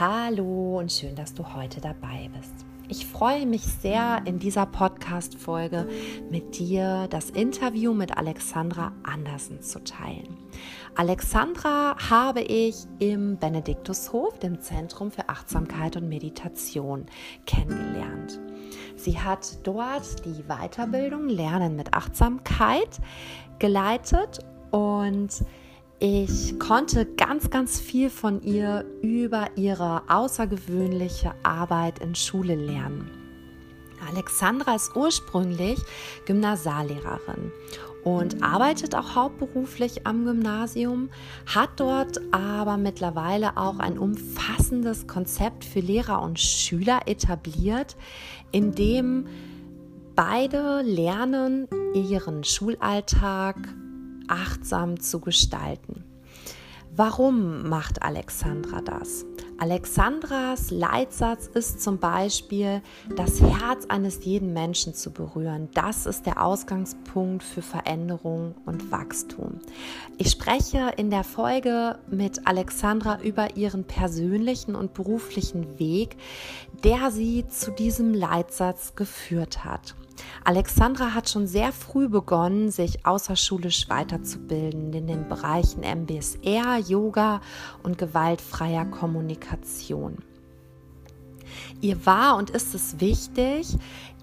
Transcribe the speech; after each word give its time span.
Hallo 0.00 0.78
und 0.78 0.90
schön, 0.90 1.14
dass 1.14 1.34
du 1.34 1.44
heute 1.54 1.78
dabei 1.82 2.30
bist. 2.34 2.54
Ich 2.88 3.04
freue 3.04 3.44
mich 3.44 3.60
sehr, 3.60 4.22
in 4.24 4.38
dieser 4.38 4.64
Podcast-Folge 4.64 5.86
mit 6.30 6.58
dir 6.58 7.06
das 7.10 7.28
Interview 7.28 7.92
mit 7.92 8.16
Alexandra 8.16 8.92
Andersen 9.02 9.60
zu 9.60 9.84
teilen. 9.84 10.38
Alexandra 10.94 11.96
habe 12.08 12.40
ich 12.40 12.76
im 12.98 13.36
Benediktushof, 13.36 14.38
dem 14.38 14.62
Zentrum 14.62 15.10
für 15.10 15.28
Achtsamkeit 15.28 15.98
und 15.98 16.08
Meditation, 16.08 17.04
kennengelernt. 17.44 18.40
Sie 18.96 19.20
hat 19.20 19.58
dort 19.64 20.24
die 20.24 20.44
Weiterbildung 20.44 21.28
Lernen 21.28 21.76
mit 21.76 21.92
Achtsamkeit 21.92 23.00
geleitet 23.58 24.38
und 24.70 25.44
ich 26.00 26.58
konnte 26.58 27.04
ganz, 27.04 27.50
ganz 27.50 27.78
viel 27.78 28.08
von 28.08 28.42
ihr 28.42 28.86
über 29.02 29.48
ihre 29.56 30.02
außergewöhnliche 30.08 31.34
Arbeit 31.42 31.98
in 31.98 32.14
Schule 32.14 32.54
lernen. 32.54 33.10
Alexandra 34.10 34.76
ist 34.76 34.96
ursprünglich 34.96 35.78
Gymnasiallehrerin 36.24 37.52
und 38.02 38.42
arbeitet 38.42 38.94
auch 38.94 39.14
hauptberuflich 39.14 40.06
am 40.06 40.24
Gymnasium, 40.24 41.10
hat 41.44 41.68
dort 41.76 42.18
aber 42.32 42.78
mittlerweile 42.78 43.58
auch 43.58 43.78
ein 43.78 43.98
umfassendes 43.98 45.06
Konzept 45.06 45.66
für 45.66 45.80
Lehrer 45.80 46.22
und 46.22 46.40
Schüler 46.40 47.00
etabliert, 47.04 47.94
in 48.52 48.74
dem 48.74 49.26
beide 50.16 50.80
lernen, 50.80 51.68
ihren 51.92 52.42
Schulalltag 52.42 53.56
achtsam 54.30 55.00
zu 55.00 55.20
gestalten. 55.20 56.04
Warum 56.96 57.68
macht 57.68 58.02
Alexandra 58.02 58.80
das? 58.80 59.24
Alexandras 59.58 60.70
Leitsatz 60.70 61.46
ist 61.46 61.80
zum 61.80 61.98
Beispiel, 61.98 62.82
das 63.14 63.40
Herz 63.40 63.84
eines 63.88 64.24
jeden 64.24 64.52
Menschen 64.54 64.94
zu 64.94 65.12
berühren. 65.12 65.68
Das 65.74 66.06
ist 66.06 66.24
der 66.24 66.42
Ausgangspunkt 66.42 67.42
für 67.42 67.62
Veränderung 67.62 68.54
und 68.64 68.90
Wachstum. 68.90 69.60
Ich 70.18 70.30
spreche 70.30 70.92
in 70.96 71.10
der 71.10 71.24
Folge 71.24 71.98
mit 72.10 72.46
Alexandra 72.46 73.20
über 73.22 73.56
ihren 73.56 73.84
persönlichen 73.84 74.74
und 74.74 74.94
beruflichen 74.94 75.78
Weg, 75.78 76.16
der 76.82 77.10
sie 77.10 77.46
zu 77.46 77.70
diesem 77.70 78.14
Leitsatz 78.14 78.94
geführt 78.94 79.64
hat. 79.64 79.94
Alexandra 80.44 81.14
hat 81.14 81.28
schon 81.28 81.46
sehr 81.46 81.72
früh 81.72 82.08
begonnen, 82.08 82.70
sich 82.70 83.06
außerschulisch 83.06 83.88
weiterzubilden 83.88 84.92
in 84.92 85.06
den 85.06 85.28
Bereichen 85.28 85.80
MBSR, 85.80 86.78
Yoga 86.78 87.40
und 87.82 87.98
gewaltfreier 87.98 88.84
Kommunikation. 88.86 90.18
Ihr 91.80 92.04
war 92.06 92.36
und 92.36 92.50
ist 92.50 92.74
es 92.74 93.00
wichtig, 93.00 93.76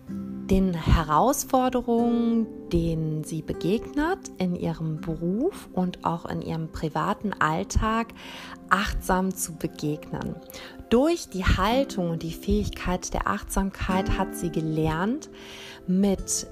den 0.10 0.74
Herausforderungen, 0.74 2.48
denen 2.72 3.24
sie 3.26 3.42
begegnet 3.42 4.32
in 4.38 4.56
ihrem 4.56 5.02
Beruf 5.02 5.68
und 5.74 6.06
auch 6.06 6.26
in 6.26 6.42
ihrem 6.42 6.72
privaten 6.72 7.34
Alltag, 7.34 8.14
achtsam 8.70 9.36
zu 9.36 9.54
begegnen. 9.56 10.36
Durch 10.90 11.28
die 11.30 11.44
Haltung 11.44 12.12
und 12.12 12.24
die 12.24 12.32
Fähigkeit 12.32 13.14
der 13.14 13.28
Achtsamkeit 13.28 14.18
hat 14.18 14.36
sie 14.36 14.50
gelernt, 14.50 15.30
mit 15.88 16.48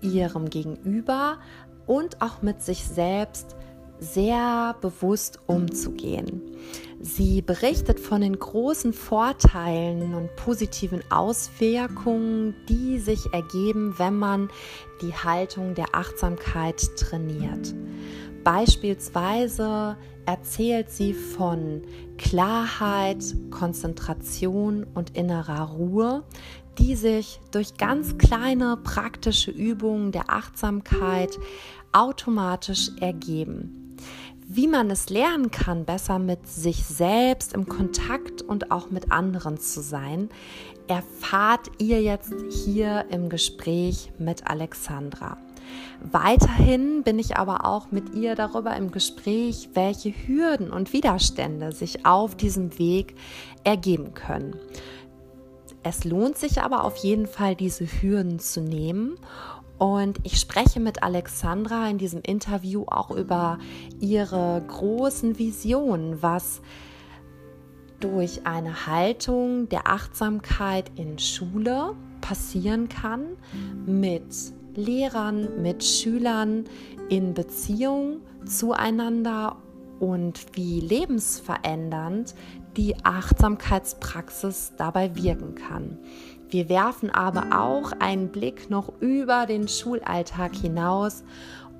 ihrem 0.00 0.50
Gegenüber 0.50 1.38
und 1.86 2.20
auch 2.22 2.42
mit 2.42 2.62
sich 2.62 2.84
selbst 2.84 3.56
sehr 4.00 4.76
bewusst 4.80 5.40
umzugehen. 5.46 6.42
Sie 7.00 7.42
berichtet 7.42 7.98
von 8.00 8.20
den 8.20 8.38
großen 8.38 8.92
Vorteilen 8.92 10.14
und 10.14 10.34
positiven 10.36 11.02
Auswirkungen, 11.10 12.54
die 12.68 12.98
sich 12.98 13.32
ergeben, 13.32 13.94
wenn 13.98 14.16
man 14.16 14.50
die 15.02 15.12
Haltung 15.12 15.74
der 15.74 15.94
Achtsamkeit 15.94 16.80
trainiert. 16.96 17.74
Beispielsweise 18.44 19.96
erzählt 20.26 20.90
sie 20.90 21.12
von 21.12 21.82
Klarheit, 22.16 23.24
Konzentration 23.50 24.86
und 24.94 25.16
innerer 25.16 25.70
Ruhe, 25.70 26.24
die 26.78 26.96
sich 26.96 27.40
durch 27.50 27.76
ganz 27.76 28.18
kleine 28.18 28.76
praktische 28.76 29.50
Übungen 29.50 30.12
der 30.12 30.30
Achtsamkeit 30.30 31.38
automatisch 31.92 32.90
ergeben. 33.00 33.96
Wie 34.46 34.66
man 34.66 34.90
es 34.90 35.10
lernen 35.10 35.50
kann, 35.50 35.84
besser 35.84 36.18
mit 36.18 36.46
sich 36.46 36.84
selbst 36.84 37.52
im 37.52 37.68
Kontakt 37.68 38.40
und 38.40 38.70
auch 38.70 38.90
mit 38.90 39.12
anderen 39.12 39.58
zu 39.58 39.82
sein, 39.82 40.30
erfahrt 40.86 41.70
ihr 41.78 42.00
jetzt 42.00 42.32
hier 42.64 43.04
im 43.10 43.28
Gespräch 43.28 44.10
mit 44.18 44.46
Alexandra. 44.46 45.36
Weiterhin 46.00 47.02
bin 47.02 47.18
ich 47.18 47.36
aber 47.36 47.66
auch 47.66 47.90
mit 47.90 48.14
ihr 48.14 48.34
darüber 48.36 48.74
im 48.76 48.90
Gespräch, 48.90 49.68
welche 49.74 50.10
Hürden 50.10 50.70
und 50.70 50.92
Widerstände 50.92 51.72
sich 51.72 52.06
auf 52.06 52.34
diesem 52.34 52.78
Weg 52.78 53.16
ergeben 53.64 54.14
können. 54.14 54.56
Es 55.82 56.04
lohnt 56.04 56.36
sich 56.36 56.60
aber 56.60 56.84
auf 56.84 56.96
jeden 56.96 57.26
Fall, 57.26 57.54
diese 57.54 57.86
Hürden 57.86 58.38
zu 58.38 58.60
nehmen. 58.60 59.16
Und 59.78 60.18
ich 60.24 60.38
spreche 60.38 60.80
mit 60.80 61.02
Alexandra 61.04 61.88
in 61.88 61.98
diesem 61.98 62.20
Interview 62.22 62.84
auch 62.88 63.10
über 63.10 63.58
ihre 64.00 64.62
großen 64.66 65.38
Visionen, 65.38 66.20
was 66.20 66.60
durch 68.00 68.46
eine 68.46 68.86
Haltung 68.86 69.68
der 69.68 69.88
Achtsamkeit 69.88 70.90
in 70.96 71.18
Schule 71.18 71.94
passieren 72.20 72.88
kann 72.88 73.36
mit 73.86 74.52
Lehrern, 74.74 75.62
mit 75.62 75.84
Schülern 75.84 76.64
in 77.08 77.34
Beziehung 77.34 78.20
zueinander 78.44 79.56
und 79.98 80.44
wie 80.52 80.80
lebensverändernd 80.80 82.34
die 82.78 82.94
Achtsamkeitspraxis 83.02 84.72
dabei 84.76 85.16
wirken 85.16 85.56
kann. 85.56 85.98
Wir 86.48 86.68
werfen 86.68 87.10
aber 87.10 87.60
auch 87.60 87.92
einen 87.98 88.28
Blick 88.28 88.70
noch 88.70 88.92
über 89.00 89.46
den 89.46 89.66
Schulalltag 89.66 90.54
hinaus 90.54 91.24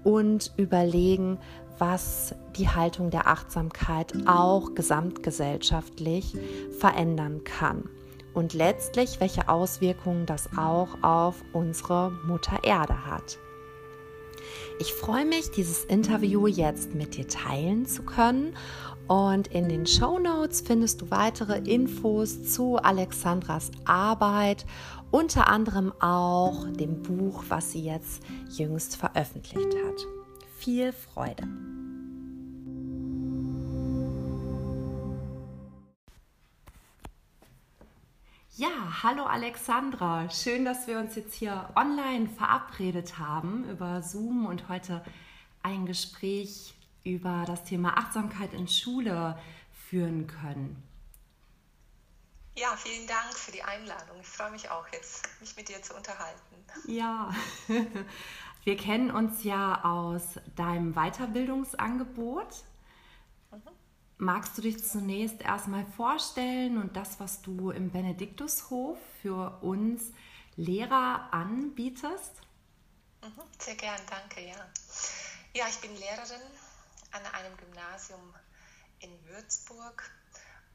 und 0.03 0.53
überlegen, 0.57 1.39
was 1.79 2.35
die 2.57 2.69
Haltung 2.69 3.11
der 3.11 3.29
Achtsamkeit 3.29 4.13
auch 4.27 4.75
gesamtgesellschaftlich 4.75 6.37
verändern 6.81 7.45
kann 7.45 7.89
und 8.35 8.53
letztlich 8.53 9.21
welche 9.21 9.49
Auswirkungen 9.49 10.27
das 10.27 10.51
auch 10.57 11.01
auf 11.03 11.37
unsere 11.53 12.11
Mutter 12.27 12.59
Erde 12.65 13.07
hat. 13.07 13.39
Ich 14.81 14.93
freue 14.93 15.25
mich, 15.25 15.51
dieses 15.51 15.85
Interview 15.85 16.47
jetzt 16.47 16.95
mit 16.95 17.17
dir 17.17 17.27
teilen 17.27 17.87
zu 17.87 18.03
können 18.03 18.55
und 19.09 19.49
in 19.49 19.69
den 19.69 19.87
Show 19.87 20.19
Notes 20.19 20.61
findest 20.61 21.01
du 21.01 21.11
weitere 21.11 21.59
Infos 21.59 22.53
zu 22.53 22.77
Alexandras 22.77 23.71
Arbeit, 23.87 24.67
unter 25.11 25.49
anderem 25.49 25.93
auch 26.01 26.67
dem 26.69 27.03
Buch, 27.03 27.45
was 27.49 27.73
sie 27.73 27.83
jetzt 27.83 28.23
jüngst 28.51 28.97
veröffentlicht 28.97 29.75
hat. 29.75 30.07
Viel 30.59 30.93
Freude! 30.93 31.49
Ja, 38.57 39.03
hallo 39.05 39.23
Alexandra. 39.23 40.29
Schön, 40.31 40.65
dass 40.65 40.89
wir 40.89 40.99
uns 40.99 41.15
jetzt 41.15 41.35
hier 41.35 41.69
online 41.77 42.29
verabredet 42.29 43.19
haben 43.19 43.65
über 43.71 44.03
Zoom 44.03 44.47
und 44.47 44.69
heute 44.69 45.03
ein 45.63 45.87
Gespräch 45.87 46.75
über 47.05 47.45
das 47.47 47.65
Thema 47.65 47.97
Achtsamkeit 47.97 48.53
in 48.53 48.69
Schule 48.69 49.39
führen 49.89 50.27
können. 50.27 50.83
Ja, 52.57 52.75
vielen 52.77 53.07
Dank 53.07 53.35
für 53.35 53.53
die 53.53 53.63
Einladung. 53.63 54.19
Ich 54.21 54.27
freue 54.27 54.51
mich 54.51 54.69
auch 54.71 54.87
jetzt, 54.93 55.29
mich 55.41 55.57
mit 55.57 55.69
dir 55.69 55.81
zu 55.81 55.95
unterhalten. 55.95 56.57
Ja, 56.87 57.33
wir 58.65 58.77
kennen 58.77 59.11
uns 59.13 59.45
ja 59.45 59.85
aus 59.85 60.41
deinem 60.57 60.95
Weiterbildungsangebot 60.95 62.65
Magst 64.21 64.59
du 64.59 64.63
dich 64.63 64.85
zunächst 64.85 65.43
erstmal 65.43 65.87
vorstellen 65.87 66.77
und 66.77 66.97
das, 66.97 67.21
was 67.21 67.41
du 67.41 67.71
im 67.71 67.91
Benediktushof 67.91 68.99
für 69.23 69.63
uns 69.63 70.13
Lehrer 70.57 71.33
anbietest? 71.33 72.33
Mhm, 73.23 73.43
sehr 73.61 73.77
gern, 73.77 74.01
danke, 74.11 74.45
ja. 74.45 74.57
Ja, 75.55 75.67
ich 75.69 75.77
bin 75.77 75.95
Lehrerin 75.95 76.43
an 77.13 77.25
einem 77.27 77.57
Gymnasium 77.57 78.35
in 79.01 79.25
Würzburg 79.27 80.11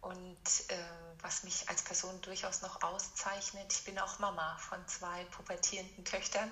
und 0.01 0.69
äh, 0.69 0.75
was 1.21 1.43
mich 1.43 1.69
als 1.69 1.81
Person 1.83 2.21
durchaus 2.21 2.61
noch 2.61 2.83
auszeichnet, 2.83 3.71
ich 3.71 3.83
bin 3.85 3.97
auch 3.99 4.19
Mama 4.19 4.57
von 4.57 4.85
zwei 4.87 5.23
pubertierenden 5.25 6.03
Töchtern 6.03 6.51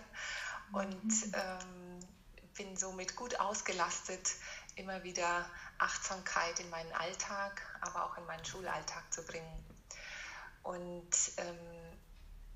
und 0.72 1.06
mhm. 1.06 1.34
ähm, 1.34 2.00
bin 2.54 2.78
somit 2.78 3.16
gut 3.16 3.40
ausgelastet 3.40 4.32
immer 4.76 5.04
wieder 5.04 5.50
Achtsamkeit 5.78 6.60
in 6.60 6.70
meinen 6.70 6.92
Alltag, 6.94 7.62
aber 7.82 8.06
auch 8.06 8.18
in 8.18 8.26
meinen 8.26 8.46
Schulalltag 8.46 9.12
zu 9.14 9.24
bringen. 9.24 9.66
Und 10.64 11.10
ähm, 11.38 11.58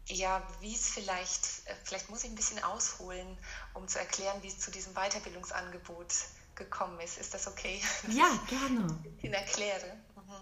ja, 0.07 0.45
wie 0.61 0.73
es 0.73 0.87
vielleicht, 0.89 1.67
äh, 1.67 1.75
vielleicht 1.83 2.09
muss 2.09 2.23
ich 2.23 2.29
ein 2.29 2.35
bisschen 2.35 2.63
ausholen, 2.63 3.37
um 3.73 3.87
zu 3.87 3.99
erklären, 3.99 4.41
wie 4.43 4.47
es 4.47 4.59
zu 4.59 4.71
diesem 4.71 4.93
Weiterbildungsangebot 4.93 6.13
gekommen 6.55 6.99
ist. 6.99 7.17
Ist 7.17 7.33
das 7.33 7.47
okay? 7.47 7.81
Ja, 8.09 8.29
gerne. 8.47 8.99
Ich 9.17 9.23
Ihnen 9.23 9.33
erkläre. 9.33 9.97
Mhm. 10.15 10.33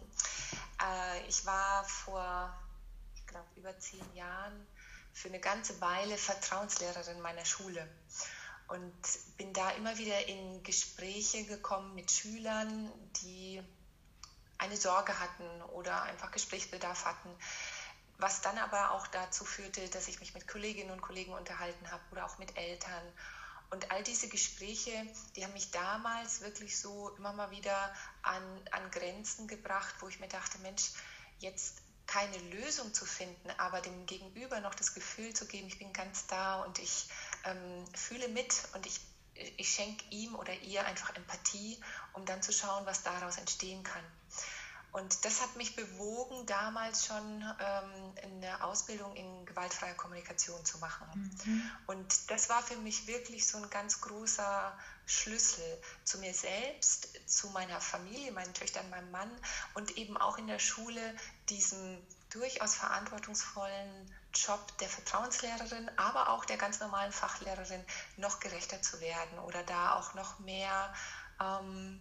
Äh, 0.82 1.28
ich 1.28 1.46
war 1.46 1.84
vor, 1.86 2.54
ich 3.16 3.26
glaube, 3.26 3.48
über 3.56 3.78
zehn 3.80 4.14
Jahren 4.16 4.68
für 5.14 5.30
eine 5.30 5.40
ganze 5.40 5.80
Weile 5.80 6.18
Vertrauenslehrerin 6.18 7.22
meiner 7.22 7.46
Schule 7.46 7.88
und 8.68 8.94
bin 9.38 9.54
da 9.54 9.70
immer 9.72 9.98
wieder 9.98 10.28
in 10.28 10.64
Gespräche 10.64 11.46
gekommen 11.46 11.94
mit 11.96 12.12
Schülern, 12.12 12.92
die 13.22 13.62
eine 14.58 14.78
Sorge 14.78 15.20
hatten 15.20 15.62
oder 15.74 16.02
einfach 16.04 16.32
Gesprächsbedarf 16.32 17.06
hatten, 17.06 17.30
was 18.18 18.42
dann 18.42 18.58
aber 18.58 18.92
auch 18.92 19.08
dazu 19.08 19.44
führte, 19.46 19.88
dass 19.90 20.08
ich 20.08 20.20
mich 20.20 20.34
mit 20.34 20.48
Kolleginnen 20.48 20.92
und 20.92 21.02
Kollegen 21.02 21.34
unterhalten 21.34 21.92
habe 21.92 22.02
oder 22.12 22.26
auch 22.26 22.38
mit 22.38 22.58
Eltern. 22.58 23.04
Und 23.74 23.90
all 23.90 24.04
diese 24.04 24.28
Gespräche, 24.28 24.92
die 25.36 25.44
haben 25.44 25.54
mich 25.54 25.72
damals 25.72 26.42
wirklich 26.42 26.78
so 26.78 27.10
immer 27.18 27.34
mal 27.34 27.50
wieder 27.50 27.92
an, 28.22 28.44
an 28.70 28.92
Grenzen 28.92 29.48
gebracht, 29.48 29.96
wo 30.00 30.08
ich 30.08 30.20
mir 30.20 30.28
dachte, 30.28 30.60
Mensch, 30.60 30.92
jetzt 31.40 31.82
keine 32.06 32.38
Lösung 32.38 32.94
zu 32.94 33.04
finden, 33.04 33.50
aber 33.58 33.82
dem 33.82 34.06
Gegenüber 34.06 34.60
noch 34.60 34.76
das 34.76 34.94
Gefühl 34.94 35.34
zu 35.34 35.48
geben, 35.48 35.70
ich 35.70 35.80
bin 35.80 35.92
ganz 35.92 36.28
da 36.28 36.62
und 36.62 36.78
ich 36.78 37.08
ähm, 37.46 37.84
fühle 37.96 38.28
mit 38.28 38.54
und 38.76 38.86
ich, 38.86 39.02
ich 39.58 39.70
schenke 39.70 40.06
ihm 40.12 40.36
oder 40.36 40.54
ihr 40.54 40.86
einfach 40.86 41.16
Empathie, 41.16 41.82
um 42.14 42.28
dann 42.28 42.44
zu 42.44 42.54
schauen, 42.54 42.86
was 42.86 43.02
daraus 43.02 43.38
entstehen 43.38 43.82
kann. 43.82 44.06
Und 44.94 45.26
das 45.26 45.42
hat 45.42 45.56
mich 45.56 45.76
bewogen, 45.76 46.46
damals 46.46 47.08
schon 47.08 47.44
ähm, 47.60 48.14
eine 48.22 48.64
Ausbildung 48.64 49.16
in 49.16 49.44
gewaltfreier 49.44 49.96
Kommunikation 49.96 50.64
zu 50.64 50.78
machen. 50.78 51.08
Mhm. 51.46 51.72
Und 51.88 52.30
das 52.30 52.48
war 52.48 52.62
für 52.62 52.78
mich 52.78 53.08
wirklich 53.08 53.48
so 53.48 53.58
ein 53.58 53.70
ganz 53.72 54.02
großer 54.02 54.78
Schlüssel 55.08 55.82
zu 56.04 56.20
mir 56.20 56.34
selbst, 56.36 57.10
zu 57.28 57.50
meiner 57.50 57.82
Familie, 57.82 58.32
meinen 58.34 58.54
Töchtern, 58.54 58.88
meinem 58.92 59.10
Mann 59.10 59.32
und 59.74 59.98
eben 59.98 60.16
auch 60.16 60.38
in 60.38 60.46
der 60.46 60.60
Schule 60.60 61.02
diesem 61.50 61.98
durchaus 62.30 62.76
verantwortungsvollen 62.76 64.16
Job 64.32 64.78
der 64.78 64.90
Vertrauenslehrerin, 64.90 65.90
aber 65.98 66.30
auch 66.30 66.46
der 66.46 66.58
ganz 66.58 66.80
normalen 66.80 67.12
Fachlehrerin 67.12 67.84
noch 68.18 68.40
gerechter 68.40 68.82
zu 68.84 69.02
werden 69.02 69.40
oder 69.40 69.64
da 69.64 69.96
auch 69.96 70.14
noch 70.14 70.38
mehr 70.40 70.94
ähm, 71.42 72.00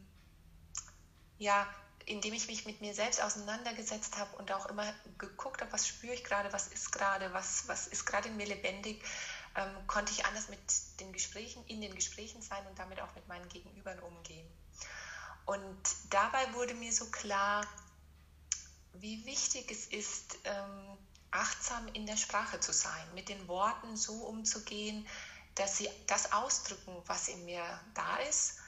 ja, 1.38 1.66
indem 2.06 2.34
ich 2.34 2.46
mich 2.46 2.66
mit 2.66 2.80
mir 2.80 2.94
selbst 2.94 3.22
auseinandergesetzt 3.22 4.18
habe 4.18 4.36
und 4.36 4.52
auch 4.52 4.66
immer 4.66 4.92
geguckt 5.18 5.60
habe, 5.60 5.72
was 5.72 5.86
spüre 5.86 6.14
ich 6.14 6.24
gerade, 6.24 6.52
was 6.52 6.68
ist 6.68 6.92
gerade, 6.92 7.32
was, 7.32 7.68
was 7.68 7.86
ist 7.86 8.04
gerade 8.04 8.28
in 8.28 8.36
mir 8.36 8.46
lebendig, 8.46 9.02
ähm, 9.54 9.86
konnte 9.86 10.12
ich 10.12 10.24
anders 10.26 10.48
mit 10.48 10.60
den 11.00 11.12
Gesprächen, 11.12 11.64
in 11.66 11.80
den 11.80 11.94
Gesprächen 11.94 12.42
sein 12.42 12.66
und 12.66 12.78
damit 12.78 13.00
auch 13.00 13.14
mit 13.14 13.26
meinen 13.28 13.48
Gegenübern 13.48 13.98
umgehen. 14.00 14.46
Und 15.44 15.82
dabei 16.10 16.52
wurde 16.54 16.74
mir 16.74 16.92
so 16.92 17.10
klar, 17.10 17.66
wie 18.94 19.24
wichtig 19.26 19.70
es 19.70 19.86
ist, 19.86 20.38
ähm, 20.44 20.98
achtsam 21.30 21.88
in 21.88 22.06
der 22.06 22.16
Sprache 22.16 22.60
zu 22.60 22.72
sein, 22.72 23.14
mit 23.14 23.28
den 23.28 23.48
Worten 23.48 23.96
so 23.96 24.14
umzugehen, 24.14 25.06
dass 25.54 25.78
sie 25.78 25.88
das 26.06 26.32
ausdrücken, 26.32 27.02
was 27.06 27.28
in 27.28 27.44
mir 27.44 27.64
da 27.94 28.16
ist 28.18 28.61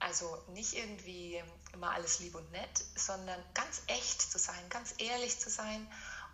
also 0.00 0.42
nicht 0.48 0.74
irgendwie 0.74 1.42
immer 1.72 1.90
alles 1.92 2.18
lieb 2.18 2.34
und 2.34 2.50
nett, 2.52 2.84
sondern 2.96 3.40
ganz 3.54 3.82
echt 3.86 4.20
zu 4.20 4.38
sein, 4.38 4.68
ganz 4.68 4.94
ehrlich 4.98 5.38
zu 5.38 5.50
sein 5.50 5.86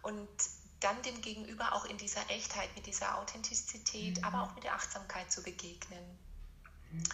und 0.02 0.28
dann 0.80 1.00
dem 1.02 1.20
Gegenüber 1.20 1.72
auch 1.72 1.84
in 1.86 1.98
dieser 1.98 2.28
Echtheit, 2.30 2.74
mit 2.76 2.86
dieser 2.86 3.18
Authentizität, 3.18 4.18
mhm. 4.18 4.24
aber 4.24 4.42
auch 4.42 4.54
mit 4.54 4.64
der 4.64 4.74
Achtsamkeit 4.74 5.30
zu 5.32 5.42
begegnen. 5.42 6.18
Mhm. 6.90 7.04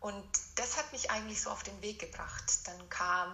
Und 0.00 0.28
das 0.56 0.76
hat 0.76 0.90
mich 0.92 1.10
eigentlich 1.10 1.40
so 1.40 1.50
auf 1.50 1.62
den 1.62 1.80
Weg 1.82 1.98
gebracht. 1.98 2.66
Dann 2.66 2.88
kam 2.88 3.32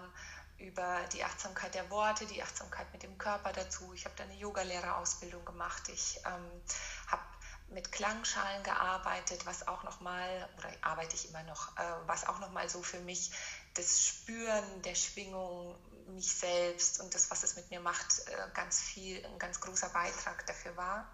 über 0.59 1.01
die 1.13 1.25
Achtsamkeit 1.25 1.75
der 1.75 1.89
Worte, 1.91 2.27
die 2.27 2.43
Achtsamkeit 2.43 2.93
mit 2.93 3.03
dem 3.03 3.17
Körper 3.17 3.53
dazu. 3.53 3.93
Ich 3.95 4.05
habe 4.05 4.15
da 4.17 4.25
eine 4.25 4.35
Yogalehrerausbildung 4.35 5.45
gemacht. 5.45 5.89
Ich 5.89 6.19
ähm, 6.27 6.63
habe 7.07 7.23
mit 7.71 7.93
Klangschalen 7.93 8.63
gearbeitet, 8.63 9.47
was 9.47 9.69
auch 9.69 9.83
nochmal, 9.85 10.49
oder 10.59 10.71
arbeite 10.83 11.15
ich 11.15 11.29
immer 11.29 11.43
noch, 11.45 11.77
äh, 11.77 11.83
was 12.07 12.27
auch 12.27 12.41
nochmal 12.41 12.69
so 12.69 12.83
für 12.83 13.01
mich 13.01 13.31
das 13.75 14.05
Spüren 14.05 14.83
der 14.83 14.95
Schwingung, 14.95 15.77
mich 16.09 16.33
selbst 16.33 17.01
und 17.01 17.15
das, 17.15 17.31
was 17.31 17.45
es 17.45 17.57
mit 17.57 17.71
mir 17.71 17.81
macht, 17.81 18.27
äh, 18.27 18.33
ganz 18.55 18.81
viel, 18.81 19.25
ein 19.25 19.39
ganz 19.39 19.61
großer 19.61 19.89
Beitrag 19.91 20.45
dafür 20.47 20.77
war. 20.77 21.11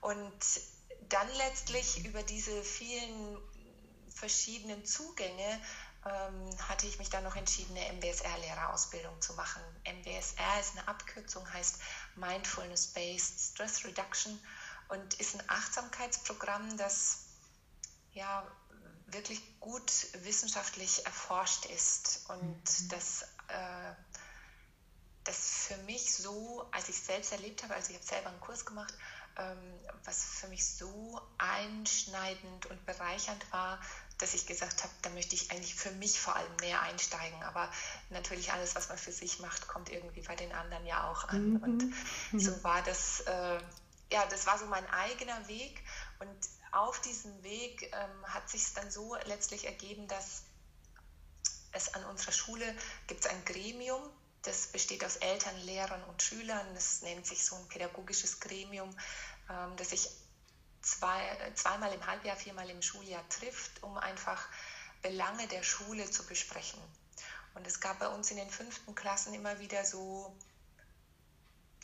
Und 0.00 0.60
dann 1.08 1.28
letztlich 1.36 2.04
über 2.04 2.22
diese 2.22 2.62
vielen 2.62 3.38
verschiedenen 4.14 4.84
Zugänge 4.84 5.60
ähm, 6.06 6.68
hatte 6.68 6.86
ich 6.86 6.98
mich 6.98 7.10
dann 7.10 7.24
noch 7.24 7.36
entschieden, 7.36 7.76
eine 7.76 7.92
MBSR-Lehrerausbildung 7.94 9.20
zu 9.20 9.34
machen. 9.34 9.62
MBSR 9.84 10.60
ist 10.60 10.76
eine 10.76 10.88
Abkürzung, 10.88 11.50
heißt 11.52 11.78
Mindfulness-Based 12.16 13.52
Stress 13.52 13.84
Reduction 13.84 14.38
und 14.90 15.14
ist 15.14 15.34
ein 15.34 15.42
Achtsamkeitsprogramm, 15.48 16.76
das 16.76 17.26
ja 18.12 18.46
wirklich 19.06 19.40
gut 19.60 19.90
wissenschaftlich 20.22 21.04
erforscht 21.04 21.66
ist 21.66 22.26
und 22.28 22.40
mhm. 22.40 22.88
das, 22.88 23.22
äh, 23.48 23.92
das 25.24 25.66
für 25.68 25.76
mich 25.78 26.14
so, 26.14 26.68
als 26.72 26.88
ich 26.88 26.96
es 26.96 27.06
selbst 27.06 27.32
erlebt 27.32 27.62
habe, 27.62 27.74
also 27.74 27.90
ich 27.90 27.96
habe 27.96 28.06
selber 28.06 28.30
einen 28.30 28.40
Kurs 28.40 28.64
gemacht, 28.64 28.94
ähm, 29.36 29.58
was 30.04 30.24
für 30.24 30.48
mich 30.48 30.64
so 30.66 31.20
einschneidend 31.38 32.66
und 32.66 32.84
bereichernd 32.86 33.52
war, 33.52 33.80
dass 34.18 34.34
ich 34.34 34.46
gesagt 34.46 34.82
habe, 34.82 34.92
da 35.02 35.10
möchte 35.10 35.34
ich 35.34 35.50
eigentlich 35.50 35.74
für 35.74 35.92
mich 35.92 36.20
vor 36.20 36.36
allem 36.36 36.56
mehr 36.60 36.82
einsteigen. 36.82 37.42
Aber 37.44 37.70
natürlich 38.10 38.52
alles, 38.52 38.74
was 38.74 38.88
man 38.88 38.98
für 38.98 39.12
sich 39.12 39.38
macht, 39.40 39.66
kommt 39.66 39.90
irgendwie 39.90 40.20
bei 40.20 40.36
den 40.36 40.52
anderen 40.52 40.84
ja 40.84 41.10
auch 41.10 41.24
an. 41.28 41.54
Mhm. 41.54 41.62
Und 41.62 41.84
mhm. 42.32 42.40
so 42.40 42.62
war 42.62 42.82
das 42.82 43.20
äh, 43.20 43.60
ja, 44.10 44.26
das 44.26 44.46
war 44.46 44.58
so 44.58 44.66
mein 44.66 44.86
eigener 44.90 45.48
Weg 45.48 45.82
und 46.18 46.48
auf 46.72 47.00
diesem 47.00 47.42
Weg 47.42 47.90
ähm, 47.92 48.26
hat 48.26 48.48
sich 48.48 48.72
dann 48.74 48.90
so 48.90 49.16
letztlich 49.24 49.66
ergeben, 49.66 50.06
dass 50.08 50.42
es 51.72 51.94
an 51.94 52.04
unserer 52.04 52.32
Schule 52.32 52.76
gibt 53.06 53.24
es 53.24 53.30
ein 53.30 53.44
Gremium, 53.44 54.02
das 54.42 54.68
besteht 54.68 55.04
aus 55.04 55.16
Eltern, 55.16 55.56
Lehrern 55.60 56.02
und 56.04 56.22
Schülern. 56.22 56.74
Das 56.74 57.02
nennt 57.02 57.26
sich 57.26 57.44
so 57.44 57.56
ein 57.56 57.68
pädagogisches 57.68 58.40
Gremium, 58.40 58.90
ähm, 59.50 59.76
das 59.76 59.90
sich 59.90 60.08
zwei, 60.82 61.52
zweimal 61.54 61.92
im 61.92 62.06
Halbjahr, 62.06 62.36
viermal 62.36 62.70
im 62.70 62.80
Schuljahr 62.80 63.26
trifft, 63.28 63.82
um 63.82 63.98
einfach 63.98 64.48
Belange 65.02 65.46
der 65.48 65.62
Schule 65.62 66.10
zu 66.10 66.24
besprechen. 66.24 66.80
Und 67.54 67.66
es 67.66 67.80
gab 67.80 67.98
bei 67.98 68.08
uns 68.08 68.30
in 68.30 68.38
den 68.38 68.50
fünften 68.50 68.94
Klassen 68.94 69.34
immer 69.34 69.58
wieder 69.58 69.84
so 69.84 70.34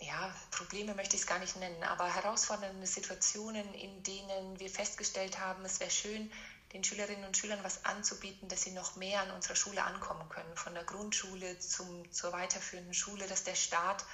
ja, 0.00 0.34
Probleme 0.50 0.94
möchte 0.94 1.16
ich 1.16 1.22
es 1.22 1.26
gar 1.26 1.38
nicht 1.38 1.56
nennen, 1.56 1.82
aber 1.84 2.12
herausfordernde 2.12 2.86
Situationen, 2.86 3.72
in 3.74 4.02
denen 4.02 4.58
wir 4.60 4.68
festgestellt 4.68 5.38
haben, 5.38 5.64
es 5.64 5.80
wäre 5.80 5.90
schön, 5.90 6.30
den 6.72 6.84
Schülerinnen 6.84 7.24
und 7.24 7.36
Schülern 7.36 7.62
was 7.62 7.84
anzubieten, 7.84 8.48
dass 8.48 8.62
sie 8.62 8.72
noch 8.72 8.96
mehr 8.96 9.22
an 9.22 9.30
unserer 9.30 9.56
Schule 9.56 9.82
ankommen 9.82 10.28
können, 10.28 10.56
von 10.56 10.74
der 10.74 10.84
Grundschule 10.84 11.58
zum, 11.58 12.10
zur 12.12 12.32
weiterführenden 12.32 12.92
Schule, 12.92 13.26
dass 13.26 13.44
der 13.44 13.54
Staat 13.54 14.04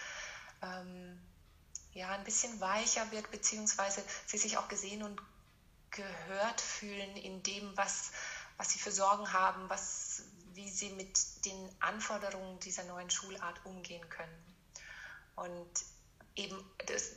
ähm, 0.63 1.21
ja, 1.95 2.11
ein 2.11 2.25
bisschen 2.25 2.61
weicher 2.61 3.11
wird, 3.11 3.31
beziehungsweise 3.31 4.05
sie 4.27 4.39
sich 4.39 4.59
auch 4.59 4.69
gesehen 4.69 5.03
und 5.03 5.21
gehört 5.91 6.61
fühlen 6.61 7.17
in 7.17 7.43
dem, 7.43 7.77
was, 7.77 8.13
was 8.57 8.71
sie 8.71 8.79
für 8.79 8.93
Sorgen 8.93 9.33
haben, 9.33 9.69
was, 9.69 10.23
wie 10.55 10.69
sie 10.69 10.91
mit 10.91 11.45
den 11.45 11.69
Anforderungen 11.81 12.61
dieser 12.61 12.85
neuen 12.85 13.11
Schulart 13.11 13.65
umgehen 13.65 14.09
können. 14.09 14.52
Und 15.37 15.71
eben 16.35 16.57
das, 16.87 17.13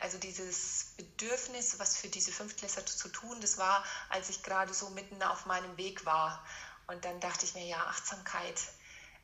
also 0.00 0.18
dieses 0.18 0.94
Bedürfnis, 0.96 1.78
was 1.78 1.96
für 1.96 2.08
diese 2.08 2.32
Fünftklässler 2.32 2.86
zu 2.86 3.08
tun, 3.08 3.40
das 3.40 3.58
war, 3.58 3.84
als 4.08 4.28
ich 4.28 4.42
gerade 4.42 4.72
so 4.72 4.90
mitten 4.90 5.22
auf 5.22 5.46
meinem 5.46 5.76
Weg 5.76 6.04
war. 6.04 6.44
Und 6.86 7.04
dann 7.04 7.20
dachte 7.20 7.44
ich 7.44 7.54
mir, 7.54 7.66
ja, 7.66 7.78
Achtsamkeit 7.86 8.60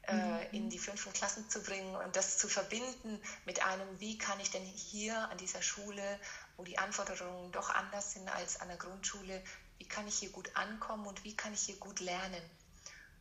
äh, 0.03 0.15
mhm. 0.15 0.47
in 0.53 0.71
die 0.71 0.79
fünften 0.79 1.13
Klassen 1.13 1.49
zu 1.51 1.63
bringen 1.63 1.95
und 1.97 2.17
das 2.17 2.39
zu 2.39 2.49
verbinden 2.49 3.21
mit 3.45 3.65
einem, 3.65 4.01
wie 4.01 4.19
kann 4.19 4.41
ich 4.41 4.51
denn 4.51 4.65
hier 4.65 5.29
an 5.29 5.39
dieser 5.39 5.63
Schule, 5.63 6.19
wo 6.57 6.65
die 6.65 6.79
Anforderungen 6.79 7.53
doch 7.53 7.71
anders 7.71 8.13
sind 8.13 8.29
als 8.29 8.61
an 8.61 8.69
der 8.69 8.79
Grundschule, 8.79 9.43
wie 9.79 9.89
kann 9.89 10.07
ich 10.09 10.19
hier 10.19 10.31
gut 10.31 10.57
ankommen 10.57 11.07
und 11.07 11.25
wie 11.25 11.37
kann 11.37 11.53
ich 11.53 11.63
hier 11.63 11.77
gut 11.77 12.01
lernen? 12.01 12.43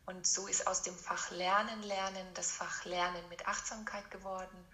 Und 0.06 0.26
so 0.26 0.46
ist 0.46 0.66
aus 0.66 0.82
dem 0.82 0.96
Fach 0.96 1.30
Lernen, 1.30 1.82
Lernen 1.82 2.26
das 2.34 2.50
Fach 2.50 2.84
Lernen 2.84 3.28
mit 3.28 3.46
Achtsamkeit 3.46 4.10
geworden. 4.10 4.66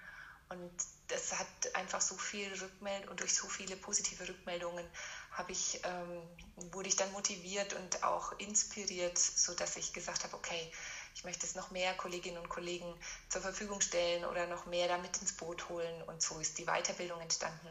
Und 0.49 0.71
das 1.09 1.33
hat 1.39 1.75
einfach 1.75 2.01
so 2.01 2.17
viel 2.17 2.53
Rückmeldung 2.61 3.11
und 3.11 3.21
durch 3.21 3.35
so 3.35 3.49
viele 3.49 3.77
positive 3.77 4.29
Rückmeldungen 4.29 4.85
habe 5.33 5.53
ich, 5.53 5.81
ähm, 5.85 6.71
wurde 6.73 6.89
ich 6.89 6.97
dann 6.97 7.11
motiviert 7.13 7.75
und 7.75 8.05
auch 8.05 8.33
inspiriert, 8.39 9.19
sodass 9.19 9.77
ich 9.77 9.93
gesagt 9.93 10.25
habe, 10.25 10.35
okay, 10.35 10.73
ich 11.15 11.25
möchte 11.25 11.47
es 11.47 11.55
noch 11.55 11.71
mehr 11.71 11.95
Kolleginnen 11.95 12.39
und 12.39 12.49
Kollegen 12.49 12.95
zur 13.29 13.41
Verfügung 13.41 13.81
stellen 13.81 14.25
oder 14.27 14.47
noch 14.47 14.67
mehr 14.67 14.87
damit 14.87 15.17
ins 15.19 15.33
Boot 15.33 15.69
holen. 15.69 16.03
Und 16.03 16.23
so 16.23 16.39
ist 16.39 16.59
die 16.59 16.67
Weiterbildung 16.67 17.21
entstanden, 17.21 17.69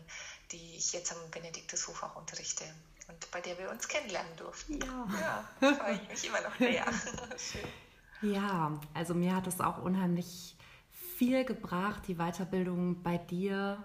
die 0.51 0.75
ich 0.75 0.93
jetzt 0.93 1.11
am 1.11 1.31
Benediktushof 1.31 2.03
auch 2.03 2.15
unterrichte 2.15 2.65
und 3.07 3.31
bei 3.31 3.41
der 3.41 3.57
wir 3.57 3.69
uns 3.69 3.87
kennenlernen 3.87 4.35
durften. 4.35 4.79
Ja, 4.81 5.45
ja 5.61 5.75
freue 5.75 5.93
ich 6.01 6.09
mich 6.09 6.25
immer 6.25 6.41
noch 6.41 6.59
mehr. 6.59 6.85
ja, 8.21 8.79
also 8.93 9.13
mir 9.13 9.35
hat 9.35 9.47
es 9.47 9.59
auch 9.61 9.77
unheimlich 9.77 10.55
viel 11.15 11.45
gebracht, 11.45 12.03
die 12.07 12.15
Weiterbildung 12.15 13.01
bei 13.01 13.17
dir 13.17 13.83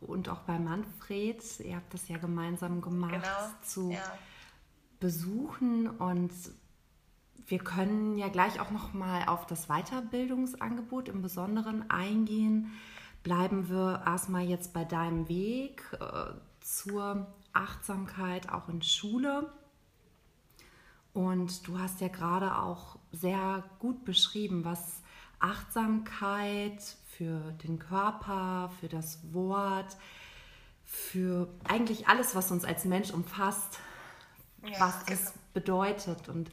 und 0.00 0.28
auch 0.28 0.40
bei 0.40 0.58
Manfred. 0.58 1.42
Ihr 1.60 1.76
habt 1.76 1.92
das 1.94 2.08
ja 2.08 2.18
gemeinsam 2.18 2.80
gemacht, 2.80 3.12
genau, 3.12 3.50
zu 3.62 3.92
ja. 3.92 4.02
besuchen 5.00 5.88
und 5.88 6.32
wir 7.48 7.58
können 7.58 8.18
ja 8.18 8.28
gleich 8.28 8.60
auch 8.60 8.70
noch 8.70 8.92
mal 8.92 9.26
auf 9.28 9.46
das 9.46 9.68
Weiterbildungsangebot 9.68 11.08
im 11.08 11.22
Besonderen 11.22 11.90
eingehen. 11.90 12.72
Bleiben 13.22 13.68
wir 13.68 14.02
erstmal 14.04 14.44
jetzt 14.44 14.72
bei 14.72 14.84
deinem 14.84 15.28
Weg 15.28 15.82
äh, 16.00 16.32
zur 16.60 17.26
Achtsamkeit 17.52 18.52
auch 18.52 18.68
in 18.68 18.82
Schule. 18.82 19.52
Und 21.12 21.66
du 21.66 21.78
hast 21.78 22.00
ja 22.00 22.08
gerade 22.08 22.58
auch 22.58 22.98
sehr 23.12 23.64
gut 23.78 24.04
beschrieben, 24.04 24.64
was 24.64 25.02
Achtsamkeit 25.38 26.82
für 27.06 27.52
den 27.64 27.78
Körper, 27.78 28.70
für 28.80 28.88
das 28.88 29.20
Wort, 29.32 29.96
für 30.84 31.48
eigentlich 31.64 32.08
alles, 32.08 32.34
was 32.34 32.50
uns 32.50 32.64
als 32.64 32.84
Mensch 32.84 33.10
umfasst, 33.10 33.80
ja, 34.62 34.80
was 34.80 35.02
es 35.10 35.24
genau. 35.26 35.38
bedeutet. 35.54 36.28
Und 36.28 36.50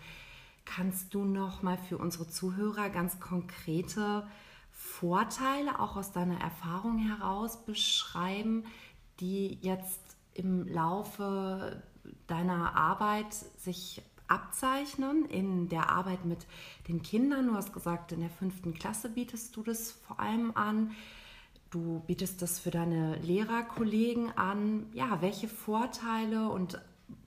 kannst 0.66 1.14
du 1.14 1.24
noch 1.26 1.62
mal 1.62 1.78
für 1.78 1.98
unsere 1.98 2.28
Zuhörer 2.28 2.90
ganz 2.90 3.20
konkrete 3.20 4.28
Vorteile 4.72 5.80
auch 5.80 5.96
aus 5.96 6.12
deiner 6.12 6.40
Erfahrung 6.42 6.98
heraus 6.98 7.66
beschreiben, 7.66 8.66
die 9.20 9.60
jetzt 9.62 10.02
im 10.34 10.68
Laufe 10.68 11.84
deiner 12.28 12.76
Arbeit 12.76 13.34
sich 13.34 14.02
abzeichnen 14.28 15.26
in 15.26 15.70
der 15.70 15.90
Arbeit 15.90 16.26
mit 16.26 16.46
den 16.88 17.02
Kindern? 17.02 17.48
Du 17.48 17.56
hast 17.56 17.74
gesagt, 17.74 18.12
in 18.12 18.22
der 18.22 18.30
fünften 18.30 18.74
Klasse 18.74 19.10
bietest 19.10 19.56
du 19.56 19.64
das 19.64 19.92
vor 19.92 20.20
allem 20.20 20.56
an. 20.56 20.96
Du 21.70 22.02
bietest 22.06 22.42
das 22.42 22.60
für 22.60 22.72
deine 22.72 23.16
Lehrerkollegen 23.18 24.38
an. 24.38 24.88
Ja, 24.94 25.22
welche 25.22 25.48
Vorteile 25.48 26.50
und 26.50 26.80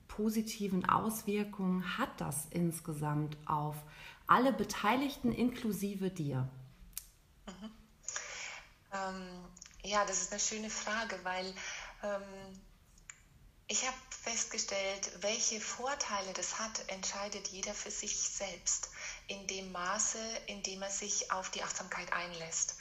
positiven 0.07 0.87
Auswirkungen 0.87 1.97
hat 1.97 2.09
das 2.17 2.47
insgesamt 2.49 3.37
auf 3.45 3.75
alle 4.25 4.51
Beteiligten 4.53 5.31
inklusive 5.31 6.09
dir? 6.09 6.49
Mhm. 7.45 7.71
Ähm, 8.93 9.27
ja, 9.83 10.05
das 10.05 10.21
ist 10.21 10.31
eine 10.31 10.39
schöne 10.39 10.69
Frage, 10.69 11.19
weil 11.23 11.53
ähm, 12.03 12.23
ich 13.67 13.85
habe 13.85 13.97
festgestellt, 14.09 15.11
welche 15.21 15.59
Vorteile 15.59 16.31
das 16.33 16.59
hat, 16.59 16.87
entscheidet 16.87 17.49
jeder 17.49 17.73
für 17.73 17.91
sich 17.91 18.17
selbst 18.17 18.89
in 19.27 19.45
dem 19.47 19.71
Maße, 19.71 20.19
in 20.47 20.63
dem 20.63 20.81
er 20.81 20.89
sich 20.89 21.31
auf 21.31 21.49
die 21.49 21.63
Achtsamkeit 21.63 22.11
einlässt. 22.13 22.75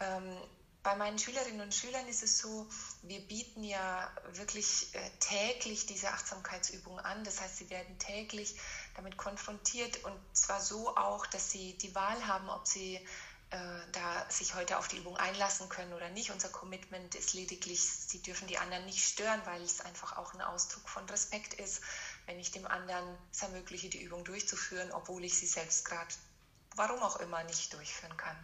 Ähm, 0.00 0.38
bei 0.82 0.94
meinen 0.94 1.18
Schülerinnen 1.18 1.62
und 1.62 1.74
Schülern 1.74 2.06
ist 2.06 2.22
es 2.22 2.38
so, 2.38 2.68
wir 3.02 3.18
bieten 3.20 3.64
ja 3.64 4.08
wirklich 4.34 4.94
äh, 4.94 5.10
täglich 5.18 5.86
diese 5.86 6.12
Achtsamkeitsübungen 6.12 7.04
an. 7.04 7.24
Das 7.24 7.40
heißt, 7.40 7.56
sie 7.56 7.70
werden 7.70 7.98
täglich 7.98 8.54
damit 8.94 9.16
konfrontiert 9.16 10.04
und 10.04 10.16
zwar 10.32 10.60
so 10.60 10.96
auch, 10.96 11.26
dass 11.26 11.50
sie 11.50 11.76
die 11.78 11.92
Wahl 11.96 12.24
haben, 12.28 12.48
ob 12.48 12.68
sie 12.68 13.00
äh, 13.50 13.58
da 13.92 14.28
sich 14.28 14.54
heute 14.54 14.76
auf 14.78 14.88
die 14.88 14.96
Übung 14.96 15.16
einlassen 15.16 15.68
können 15.68 15.92
oder 15.92 16.08
nicht. 16.10 16.30
Unser 16.30 16.48
Commitment 16.48 17.14
ist 17.14 17.32
lediglich, 17.32 17.80
sie 17.80 18.20
dürfen 18.20 18.48
die 18.48 18.58
anderen 18.58 18.84
nicht 18.86 19.06
stören, 19.06 19.40
weil 19.44 19.62
es 19.62 19.80
einfach 19.80 20.16
auch 20.16 20.34
ein 20.34 20.42
Ausdruck 20.42 20.88
von 20.88 21.08
Respekt 21.08 21.54
ist, 21.54 21.80
wenn 22.26 22.38
ich 22.40 22.50
dem 22.50 22.66
anderen 22.66 23.16
es 23.32 23.42
ermögliche, 23.42 23.88
die 23.88 24.02
Übung 24.02 24.24
durchzuführen, 24.24 24.90
obwohl 24.92 25.24
ich 25.24 25.38
sie 25.38 25.46
selbst 25.46 25.84
gerade, 25.84 26.12
warum 26.74 27.00
auch 27.02 27.16
immer, 27.16 27.44
nicht 27.44 27.72
durchführen 27.72 28.16
kann. 28.16 28.36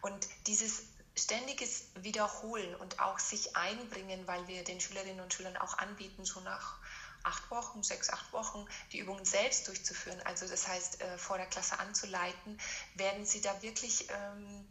Und 0.00 0.28
dieses 0.46 0.82
ständiges 1.16 1.86
Wiederholen 1.96 2.76
und 2.76 3.00
auch 3.00 3.18
sich 3.18 3.56
einbringen, 3.56 4.26
weil 4.26 4.46
wir 4.46 4.62
den 4.62 4.80
Schülerinnen 4.80 5.20
und 5.20 5.34
Schülern 5.34 5.56
auch 5.56 5.76
anbieten, 5.78 6.24
so 6.24 6.40
nach 6.40 6.78
acht 7.28 7.50
Wochen, 7.50 7.82
sechs, 7.82 8.10
acht 8.10 8.32
Wochen 8.32 8.66
die 8.92 8.98
Übungen 8.98 9.24
selbst 9.24 9.68
durchzuführen, 9.68 10.20
also 10.24 10.48
das 10.48 10.66
heißt 10.66 11.00
äh, 11.00 11.18
vor 11.18 11.36
der 11.36 11.46
Klasse 11.46 11.78
anzuleiten, 11.78 12.58
werden 12.94 13.24
sie 13.24 13.40
da 13.40 13.62
wirklich, 13.62 14.08
ähm, 14.10 14.66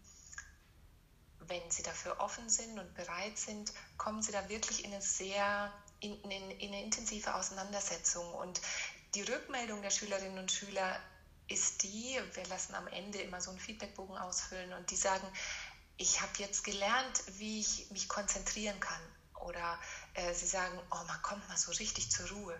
wenn 1.39 1.71
sie 1.71 1.83
dafür 1.83 2.19
offen 2.19 2.49
sind 2.49 2.77
und 2.77 2.93
bereit 2.95 3.37
sind, 3.37 3.71
kommen 3.97 4.21
sie 4.21 4.31
da 4.31 4.49
wirklich 4.49 4.83
in 4.83 4.91
eine 4.91 5.01
sehr 5.01 5.71
in, 5.99 6.19
in, 6.23 6.51
in 6.51 6.73
eine 6.73 6.83
intensive 6.83 7.33
Auseinandersetzung. 7.33 8.33
Und 8.35 8.61
die 9.15 9.21
Rückmeldung 9.21 9.81
der 9.81 9.89
Schülerinnen 9.89 10.37
und 10.37 10.51
Schüler 10.51 10.99
ist 11.47 11.83
die, 11.83 12.19
wir 12.33 12.45
lassen 12.47 12.75
am 12.75 12.87
Ende 12.87 13.19
immer 13.19 13.41
so 13.41 13.51
einen 13.51 13.59
Feedbackbogen 13.59 14.17
ausfüllen 14.17 14.73
und 14.73 14.91
die 14.91 14.95
sagen, 14.95 15.27
ich 15.97 16.21
habe 16.21 16.33
jetzt 16.37 16.63
gelernt, 16.63 17.23
wie 17.37 17.61
ich 17.61 17.89
mich 17.91 18.07
konzentrieren 18.07 18.79
kann. 18.79 19.01
Oder 19.41 19.79
äh, 20.13 20.33
sie 20.33 20.47
sagen, 20.47 20.79
oh, 20.91 21.03
man 21.07 21.21
kommt 21.21 21.47
mal 21.47 21.57
so 21.57 21.71
richtig 21.71 22.11
zur 22.11 22.29
Ruhe. 22.29 22.57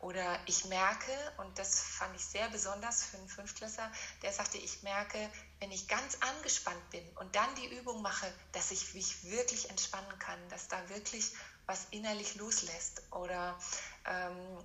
Oder 0.00 0.38
ich 0.46 0.66
merke, 0.66 1.12
und 1.38 1.58
das 1.58 1.80
fand 1.80 2.14
ich 2.14 2.24
sehr 2.24 2.48
besonders 2.50 3.04
für 3.04 3.16
einen 3.16 3.28
Fünftklässler, 3.28 3.90
der 4.22 4.32
sagte, 4.32 4.58
ich 4.58 4.82
merke, 4.82 5.30
wenn 5.60 5.70
ich 5.70 5.88
ganz 5.88 6.18
angespannt 6.20 6.90
bin 6.90 7.08
und 7.16 7.34
dann 7.34 7.54
die 7.54 7.74
Übung 7.74 8.02
mache, 8.02 8.30
dass 8.52 8.70
ich 8.70 8.92
mich 8.92 9.24
wirklich 9.24 9.70
entspannen 9.70 10.18
kann, 10.18 10.38
dass 10.50 10.68
da 10.68 10.88
wirklich 10.90 11.32
was 11.66 11.86
innerlich 11.90 12.34
loslässt. 12.34 13.02
Oder 13.12 13.58
ähm, 14.04 14.58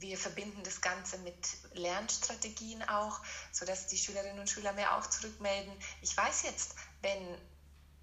wir 0.00 0.16
verbinden 0.16 0.62
das 0.62 0.80
Ganze 0.80 1.18
mit 1.18 1.34
Lernstrategien 1.74 2.82
auch, 2.88 3.20
sodass 3.52 3.86
die 3.88 3.98
Schülerinnen 3.98 4.38
und 4.38 4.48
Schüler 4.48 4.72
mir 4.72 4.96
auch 4.96 5.06
zurückmelden. 5.06 5.72
Ich 6.02 6.16
weiß 6.16 6.42
jetzt, 6.42 6.74
wenn 7.02 7.38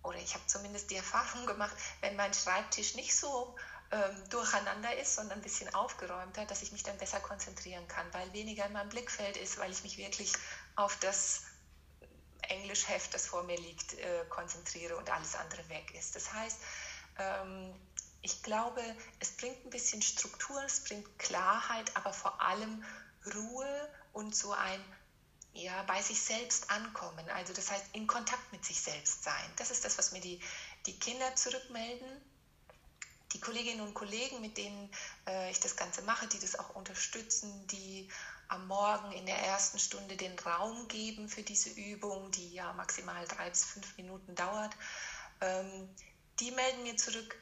oder 0.08 0.18
ich 0.18 0.34
habe 0.34 0.46
zumindest 0.48 0.90
die 0.90 0.96
Erfahrung 0.96 1.46
gemacht, 1.46 1.76
wenn 2.02 2.16
mein 2.16 2.34
Schreibtisch 2.34 2.96
nicht 2.96 3.16
so 3.16 3.56
ähm, 3.92 4.30
durcheinander 4.30 4.98
ist, 4.98 5.16
sondern 5.16 5.40
ein 5.40 5.42
bisschen 5.42 5.74
aufgeräumter, 5.74 6.46
dass 6.46 6.62
ich 6.62 6.72
mich 6.72 6.84
dann 6.84 6.98
besser 6.98 7.20
konzentrieren 7.20 7.88
kann, 7.88 8.06
weil 8.14 8.32
weniger 8.34 8.66
in 8.66 8.74
meinem 8.74 8.90
Blickfeld 8.90 9.38
ist, 9.38 9.58
weil 9.58 9.72
ich 9.72 9.84
mich 9.84 9.98
wirklich 9.98 10.34
auf 10.76 10.98
das 11.00 11.44
Englischheft, 12.42 13.14
das 13.14 13.28
vor 13.28 13.44
mir 13.44 13.58
liegt, 13.58 13.94
äh, 13.94 14.26
konzentriere 14.30 14.96
und 14.96 15.10
alles 15.10 15.36
andere 15.36 15.68
weg 15.70 15.94
ist. 15.94 16.16
Das 16.16 16.32
heißt, 16.32 16.60
ähm, 17.20 17.74
ich 18.22 18.44
glaube, 18.44 18.82
es 19.20 19.38
bringt 19.38 19.66
ein 19.66 19.70
bisschen 19.70 20.02
Struktur, 20.02 20.62
es 20.66 20.84
bringt 20.84 21.20
Klarheit, 21.20 21.96
aber 21.96 22.14
vor 22.14 22.42
allem 22.42 22.84
Ruhe 23.34 23.90
und 24.14 24.36
so 24.36 24.52
ein 24.54 24.84
ja, 25.58 25.82
bei 25.84 26.02
sich 26.02 26.22
selbst 26.22 26.70
ankommen. 26.70 27.28
Also 27.30 27.52
das 27.54 27.72
heißt, 27.72 27.86
in 27.94 28.06
Kontakt 28.06 28.52
mit 28.52 28.64
sich 28.64 28.80
selbst 28.80 29.24
sein. 29.24 29.52
Das 29.56 29.72
ist 29.72 29.84
das, 29.84 29.98
was 29.98 30.12
mir 30.12 30.22
die, 30.22 30.40
die 30.86 30.98
Kinder 31.00 31.36
zurückmelden. 31.36 32.08
Die 33.34 33.40
Kolleginnen 33.42 33.82
und 33.82 33.94
Kollegen, 33.94 34.40
mit 34.40 34.58
denen 34.58 34.90
äh, 35.28 35.52
ich 35.52 35.60
das 35.60 35.76
Ganze 35.76 36.02
mache, 36.04 36.28
die 36.28 36.40
das 36.40 36.58
auch 36.58 36.76
unterstützen, 36.76 37.68
die 37.68 38.08
am 38.48 38.68
Morgen 38.68 39.12
in 39.12 39.26
der 39.26 39.38
ersten 39.38 39.80
Stunde 39.80 40.16
den 40.16 40.38
Raum 40.40 40.88
geben 40.88 41.28
für 41.28 41.44
diese 41.44 41.70
Übung, 41.70 42.32
die 42.32 42.54
ja 42.54 42.72
maximal 42.74 43.28
drei 43.28 43.50
bis 43.50 43.66
fünf 43.66 43.98
Minuten 43.98 44.36
dauert, 44.36 44.74
ähm, 45.42 45.90
die 46.40 46.52
melden 46.52 46.84
mir 46.84 46.96
zurück, 46.96 47.36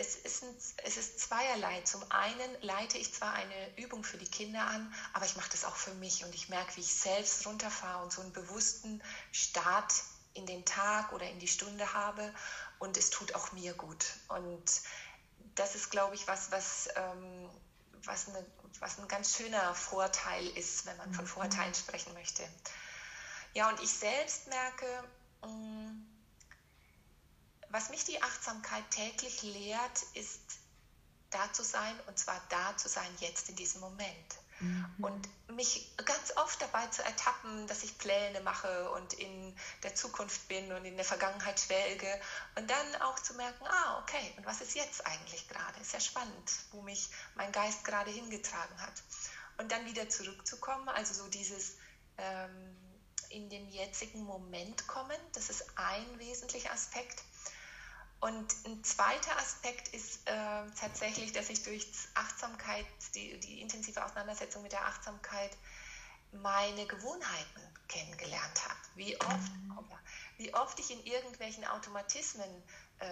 es 0.00 0.16
ist, 0.16 0.42
ein, 0.42 0.56
es 0.84 0.96
ist 0.96 1.20
zweierlei. 1.20 1.82
Zum 1.82 2.02
einen 2.10 2.62
leite 2.62 2.96
ich 2.96 3.12
zwar 3.12 3.34
eine 3.34 3.76
Übung 3.76 4.02
für 4.02 4.16
die 4.16 4.28
Kinder 4.28 4.62
an, 4.66 4.92
aber 5.12 5.26
ich 5.26 5.36
mache 5.36 5.50
das 5.50 5.64
auch 5.64 5.76
für 5.76 5.92
mich 5.94 6.24
und 6.24 6.34
ich 6.34 6.48
merke, 6.48 6.76
wie 6.76 6.80
ich 6.80 6.94
selbst 6.94 7.46
runterfahre 7.46 8.02
und 8.02 8.12
so 8.12 8.22
einen 8.22 8.32
bewussten 8.32 9.02
Start 9.30 9.92
in 10.32 10.46
den 10.46 10.64
Tag 10.64 11.12
oder 11.12 11.28
in 11.28 11.38
die 11.38 11.48
Stunde 11.48 11.92
habe 11.92 12.34
und 12.78 12.96
es 12.96 13.10
tut 13.10 13.34
auch 13.34 13.52
mir 13.52 13.74
gut. 13.74 14.06
Und 14.28 14.64
das 15.54 15.74
ist, 15.74 15.90
glaube 15.90 16.14
ich, 16.14 16.26
was, 16.26 16.50
was, 16.50 16.88
ähm, 16.96 17.50
was, 18.04 18.28
eine, 18.28 18.44
was 18.78 18.98
ein 18.98 19.06
ganz 19.06 19.36
schöner 19.36 19.74
Vorteil 19.74 20.46
ist, 20.56 20.86
wenn 20.86 20.96
man 20.96 21.12
von 21.12 21.24
mhm. 21.24 21.28
Vorteilen 21.28 21.74
sprechen 21.74 22.14
möchte. 22.14 22.42
Ja, 23.52 23.68
und 23.68 23.80
ich 23.80 23.90
selbst 23.90 24.46
merke, 24.46 24.86
mh, 25.42 25.48
mm, 25.48 26.09
was 27.70 27.90
mich 27.90 28.04
die 28.04 28.22
Achtsamkeit 28.22 28.88
täglich 28.90 29.42
lehrt, 29.42 30.02
ist 30.14 30.40
da 31.30 31.52
zu 31.52 31.62
sein 31.62 31.94
und 32.06 32.18
zwar 32.18 32.40
da 32.48 32.76
zu 32.76 32.88
sein 32.88 33.08
jetzt 33.20 33.48
in 33.48 33.56
diesem 33.56 33.80
Moment. 33.80 34.36
Mhm. 34.58 34.86
Und 34.98 35.28
mich 35.54 35.96
ganz 36.04 36.36
oft 36.36 36.60
dabei 36.60 36.86
zu 36.88 37.02
ertappen, 37.02 37.66
dass 37.66 37.82
ich 37.82 37.96
Pläne 37.98 38.40
mache 38.42 38.90
und 38.90 39.14
in 39.14 39.56
der 39.82 39.94
Zukunft 39.94 40.48
bin 40.48 40.70
und 40.72 40.84
in 40.84 40.96
der 40.96 41.04
Vergangenheit 41.04 41.58
schwelge 41.58 42.20
und 42.56 42.68
dann 42.68 43.02
auch 43.02 43.18
zu 43.20 43.34
merken, 43.34 43.66
ah, 43.66 44.00
okay, 44.02 44.34
und 44.36 44.44
was 44.44 44.60
ist 44.60 44.74
jetzt 44.74 45.06
eigentlich 45.06 45.48
gerade? 45.48 45.80
Ist 45.80 45.92
ja 45.92 46.00
spannend, 46.00 46.52
wo 46.72 46.82
mich 46.82 47.08
mein 47.36 47.52
Geist 47.52 47.84
gerade 47.84 48.10
hingetragen 48.10 48.80
hat. 48.82 49.02
Und 49.58 49.72
dann 49.72 49.86
wieder 49.86 50.08
zurückzukommen, 50.08 50.88
also 50.88 51.14
so 51.14 51.28
dieses 51.28 51.76
ähm, 52.18 52.76
in 53.30 53.48
den 53.48 53.68
jetzigen 53.68 54.24
Moment 54.24 54.86
kommen, 54.88 55.18
das 55.32 55.50
ist 55.50 55.64
ein 55.76 56.18
wesentlicher 56.18 56.72
Aspekt. 56.72 57.22
Und 58.20 58.54
ein 58.66 58.84
zweiter 58.84 59.36
Aspekt 59.38 59.88
ist 59.88 60.28
äh, 60.28 60.32
tatsächlich, 60.78 61.32
dass 61.32 61.48
ich 61.48 61.62
durch 61.62 61.86
Achtsamkeit, 62.14 62.86
die, 63.14 63.40
die 63.40 63.62
intensive 63.62 64.04
Auseinandersetzung 64.04 64.62
mit 64.62 64.72
der 64.72 64.84
Achtsamkeit, 64.84 65.56
meine 66.32 66.86
Gewohnheiten 66.86 67.60
kennengelernt 67.88 68.68
habe. 68.68 68.78
Wie 68.94 69.18
oft, 69.20 69.52
mhm. 69.52 69.84
wie 70.36 70.54
oft 70.54 70.78
ich 70.78 70.90
in 70.90 71.04
irgendwelchen 71.04 71.64
Automatismen 71.64 72.62
äh, 72.98 73.08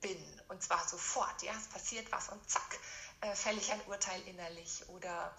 bin 0.00 0.42
und 0.48 0.62
zwar 0.62 0.86
sofort. 0.86 1.42
Ja, 1.42 1.52
es 1.56 1.68
passiert 1.68 2.10
was 2.10 2.28
und 2.28 2.50
zack, 2.50 2.78
äh, 3.20 3.34
fälle 3.34 3.58
ich 3.58 3.70
ein 3.72 3.80
Urteil 3.82 4.20
innerlich 4.26 4.82
oder 4.88 5.34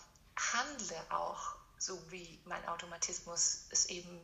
handle 0.54 1.06
auch 1.10 1.56
so, 1.78 2.00
wie 2.12 2.40
mein 2.46 2.66
Automatismus 2.68 3.66
es 3.70 3.88
eben 3.88 4.20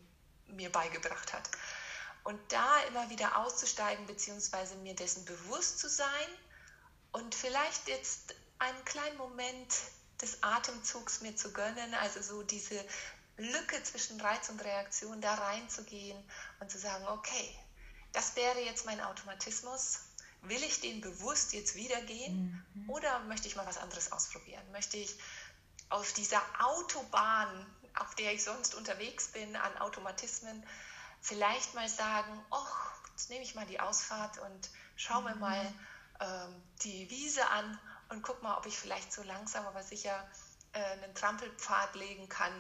mir 0.48 0.72
beigebracht 0.72 1.34
hat. 1.34 1.50
Und 2.28 2.42
da 2.52 2.82
immer 2.90 3.10
wieder 3.10 3.38
auszusteigen, 3.38 4.06
beziehungsweise 4.06 4.76
mir 4.76 4.94
dessen 4.94 5.24
bewusst 5.24 5.80
zu 5.80 5.88
sein 5.88 6.28
und 7.14 7.34
vielleicht 7.34 7.88
jetzt 7.88 8.36
einen 8.60 8.84
kleinen 8.84 9.16
Moment 9.16 9.74
des 10.22 10.44
Atemzugs 10.44 11.22
mir 11.22 11.38
zu 11.38 11.54
gönnen, 11.54 11.94
also 11.94 12.22
so 12.22 12.44
diese 12.44 12.84
Lücke 13.38 13.82
zwischen 13.82 14.20
Reiz 14.20 14.50
und 14.50 14.62
Reaktion 14.62 15.22
da 15.22 15.36
reinzugehen 15.36 16.22
und 16.60 16.70
zu 16.70 16.78
sagen, 16.78 17.08
okay, 17.08 17.58
das 18.12 18.36
wäre 18.36 18.60
jetzt 18.60 18.86
mein 18.86 19.00
Automatismus. 19.00 20.00
Will 20.42 20.62
ich 20.64 20.82
den 20.82 21.00
bewusst 21.00 21.54
jetzt 21.54 21.76
wieder 21.76 22.02
gehen 22.02 22.62
mhm. 22.74 22.90
oder 22.90 23.20
möchte 23.20 23.48
ich 23.48 23.56
mal 23.56 23.66
was 23.66 23.78
anderes 23.78 24.12
ausprobieren? 24.12 24.70
Möchte 24.74 24.98
ich 24.98 25.18
auf 25.88 26.12
dieser 26.12 26.42
Autobahn, 26.60 27.66
auf 27.96 28.16
der 28.16 28.34
ich 28.34 28.44
sonst 28.44 28.76
unterwegs 28.76 29.30
bin, 29.30 29.56
an 29.56 29.78
Automatismen, 29.78 30.62
vielleicht 31.28 31.76
mal 31.76 31.90
sagen, 31.90 32.46
ach, 32.52 32.92
jetzt 33.12 33.30
nehme 33.30 33.44
ich 33.44 33.54
mal 33.54 33.66
die 33.66 33.80
Ausfahrt 33.80 34.40
und 34.40 34.70
schaue 34.96 35.24
mir 35.24 35.36
mhm. 35.36 35.42
mal 35.42 35.74
ähm, 36.22 36.64
die 36.84 37.10
Wiese 37.10 37.46
an 37.50 37.80
und 38.10 38.22
guck 38.22 38.42
mal, 38.42 38.58
ob 38.58 38.66
ich 38.66 38.78
vielleicht 38.78 39.12
so 39.12 39.22
langsam, 39.24 39.66
aber 39.66 39.84
sicher 39.84 40.26
äh, 40.72 40.80
einen 40.80 41.14
Trampelpfad 41.16 41.96
legen 41.96 42.30
kann, 42.30 42.54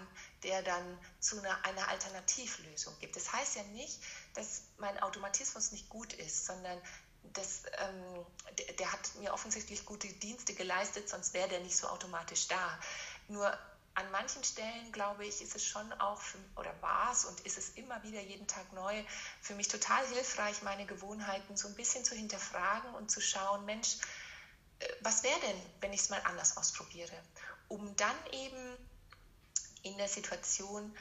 der 0.43 0.61
dann 0.63 0.99
zu 1.21 1.39
einer, 1.39 1.63
einer 1.65 1.87
Alternativlösung 1.87 2.93
gibt. 2.99 3.15
Das 3.15 3.31
heißt 3.31 3.55
ja 3.55 3.63
nicht, 3.63 4.01
dass 4.33 4.63
mein 4.77 5.01
Automatismus 5.01 5.71
nicht 5.71 5.87
gut 5.87 6.11
ist, 6.11 6.45
sondern 6.45 6.77
das, 7.33 7.63
ähm, 7.77 8.25
der, 8.57 8.73
der, 8.73 8.91
hat 8.91 9.15
mir 9.15 9.33
offensichtlich 9.33 9.85
gute 9.85 10.07
Dienste 10.07 10.53
geleistet, 10.53 11.07
sonst 11.07 11.33
wäre 11.33 11.47
der 11.47 11.61
nicht 11.61 11.77
so 11.77 11.87
automatisch 11.87 12.47
da. 12.49 12.79
Nur 13.29 13.57
an 13.97 14.11
manchen 14.11 14.43
Stellen, 14.43 14.91
glaube 14.91 15.25
ich, 15.25 15.41
ist 15.41 15.55
es 15.55 15.65
schon 15.65 15.91
auch, 15.93 16.21
für, 16.21 16.37
oder 16.55 16.71
war 16.81 17.11
es 17.11 17.25
und 17.25 17.39
ist 17.41 17.57
es 17.57 17.69
immer 17.69 18.01
wieder 18.03 18.21
jeden 18.21 18.45
Tag 18.45 18.71
neu, 18.73 19.03
für 19.41 19.55
mich 19.55 19.69
total 19.69 20.05
hilfreich, 20.05 20.61
meine 20.61 20.85
Gewohnheiten 20.85 21.57
so 21.57 21.67
ein 21.67 21.73
bisschen 21.73 22.05
zu 22.05 22.13
hinterfragen 22.13 22.93
und 22.93 23.09
zu 23.09 23.21
schauen, 23.21 23.65
Mensch, 23.65 23.97
äh, 24.79 24.87
was 25.01 25.23
wäre 25.23 25.39
denn, 25.39 25.61
wenn 25.81 25.93
ich 25.93 26.01
es 26.01 26.09
mal 26.09 26.21
anders 26.25 26.57
ausprobiere? 26.57 27.11
Um 27.69 27.95
dann 27.95 28.15
eben 28.33 28.77
in 29.81 29.97
der 29.97 30.07
Situation 30.07 30.95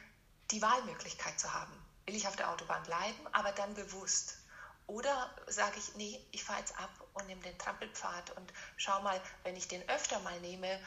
die 0.50 0.62
Wahlmöglichkeit 0.62 1.38
zu 1.38 1.52
haben. 1.52 1.74
Will 2.06 2.16
ich 2.16 2.26
auf 2.26 2.36
der 2.36 2.50
Autobahn 2.50 2.82
bleiben, 2.84 3.26
aber 3.32 3.52
dann 3.52 3.74
bewusst? 3.74 4.38
Oder 4.86 5.36
sage 5.48 5.78
ich, 5.78 5.96
nee, 5.96 6.24
ich 6.30 6.44
fahre 6.44 6.60
jetzt 6.60 6.78
ab 6.78 6.90
und 7.12 7.26
nehme 7.26 7.42
den 7.42 7.58
Trampelpfad 7.58 8.30
und 8.38 8.52
schau 8.78 9.02
mal, 9.02 9.20
wenn 9.42 9.56
ich 9.56 9.68
den 9.68 9.86
öfter 9.90 10.18
mal 10.20 10.40
nehme, 10.40 10.80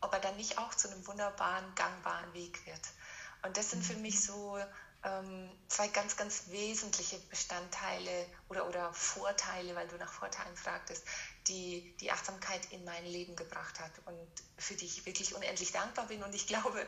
ob 0.00 0.12
er 0.12 0.20
dann 0.20 0.36
nicht 0.36 0.58
auch 0.58 0.74
zu 0.74 0.90
einem 0.90 1.06
wunderbaren, 1.06 1.74
gangbaren 1.74 2.32
Weg 2.34 2.64
wird. 2.66 2.80
Und 3.42 3.56
das 3.56 3.70
sind 3.70 3.84
für 3.84 3.94
mich 3.94 4.22
so 4.24 4.58
ähm, 5.02 5.50
zwei 5.68 5.88
ganz, 5.88 6.16
ganz 6.16 6.44
wesentliche 6.48 7.18
Bestandteile 7.30 8.26
oder, 8.48 8.68
oder 8.68 8.92
Vorteile, 8.92 9.74
weil 9.74 9.88
du 9.88 9.96
nach 9.96 10.12
Vorteilen 10.12 10.54
fragtest, 10.56 11.04
die 11.48 11.94
die 12.00 12.12
Achtsamkeit 12.12 12.70
in 12.70 12.84
mein 12.84 13.04
Leben 13.06 13.34
gebracht 13.34 13.80
hat 13.80 13.92
und 14.04 14.28
für 14.58 14.74
die 14.74 14.84
ich 14.84 15.06
wirklich 15.06 15.34
unendlich 15.34 15.72
dankbar 15.72 16.06
bin. 16.06 16.22
Und 16.22 16.34
ich 16.34 16.46
glaube, 16.46 16.86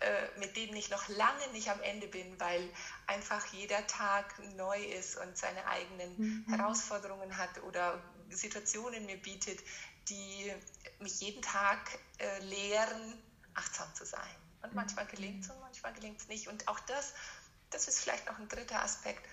äh, 0.00 0.38
mit 0.40 0.56
denen 0.56 0.76
ich 0.76 0.90
noch 0.90 1.08
lange 1.08 1.46
nicht 1.52 1.70
am 1.70 1.80
Ende 1.82 2.08
bin, 2.08 2.40
weil 2.40 2.68
einfach 3.06 3.46
jeder 3.52 3.86
Tag 3.86 4.34
neu 4.56 4.82
ist 4.82 5.16
und 5.16 5.36
seine 5.36 5.64
eigenen 5.66 6.16
mhm. 6.16 6.54
Herausforderungen 6.54 7.36
hat 7.36 7.62
oder 7.62 8.02
Situationen 8.30 9.06
mir 9.06 9.20
bietet, 9.20 9.60
die 10.08 10.52
mich 10.98 11.20
jeden 11.20 11.42
Tag 11.42 11.98
äh, 12.18 12.38
lehren, 12.40 13.22
achtsam 13.54 13.92
zu 13.94 14.04
sein. 14.04 14.36
Und 14.62 14.74
manchmal 14.74 15.06
gelingt 15.06 15.44
es 15.44 15.50
und 15.50 15.60
manchmal 15.60 15.92
gelingt 15.92 16.20
es 16.20 16.28
nicht. 16.28 16.48
Und 16.48 16.68
auch 16.68 16.80
das, 16.80 17.14
das 17.70 17.88
ist 17.88 18.00
vielleicht 18.00 18.26
noch 18.26 18.38
ein 18.38 18.48
dritter 18.48 18.82
Aspekt, 18.82 19.26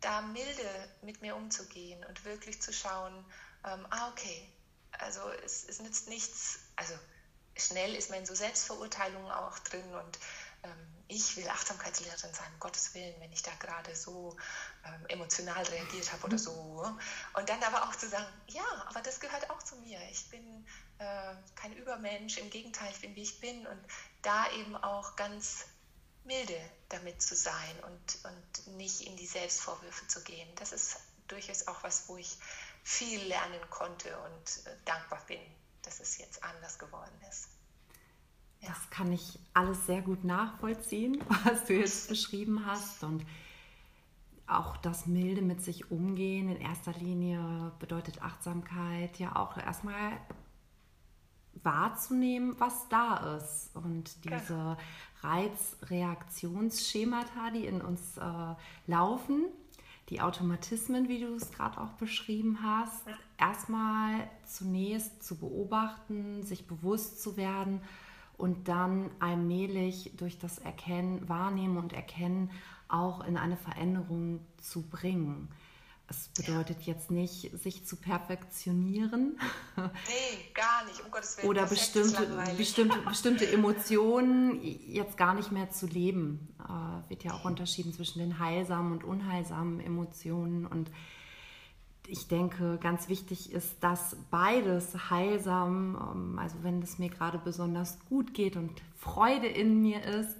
da 0.00 0.20
milde 0.20 0.88
mit 1.02 1.22
mir 1.22 1.34
umzugehen 1.34 2.04
und 2.04 2.24
wirklich 2.24 2.60
zu 2.60 2.72
schauen, 2.72 3.24
ähm, 3.64 3.86
ah, 3.90 4.08
okay, 4.10 4.52
also 4.92 5.20
es, 5.44 5.64
es 5.64 5.80
nützt 5.80 6.08
nichts, 6.08 6.58
also 6.76 6.94
schnell 7.56 7.94
ist 7.94 8.10
man 8.10 8.20
in 8.20 8.26
so 8.26 8.34
Selbstverurteilungen 8.34 9.30
auch 9.30 9.58
drin 9.60 9.94
und 9.94 10.18
ich 11.08 11.36
will 11.36 11.48
Achtsamkeitslehrerin 11.48 12.32
sein, 12.32 12.52
um 12.54 12.60
Gottes 12.60 12.94
Willen, 12.94 13.14
wenn 13.20 13.32
ich 13.32 13.42
da 13.42 13.52
gerade 13.60 13.94
so 13.94 14.36
ähm, 14.84 15.06
emotional 15.08 15.62
reagiert 15.64 16.12
habe 16.12 16.24
oder 16.24 16.38
so. 16.38 16.96
Und 17.34 17.48
dann 17.48 17.62
aber 17.62 17.84
auch 17.84 17.94
zu 17.94 18.08
sagen, 18.08 18.26
ja, 18.48 18.64
aber 18.88 19.00
das 19.02 19.20
gehört 19.20 19.50
auch 19.50 19.62
zu 19.62 19.76
mir. 19.76 20.00
Ich 20.10 20.28
bin 20.30 20.66
äh, 20.98 21.34
kein 21.54 21.74
Übermensch, 21.76 22.38
im 22.38 22.50
Gegenteil, 22.50 22.90
ich 22.90 23.00
bin 23.00 23.14
wie 23.16 23.22
ich 23.22 23.40
bin 23.40 23.66
und 23.66 23.80
da 24.22 24.50
eben 24.52 24.76
auch 24.76 25.16
ganz 25.16 25.66
milde 26.24 26.58
damit 26.88 27.20
zu 27.20 27.36
sein 27.36 27.84
und, 27.84 28.24
und 28.24 28.76
nicht 28.78 29.02
in 29.02 29.16
die 29.16 29.26
Selbstvorwürfe 29.26 30.06
zu 30.08 30.22
gehen. 30.22 30.48
Das 30.56 30.72
ist 30.72 30.96
durchaus 31.28 31.66
auch 31.68 31.82
was, 31.82 32.08
wo 32.08 32.16
ich 32.16 32.38
viel 32.82 33.20
lernen 33.24 33.70
konnte 33.70 34.16
und 34.20 34.66
äh, 34.66 34.76
dankbar 34.86 35.22
bin, 35.26 35.40
dass 35.82 36.00
es 36.00 36.16
jetzt 36.18 36.42
anders 36.42 36.78
geworden 36.78 37.20
ist. 37.30 37.48
Das 38.66 38.90
kann 38.90 39.12
ich 39.12 39.38
alles 39.52 39.86
sehr 39.86 40.02
gut 40.02 40.24
nachvollziehen, 40.24 41.22
was 41.44 41.64
du 41.64 41.74
jetzt 41.74 42.08
beschrieben 42.08 42.66
hast. 42.66 43.04
Und 43.04 43.24
auch 44.46 44.76
das 44.78 45.06
milde 45.06 45.42
mit 45.42 45.62
sich 45.62 45.90
umgehen 45.90 46.48
in 46.48 46.60
erster 46.60 46.92
Linie 46.92 47.72
bedeutet 47.78 48.22
Achtsamkeit 48.22 49.18
ja 49.18 49.36
auch 49.36 49.56
erstmal 49.56 50.12
wahrzunehmen, 51.62 52.56
was 52.58 52.88
da 52.88 53.36
ist. 53.36 53.70
Und 53.74 54.24
diese 54.24 54.76
Reizreaktionsschemata, 55.22 57.50
die 57.54 57.66
in 57.66 57.80
uns 57.80 58.18
äh, 58.18 58.54
laufen, 58.86 59.44
die 60.10 60.20
Automatismen, 60.20 61.08
wie 61.08 61.20
du 61.20 61.34
es 61.34 61.50
gerade 61.50 61.80
auch 61.80 61.94
beschrieben 61.94 62.58
hast, 62.62 63.04
erstmal 63.38 64.28
zunächst 64.44 65.22
zu 65.22 65.36
beobachten, 65.36 66.42
sich 66.42 66.66
bewusst 66.66 67.22
zu 67.22 67.38
werden 67.38 67.80
und 68.36 68.68
dann 68.68 69.10
allmählich 69.20 70.12
durch 70.16 70.38
das 70.38 70.58
Erkennen, 70.58 71.28
Wahrnehmen 71.28 71.76
und 71.76 71.92
Erkennen 71.92 72.50
auch 72.88 73.24
in 73.24 73.36
eine 73.36 73.56
Veränderung 73.56 74.40
zu 74.58 74.82
bringen. 74.82 75.48
Es 76.06 76.28
bedeutet 76.28 76.82
ja. 76.82 76.92
jetzt 76.92 77.10
nicht, 77.10 77.50
sich 77.58 77.86
zu 77.86 77.96
perfektionieren. 77.96 79.38
Nee, 79.76 80.52
gar 80.52 80.84
nicht, 80.84 81.02
um 81.02 81.10
Gottes 81.10 81.38
Willen. 81.38 81.48
Oder 81.48 81.66
bestimmte, 81.66 82.26
bestimmte, 82.58 82.98
bestimmte 83.08 83.50
Emotionen 83.50 84.60
jetzt 84.62 85.16
gar 85.16 85.34
nicht 85.34 85.50
mehr 85.50 85.70
zu 85.70 85.86
leben. 85.86 86.54
Äh, 86.60 87.08
wird 87.08 87.24
ja 87.24 87.32
auch 87.32 87.44
unterschieden 87.44 87.94
zwischen 87.94 88.18
den 88.18 88.38
heilsamen 88.38 88.92
und 88.92 89.04
unheilsamen 89.04 89.80
Emotionen. 89.80 90.66
Und 90.66 90.90
ich 92.06 92.28
denke, 92.28 92.78
ganz 92.80 93.08
wichtig 93.08 93.52
ist, 93.52 93.82
dass 93.82 94.16
beides 94.30 95.10
heilsam, 95.10 95.96
ähm, 96.12 96.38
also 96.38 96.56
wenn 96.62 96.82
es 96.82 96.98
mir 96.98 97.08
gerade 97.08 97.38
besonders 97.38 97.98
gut 98.08 98.34
geht 98.34 98.56
und 98.56 98.70
Freude 98.96 99.46
in 99.46 99.80
mir 99.80 100.02
ist, 100.02 100.36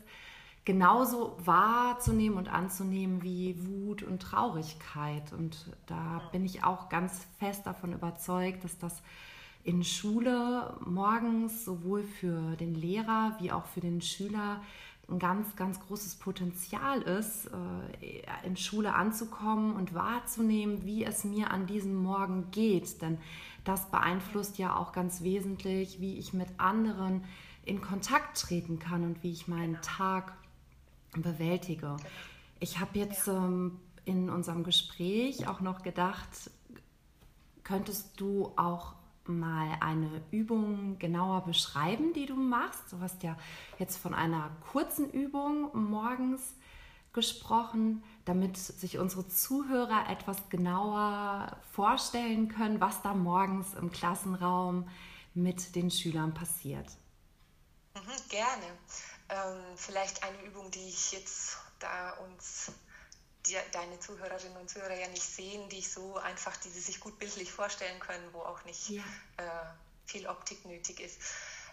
genauso 0.65 1.37
wahrzunehmen 1.45 2.39
und 2.39 2.49
anzunehmen 2.49 3.23
wie 3.23 3.57
Wut 3.67 4.03
und 4.03 4.23
Traurigkeit. 4.23 5.33
Und 5.33 5.71
da 5.87 6.23
bin 6.33 6.45
ich 6.45 6.65
auch 6.65 6.89
ganz 6.89 7.27
fest 7.39 7.67
davon 7.67 7.93
überzeugt, 7.93 8.65
dass 8.65 8.79
das 8.79 9.03
in 9.63 9.85
Schule 9.85 10.77
morgens 10.85 11.65
sowohl 11.65 12.03
für 12.03 12.57
den 12.57 12.75
Lehrer 12.75 13.37
wie 13.41 13.53
auch 13.53 13.67
für 13.67 13.81
den 13.81 14.01
Schüler 14.01 14.63
ein 15.09 15.19
ganz, 15.19 15.55
ganz 15.57 15.81
großes 15.81 16.17
Potenzial 16.17 17.03
ist, 17.03 17.47
äh, 17.47 18.47
in 18.47 18.57
Schule 18.57 18.95
anzukommen 18.95 19.77
und 19.77 19.95
wahrzunehmen, 19.95 20.85
wie 20.85 21.05
es 21.05 21.25
mir 21.25 21.51
an 21.51 21.67
diesem 21.67 21.95
Morgen 21.95 22.51
geht. 22.51 23.03
Denn 23.03 23.19
das 23.65 23.91
beeinflusst 23.91 24.59
ja 24.59 24.77
auch 24.77 24.93
ganz 24.93 25.23
wesentlich, 25.23 26.01
wie 26.01 26.19
ich 26.19 26.33
mit 26.33 26.49
anderen 26.59 27.25
in 27.65 27.81
Kontakt 27.81 28.41
treten 28.41 28.79
kann 28.79 29.05
und 29.05 29.23
wie 29.23 29.33
ich 29.33 29.49
meinen. 29.49 29.79
Tag 29.83 30.35
bewältige. 31.13 31.97
Ich 32.61 32.81
habe 32.81 32.99
jetzt 32.99 33.29
ähm, 33.29 33.81
in 34.05 34.31
unserem 34.31 34.65
Gespräch 34.65 35.47
auch 35.49 35.61
noch 35.61 35.83
gedacht, 35.83 36.51
könntest 37.63 38.21
du 38.21 38.53
auch 38.57 38.95
mal 39.29 39.77
eine 39.81 40.23
Übung 40.31 40.99
genauer 40.99 41.45
beschreiben, 41.45 42.13
die 42.13 42.27
du 42.27 42.35
machst? 42.35 42.93
Du 42.93 43.01
hast 43.01 43.23
ja 43.23 43.37
jetzt 43.79 43.97
von 43.97 44.15
einer 44.15 44.51
kurzen 44.73 45.11
Übung 45.11 45.71
morgens 45.73 46.55
gesprochen, 47.13 48.03
damit 48.25 48.57
sich 48.57 48.99
unsere 48.99 49.27
Zuhörer 49.29 50.11
etwas 50.11 50.49
genauer 50.49 51.57
vorstellen 51.73 52.49
können, 52.49 52.81
was 52.81 53.03
da 53.03 53.15
morgens 53.15 53.75
im 53.75 53.91
Klassenraum 53.91 54.89
mit 55.33 55.75
den 55.75 55.91
Schülern 55.91 56.35
passiert. 56.35 56.87
Mhm, 57.95 58.29
gerne. 58.29 58.65
Ähm, 59.29 59.63
vielleicht 59.77 60.23
eine 60.23 60.43
Übung, 60.43 60.71
die 60.71 60.89
ich 60.89 61.13
jetzt 61.13 61.57
da 61.79 62.13
uns 62.19 62.73
die, 63.47 63.57
deine 63.73 63.99
Zuhörerinnen 64.01 64.57
und 64.57 64.71
Zuhörer 64.71 64.95
ja 64.95 65.09
nicht 65.09 65.23
sehen, 65.23 65.69
die 65.69 65.79
ich 65.79 65.93
so 65.93 66.17
einfach, 66.17 66.57
die 66.59 66.71
sie 66.71 66.81
sich 66.81 67.01
gut 67.01 67.19
bildlich 67.19 67.53
vorstellen 67.53 68.01
können, 68.01 68.33
wo 68.33 68.41
auch 68.41 68.65
nicht 68.65 68.89
ja. 68.89 69.03
äh, 69.37 70.07
viel 70.07 70.27
Optik 70.27 70.65
nötig 70.65 71.01
ist. 71.01 71.21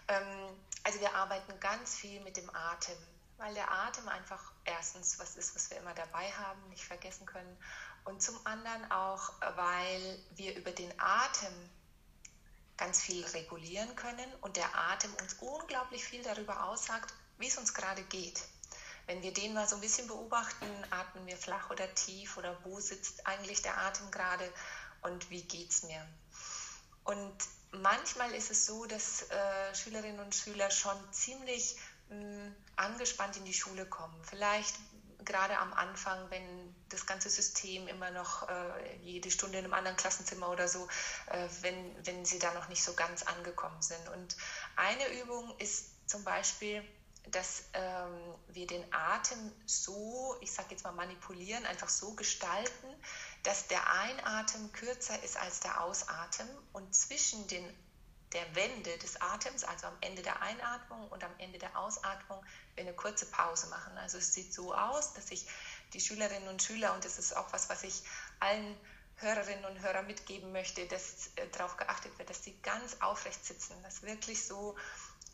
Ähm, 0.08 0.56
also 0.84 1.00
wir 1.00 1.14
arbeiten 1.14 1.58
ganz 1.60 1.96
viel 1.96 2.20
mit 2.20 2.36
dem 2.36 2.54
Atem, 2.54 2.96
weil 3.38 3.54
der 3.54 3.70
Atem 3.70 4.08
einfach 4.08 4.52
erstens 4.64 5.18
was 5.18 5.36
ist, 5.36 5.54
was 5.54 5.70
wir 5.70 5.78
immer 5.78 5.94
dabei 5.94 6.30
haben, 6.32 6.68
nicht 6.68 6.84
vergessen 6.84 7.26
können. 7.26 7.56
Und 8.04 8.20
zum 8.20 8.38
anderen 8.46 8.90
auch, 8.90 9.32
weil 9.56 10.18
wir 10.34 10.56
über 10.56 10.72
den 10.72 10.92
Atem 10.98 11.52
ganz 12.76 13.00
viel 13.00 13.24
regulieren 13.26 13.94
können 13.94 14.32
und 14.40 14.56
der 14.56 14.74
Atem 14.76 15.14
uns 15.20 15.34
unglaublich 15.34 16.04
viel 16.04 16.22
darüber 16.22 16.64
aussagt, 16.64 17.14
wie 17.38 17.46
es 17.46 17.56
uns 17.56 17.74
gerade 17.74 18.02
geht. 18.04 18.42
Wenn 19.06 19.22
wir 19.22 19.32
den 19.32 19.54
mal 19.54 19.68
so 19.68 19.76
ein 19.76 19.80
bisschen 19.80 20.06
beobachten, 20.06 20.66
atmen 20.90 21.26
wir 21.26 21.36
flach 21.36 21.70
oder 21.70 21.92
tief 21.94 22.36
oder 22.36 22.56
wo 22.64 22.80
sitzt 22.80 23.26
eigentlich 23.26 23.62
der 23.62 23.78
Atem 23.78 24.10
gerade 24.10 24.50
und 25.02 25.30
wie 25.30 25.42
geht 25.42 25.70
es 25.70 25.82
mir? 25.82 26.06
Und 27.04 27.34
manchmal 27.72 28.32
ist 28.32 28.50
es 28.50 28.66
so, 28.66 28.86
dass 28.86 29.28
äh, 29.30 29.74
Schülerinnen 29.74 30.20
und 30.20 30.34
Schüler 30.34 30.70
schon 30.70 30.96
ziemlich 31.12 31.76
mh, 32.08 32.16
hm, 32.16 32.56
angespannt 32.76 33.36
in 33.36 33.44
die 33.44 33.54
Schule 33.54 33.86
kommen. 33.86 34.14
Vielleicht 34.24 34.76
gerade 35.24 35.58
am 35.58 35.72
Anfang, 35.72 36.30
wenn 36.30 36.74
das 36.88 37.06
ganze 37.06 37.30
System 37.30 37.88
immer 37.88 38.10
noch 38.10 38.48
äh, 38.48 38.96
jede 39.02 39.30
Stunde 39.30 39.58
in 39.58 39.64
einem 39.64 39.74
anderen 39.74 39.96
Klassenzimmer 39.96 40.48
oder 40.48 40.68
so, 40.68 40.86
äh, 41.26 41.48
wenn, 41.60 42.06
wenn 42.06 42.24
sie 42.24 42.38
da 42.38 42.52
noch 42.54 42.68
nicht 42.68 42.82
so 42.82 42.94
ganz 42.94 43.22
angekommen 43.22 43.80
sind. 43.82 44.08
Und 44.10 44.36
eine 44.76 45.20
Übung 45.20 45.54
ist 45.58 46.08
zum 46.08 46.24
Beispiel, 46.24 46.84
dass 47.30 47.64
ähm, 47.74 48.34
wir 48.48 48.66
den 48.66 48.84
Atem 48.92 49.52
so, 49.66 50.36
ich 50.40 50.52
sage 50.52 50.68
jetzt 50.72 50.84
mal 50.84 50.92
manipulieren, 50.92 51.64
einfach 51.66 51.88
so 51.88 52.14
gestalten, 52.14 52.88
dass 53.44 53.68
der 53.68 53.92
Einatmen 53.92 54.72
kürzer 54.72 55.22
ist 55.22 55.36
als 55.36 55.60
der 55.60 55.82
Ausatmen 55.82 56.48
und 56.72 56.94
zwischen 56.94 57.46
den, 57.46 57.64
der 58.32 58.54
Wende 58.54 58.96
des 58.98 59.20
Atems, 59.20 59.64
also 59.64 59.86
am 59.86 59.96
Ende 60.00 60.22
der 60.22 60.42
Einatmung 60.42 61.08
und 61.08 61.22
am 61.22 61.34
Ende 61.38 61.58
der 61.58 61.78
Ausatmung, 61.78 62.44
wir 62.74 62.82
eine 62.82 62.94
kurze 62.94 63.26
Pause 63.26 63.68
machen. 63.68 63.96
Also 63.98 64.18
es 64.18 64.32
sieht 64.32 64.52
so 64.52 64.74
aus, 64.74 65.14
dass 65.14 65.30
ich 65.30 65.46
die 65.92 66.00
Schülerinnen 66.00 66.48
und 66.48 66.62
Schüler, 66.62 66.94
und 66.94 67.04
das 67.04 67.18
ist 67.18 67.36
auch 67.36 67.52
was, 67.52 67.68
was 67.68 67.84
ich 67.84 68.02
allen 68.40 68.76
Hörerinnen 69.16 69.64
und 69.64 69.80
Hörern 69.80 70.06
mitgeben 70.06 70.52
möchte, 70.52 70.86
dass 70.88 71.28
äh, 71.36 71.46
darauf 71.52 71.76
geachtet 71.76 72.18
wird, 72.18 72.28
dass 72.30 72.42
sie 72.42 72.58
ganz 72.62 72.96
aufrecht 73.00 73.44
sitzen, 73.44 73.80
dass 73.82 74.02
wirklich 74.02 74.44
so 74.44 74.76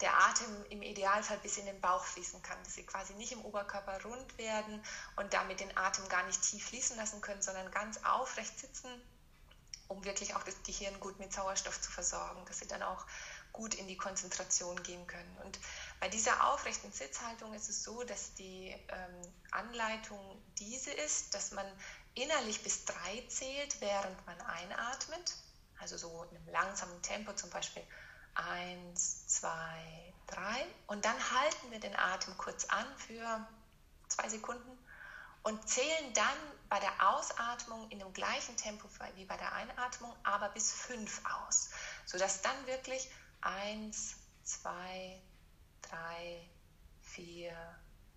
der 0.01 0.17
Atem 0.17 0.65
im 0.71 0.83
Idealfall 0.83 1.39
bis 1.39 1.59
in 1.59 1.67
den 1.67 1.81
Bauch 1.81 2.05
fließen 2.05 2.43
kann, 2.43 2.59
dass 2.63 2.75
sie 2.75 2.87
quasi 2.87 3.15
nicht 3.15 3.33
im 3.33 3.45
Oberkörper 3.45 4.03
rund 4.05 4.39
werden 4.39 4.83
und 5.17 5.35
damit 5.35 5.61
den 5.61 5.77
Atem 5.77 6.09
gar 6.09 6.25
nicht 6.25 6.41
tief 6.43 6.67
fließen 6.67 6.97
lassen 6.97 7.21
können, 7.21 7.43
sondern 7.43 7.71
ganz 7.73 7.99
aufrecht 8.05 8.59
sitzen, 8.59 8.89
um 9.89 10.05
wirklich 10.05 10.37
auch 10.37 10.43
das 10.45 10.63
Gehirn 10.63 11.01
gut 11.01 11.19
mit 11.19 11.33
Sauerstoff 11.33 11.81
zu 11.81 11.91
versorgen, 11.91 12.45
dass 12.47 12.61
sie 12.61 12.69
dann 12.69 12.83
auch 12.83 13.07
gut 13.53 13.75
in 13.75 13.89
die 13.89 13.97
Konzentration 13.97 14.81
gehen 14.83 15.07
können. 15.07 15.37
Und 15.45 15.59
bei 15.99 16.09
dieser 16.09 16.53
aufrechten 16.53 16.93
Sitzhaltung 16.93 17.53
ist 17.55 17.69
es 17.69 17.83
so, 17.83 18.05
dass 18.05 18.35
die 18.35 18.69
ähm, 18.89 19.33
Anleitung 19.51 20.41
diese 20.59 20.93
ist, 20.93 21.35
dass 21.35 21.51
man 21.53 21.67
innerlich 22.15 22.63
bis 22.63 22.85
drei 22.85 23.25
zählt, 23.29 23.81
während 23.81 24.25
man 24.27 24.41
einatmet, 24.43 25.35
also 25.81 25.97
so 25.97 26.25
in 26.25 26.37
einem 26.37 26.49
langsamen 26.49 27.03
Tempo 27.03 27.33
zum 27.33 27.51
Beispiel 27.51 27.83
Eins, 28.39 29.27
zwei, 29.27 30.15
drei. 30.27 30.67
Und 30.87 31.05
dann 31.05 31.17
halten 31.33 31.71
wir 31.71 31.81
den 31.81 31.97
Atem 31.97 32.37
kurz 32.39 32.65
an 32.67 32.87
für 32.97 33.47
zwei 34.09 34.29
Sekunden 34.29 34.79
und 35.43 35.69
zählen 35.69 36.13
dann 36.15 36.39
bei 36.69 36.79
der 36.81 37.11
Ausatmung 37.11 37.91
in 37.91 37.99
dem 37.99 38.13
gleichen 38.13 38.57
Tempo 38.57 38.89
wie 39.15 39.25
bei 39.25 39.37
der 39.37 39.53
Einatmung, 39.53 40.15
aber 40.23 40.51
bis 40.51 40.73
fünf 40.73 41.23
aus, 41.25 41.71
sodass 42.05 42.43
dann 42.43 42.67
wirklich 42.67 43.11
eins, 43.41 44.17
zwei, 44.45 45.21
drei, 45.83 46.49
vier, 47.03 47.53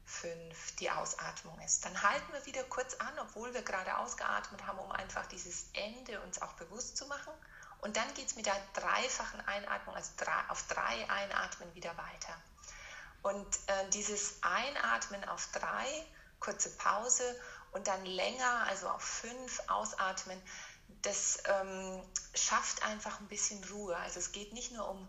fünf 0.06 0.76
die 0.76 0.92
Ausatmung 0.92 1.58
ist. 1.62 1.86
Dann 1.86 2.02
halten 2.02 2.34
wir 2.34 2.46
wieder 2.46 2.64
kurz 2.66 2.96
an, 2.96 3.18
obwohl 3.20 3.54
wir 3.54 3.62
gerade 3.62 3.98
ausgeatmet 3.98 4.66
haben, 4.68 4.80
um 4.80 4.92
einfach 4.92 5.26
dieses 5.28 5.70
Ende 5.74 6.20
uns 6.22 6.42
auch 6.42 6.54
bewusst 6.54 6.98
zu 6.98 7.06
machen. 7.08 7.34
Und 7.82 7.98
dann 7.98 8.13
geht 8.13 8.28
es 8.28 8.36
mit 8.36 8.46
der 8.46 8.56
dreifachen 8.74 9.41
Einatmung, 9.48 9.96
also 9.96 10.12
drei, 10.17 10.50
auf 10.50 10.65
drei 10.67 11.10
Einatmen 11.10 11.74
wieder 11.74 11.96
weiter. 11.98 12.36
Und 13.24 13.48
äh, 13.67 13.89
dieses 13.89 14.36
Einatmen 14.41 15.28
auf 15.28 15.48
drei, 15.52 16.06
kurze 16.39 16.70
Pause 16.78 17.39
und 17.72 17.88
dann 17.88 18.06
länger, 18.06 18.65
also 18.67 18.88
auf 18.88 19.02
fünf 19.02 19.62
Ausatmen, 19.67 20.41
das 21.02 21.41
ähm, 21.46 22.04
schafft 22.36 22.84
einfach 22.84 23.20
ein 23.20 23.28
bisschen 23.28 23.63
Ruhe. 23.65 23.96
Also 23.96 24.20
es 24.20 24.32
geht 24.32 24.54
nicht 24.54 24.72
nur 24.72 24.88
um 24.88 25.08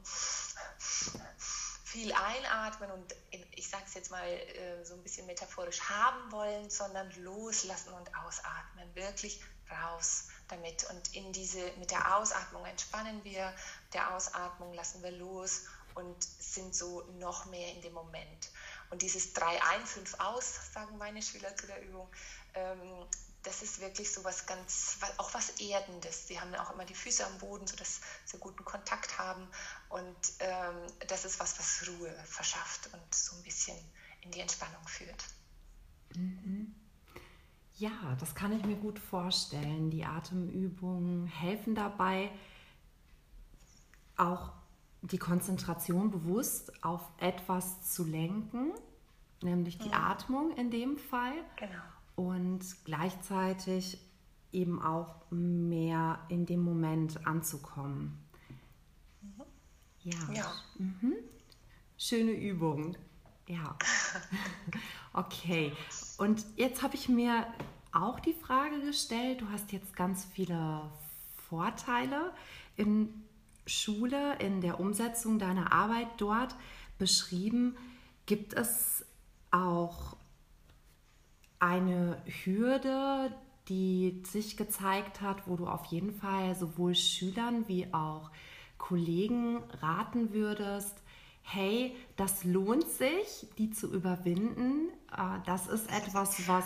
viel 1.93 2.13
einatmen 2.13 2.91
und 2.91 3.15
ich 3.31 3.69
sage 3.69 3.85
es 3.87 3.95
jetzt 3.95 4.11
mal 4.11 4.27
äh, 4.27 4.85
so 4.85 4.95
ein 4.95 5.03
bisschen 5.03 5.27
metaphorisch 5.27 5.81
haben 5.83 6.33
wollen, 6.33 6.71
sondern 6.71 7.11
loslassen 7.23 7.93
und 7.93 8.15
ausatmen, 8.17 8.95
wirklich 8.95 9.43
raus 9.73 10.29
damit. 10.49 10.85
Und 10.91 11.15
in 11.15 11.33
diese, 11.33 11.61
mit 11.79 11.91
der 11.91 12.17
Ausatmung 12.17 12.65
entspannen 12.67 13.23
wir, 13.25 13.53
der 13.93 14.15
Ausatmung 14.15 14.73
lassen 14.75 15.03
wir 15.03 15.13
los 15.13 15.63
und 15.95 16.23
sind 16.23 16.75
so 16.75 17.03
noch 17.19 17.47
mehr 17.47 17.73
in 17.73 17.83
dem 17.83 17.93
Moment. 17.93 18.51
Und 18.91 19.03
dieses 19.03 19.33
3 19.33 19.63
ein, 19.63 19.87
5 19.87 20.21
aus, 20.21 20.73
sagen 20.73 20.99
meine 20.99 21.23
Schüler 21.23 21.55
zu 21.57 21.67
der 21.67 21.83
Übung, 21.83 22.09
ähm, 22.55 23.07
das 23.43 23.63
ist 23.63 23.81
wirklich 23.81 24.13
so 24.13 24.23
was 24.23 24.47
ganz, 24.47 24.99
auch 25.17 25.35
was 25.35 25.51
Erdendes. 25.61 26.29
Sie 26.29 26.41
haben 26.41 26.55
auch 26.55 26.73
immer 26.73 26.85
die 26.85 26.95
Füße 26.95 27.27
am 27.27 27.39
Boden, 27.39 27.67
sodass 27.67 28.01
sie 28.25 28.39
guten 28.39 28.65
Kontakt 28.65 29.19
haben. 29.19 29.49
Und 29.89 30.17
ähm, 30.39 30.77
das 31.09 31.25
ist 31.25 31.41
was, 31.41 31.59
was 31.59 31.89
Ruhe 31.89 32.15
verschafft 32.25 32.89
und 32.93 33.15
so 33.15 33.35
ein 33.37 33.43
bisschen 33.43 33.77
in 34.21 34.31
die 34.31 34.41
Entspannung 34.41 34.87
führt. 34.87 35.25
Mhm. 36.15 36.82
Ja, 37.79 38.17
das 38.21 38.35
kann 38.35 38.53
ich 38.53 38.65
mir 38.65 38.77
gut 38.77 38.99
vorstellen. 38.99 39.91
Die 39.91 40.05
Atemübungen 40.05 41.27
helfen 41.27 41.75
dabei, 41.75 42.31
auch 44.17 44.53
die 45.03 45.19
Konzentration 45.19 46.11
bewusst 46.11 46.85
auf 46.85 47.01
etwas 47.19 47.93
zu 47.93 48.05
lenken, 48.05 48.73
nämlich 49.43 49.79
die. 49.79 49.89
Mhm. 49.89 49.95
Atmung 49.95 50.57
in 50.57 50.71
dem 50.71 50.99
Fall. 50.99 51.35
Genau. 51.57 51.73
Und 52.15 52.65
gleichzeitig 52.85 53.99
eben 54.53 54.81
auch 54.81 55.15
mehr 55.31 56.19
in 56.29 56.47
dem 56.47 56.63
Moment 56.63 57.27
anzukommen. 57.27 58.19
Mhm. 59.23 59.43
Ja. 60.03 60.33
ja. 60.33 60.53
Mhm. 60.79 61.15
Schöne 61.97 62.33
Übung. 62.33 62.97
Ja. 63.49 63.77
okay. 65.13 65.73
Und 66.23 66.45
jetzt 66.55 66.85
habe 66.85 66.95
ich 66.95 67.09
mir 67.09 67.49
auch 67.91 68.21
die 68.21 68.33
Frage 68.33 68.79
gestellt, 68.79 69.41
du 69.41 69.49
hast 69.51 69.73
jetzt 69.73 69.97
ganz 69.97 70.25
viele 70.25 70.83
Vorteile 71.49 72.33
in 72.77 73.09
Schule, 73.67 74.37
in 74.39 74.61
der 74.61 74.79
Umsetzung 74.79 75.41
deiner 75.41 75.73
Arbeit 75.73 76.07
dort 76.19 76.55
beschrieben. 76.97 77.77
Gibt 78.25 78.55
es 78.55 79.05
auch 79.51 80.17
eine 81.59 82.23
Hürde, 82.45 83.35
die 83.69 84.23
sich 84.25 84.57
gezeigt 84.57 85.23
hat, 85.23 85.49
wo 85.49 85.57
du 85.57 85.67
auf 85.67 85.87
jeden 85.87 86.13
Fall 86.13 86.55
sowohl 86.55 86.95
Schülern 86.95 87.67
wie 87.67 87.93
auch 87.93 88.31
Kollegen 88.79 89.61
raten 89.81 90.33
würdest, 90.33 91.02
hey, 91.43 91.95
das 92.17 92.45
lohnt 92.45 92.89
sich, 92.89 93.49
die 93.59 93.71
zu 93.71 93.93
überwinden. 93.93 94.89
Äh, 95.11 95.41
das 95.47 95.67
ist 95.67 95.91
etwas, 95.91 96.49
was 96.49 96.65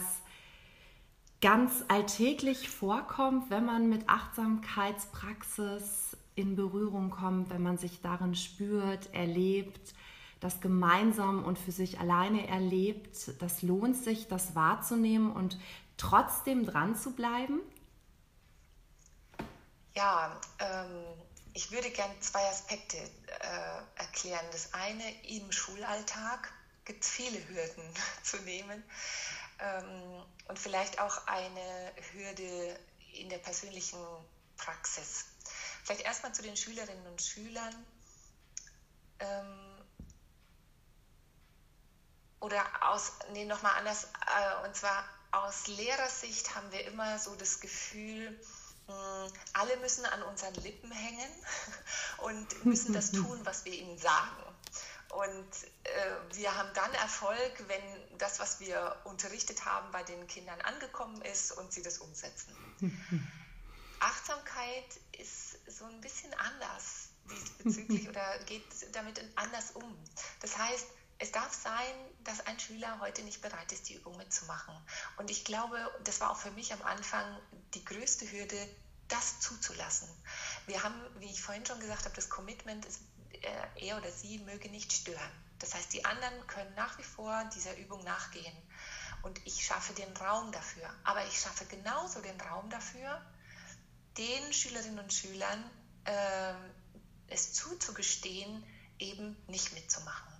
ganz 1.40 1.84
alltäglich 1.88 2.68
vorkommt, 2.68 3.50
wenn 3.50 3.64
man 3.64 3.88
mit 3.88 4.08
Achtsamkeitspraxis 4.08 6.16
in 6.34 6.56
Berührung 6.56 7.10
kommt, 7.10 7.50
wenn 7.50 7.62
man 7.62 7.78
sich 7.78 8.00
darin 8.00 8.34
spürt, 8.34 9.14
erlebt, 9.14 9.94
das 10.40 10.60
gemeinsam 10.60 11.44
und 11.44 11.56
für 11.58 11.72
sich 11.72 11.98
alleine 11.98 12.46
erlebt. 12.46 13.40
Das 13.40 13.62
lohnt 13.62 13.96
sich, 13.96 14.28
das 14.28 14.54
wahrzunehmen 14.54 15.32
und 15.32 15.58
trotzdem 15.96 16.66
dran 16.66 16.94
zu 16.94 17.12
bleiben? 17.12 17.60
Ja, 19.94 20.38
ähm, 20.58 20.90
ich 21.56 21.70
würde 21.70 21.90
gerne 21.90 22.20
zwei 22.20 22.46
Aspekte 22.50 22.98
äh, 22.98 24.00
erklären. 24.00 24.44
Das 24.52 24.74
eine, 24.74 25.24
im 25.24 25.50
Schulalltag 25.50 26.52
gibt 26.84 27.02
es 27.02 27.08
viele 27.08 27.48
Hürden 27.48 27.94
zu 28.22 28.36
nehmen 28.42 28.84
ähm, 29.60 30.22
und 30.48 30.58
vielleicht 30.58 31.00
auch 31.00 31.26
eine 31.26 31.92
Hürde 32.12 32.78
in 33.14 33.30
der 33.30 33.38
persönlichen 33.38 33.98
Praxis. 34.58 35.24
Vielleicht 35.82 36.02
erstmal 36.02 36.34
zu 36.34 36.42
den 36.42 36.58
Schülerinnen 36.58 37.06
und 37.06 37.22
Schülern. 37.22 37.86
Ähm, 39.20 39.82
oder 42.40 42.62
aus, 42.82 43.12
nee, 43.32 43.46
nochmal 43.46 43.78
anders, 43.78 44.04
äh, 44.04 44.66
und 44.66 44.76
zwar 44.76 45.08
aus 45.30 45.68
Lehrersicht 45.68 46.54
haben 46.54 46.70
wir 46.70 46.84
immer 46.84 47.18
so 47.18 47.34
das 47.34 47.60
Gefühl, 47.60 48.38
alle 49.52 49.76
müssen 49.78 50.04
an 50.06 50.22
unseren 50.24 50.54
Lippen 50.54 50.90
hängen 50.90 51.30
und 52.18 52.64
müssen 52.64 52.92
das 52.92 53.10
tun, 53.12 53.40
was 53.44 53.64
wir 53.64 53.72
ihnen 53.72 53.98
sagen. 53.98 54.42
Und 55.10 55.64
äh, 55.84 56.36
wir 56.36 56.54
haben 56.56 56.68
dann 56.74 56.92
Erfolg, 56.94 57.64
wenn 57.68 58.18
das, 58.18 58.38
was 58.40 58.60
wir 58.60 58.96
unterrichtet 59.04 59.64
haben, 59.64 59.90
bei 59.92 60.02
den 60.02 60.26
Kindern 60.26 60.60
angekommen 60.62 61.22
ist 61.22 61.52
und 61.52 61.72
sie 61.72 61.82
das 61.82 61.98
umsetzen. 61.98 62.54
Achtsamkeit 64.00 64.84
ist 65.12 65.58
so 65.70 65.84
ein 65.84 66.00
bisschen 66.00 66.34
anders 66.34 67.10
diesbezüglich 67.30 68.08
oder 68.08 68.38
geht 68.44 68.64
damit 68.92 69.20
anders 69.36 69.72
um. 69.72 69.96
Das 70.40 70.56
heißt, 70.58 70.86
es 71.18 71.32
darf 71.32 71.52
sein, 71.52 71.94
dass 72.24 72.46
ein 72.46 72.58
Schüler 72.58 72.98
heute 73.00 73.22
nicht 73.22 73.40
bereit 73.40 73.72
ist, 73.72 73.88
die 73.88 73.94
Übung 73.94 74.16
mitzumachen. 74.16 74.74
Und 75.16 75.30
ich 75.30 75.44
glaube, 75.44 75.78
das 76.04 76.20
war 76.20 76.30
auch 76.30 76.36
für 76.36 76.50
mich 76.50 76.72
am 76.72 76.82
Anfang 76.82 77.24
die 77.74 77.84
größte 77.84 78.30
Hürde, 78.30 78.68
das 79.08 79.40
zuzulassen. 79.40 80.08
Wir 80.66 80.82
haben, 80.82 80.94
wie 81.20 81.30
ich 81.30 81.40
vorhin 81.40 81.64
schon 81.64 81.80
gesagt 81.80 82.04
habe, 82.04 82.14
das 82.14 82.28
Commitment 82.28 82.84
ist, 82.84 83.00
äh, 83.32 83.86
er 83.86 83.96
oder 83.96 84.10
sie 84.10 84.38
möge 84.40 84.68
nicht 84.68 84.92
stören. 84.92 85.30
Das 85.58 85.74
heißt, 85.74 85.92
die 85.92 86.04
anderen 86.04 86.46
können 86.46 86.74
nach 86.74 86.98
wie 86.98 87.04
vor 87.04 87.44
dieser 87.54 87.76
Übung 87.78 88.02
nachgehen. 88.04 88.56
Und 89.22 89.40
ich 89.46 89.64
schaffe 89.64 89.94
den 89.94 90.14
Raum 90.16 90.52
dafür. 90.52 90.92
Aber 91.04 91.24
ich 91.26 91.40
schaffe 91.40 91.64
genauso 91.66 92.20
den 92.20 92.38
Raum 92.40 92.68
dafür, 92.68 93.24
den 94.18 94.52
Schülerinnen 94.52 94.98
und 94.98 95.12
Schülern 95.12 95.70
äh, 96.04 96.54
es 97.28 97.54
zuzugestehen, 97.54 98.64
eben 98.98 99.36
nicht 99.48 99.72
mitzumachen. 99.72 100.35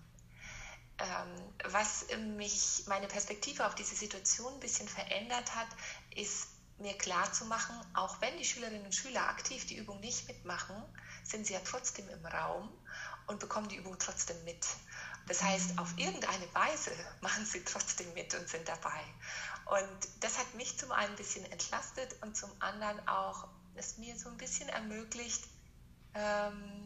Ähm, 0.99 1.73
was 1.73 2.07
mich, 2.37 2.85
meine 2.87 3.07
Perspektive 3.07 3.67
auf 3.67 3.75
diese 3.75 3.95
Situation 3.95 4.55
ein 4.55 4.61
bisschen 4.61 4.89
verändert 4.89 5.55
hat, 5.55 5.69
ist 6.15 6.49
mir 6.79 6.97
klar 6.97 7.33
zu 7.33 7.45
machen, 7.47 7.75
auch 7.95 8.21
wenn 8.21 8.37
die 8.39 8.45
Schülerinnen 8.45 8.85
und 8.85 8.95
Schüler 8.95 9.29
aktiv 9.29 9.67
die 9.67 9.77
Übung 9.77 10.01
nicht 10.01 10.27
mitmachen, 10.29 10.77
sind 11.25 11.47
sie 11.47 11.55
ja 11.55 11.61
trotzdem 11.65 12.09
im 12.09 12.25
Raum 12.27 12.71
und 13.27 13.41
bekommen 13.41 13.69
die 13.69 13.77
Übung 13.77 13.99
trotzdem 13.99 14.43
mit. 14.45 14.67
Das 15.27 15.43
heißt, 15.43 15.79
auf 15.79 15.93
irgendeine 15.97 16.55
Weise 16.55 16.93
machen 17.21 17.45
sie 17.45 17.65
trotzdem 17.65 18.13
mit 18.15 18.35
und 18.35 18.49
sind 18.49 18.69
dabei. 18.69 19.03
Und 19.67 20.09
das 20.21 20.39
hat 20.39 20.55
mich 20.55 20.79
zum 20.79 20.93
einen 20.93 21.11
ein 21.11 21.17
bisschen 21.17 21.45
entlastet 21.51 22.15
und 22.23 22.37
zum 22.37 22.51
anderen 22.61 23.07
auch 23.09 23.49
es 23.75 23.99
mir 23.99 24.17
so 24.17 24.29
ein 24.29 24.37
bisschen 24.37 24.69
ermöglicht, 24.69 25.45
ähm, 26.15 26.86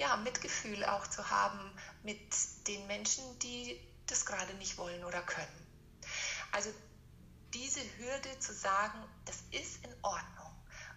ja, 0.00 0.16
Mitgefühl 0.16 0.82
auch 0.84 1.06
zu 1.06 1.28
haben 1.28 1.60
mit 2.02 2.18
den 2.66 2.86
Menschen, 2.86 3.38
die 3.40 3.78
das 4.06 4.24
gerade 4.24 4.54
nicht 4.54 4.78
wollen 4.78 5.04
oder 5.04 5.20
können. 5.20 5.66
Also 6.52 6.70
diese 7.52 7.80
Hürde 7.98 8.38
zu 8.38 8.54
sagen, 8.54 8.98
das 9.26 9.36
ist 9.50 9.84
in 9.84 9.94
Ordnung 10.02 10.50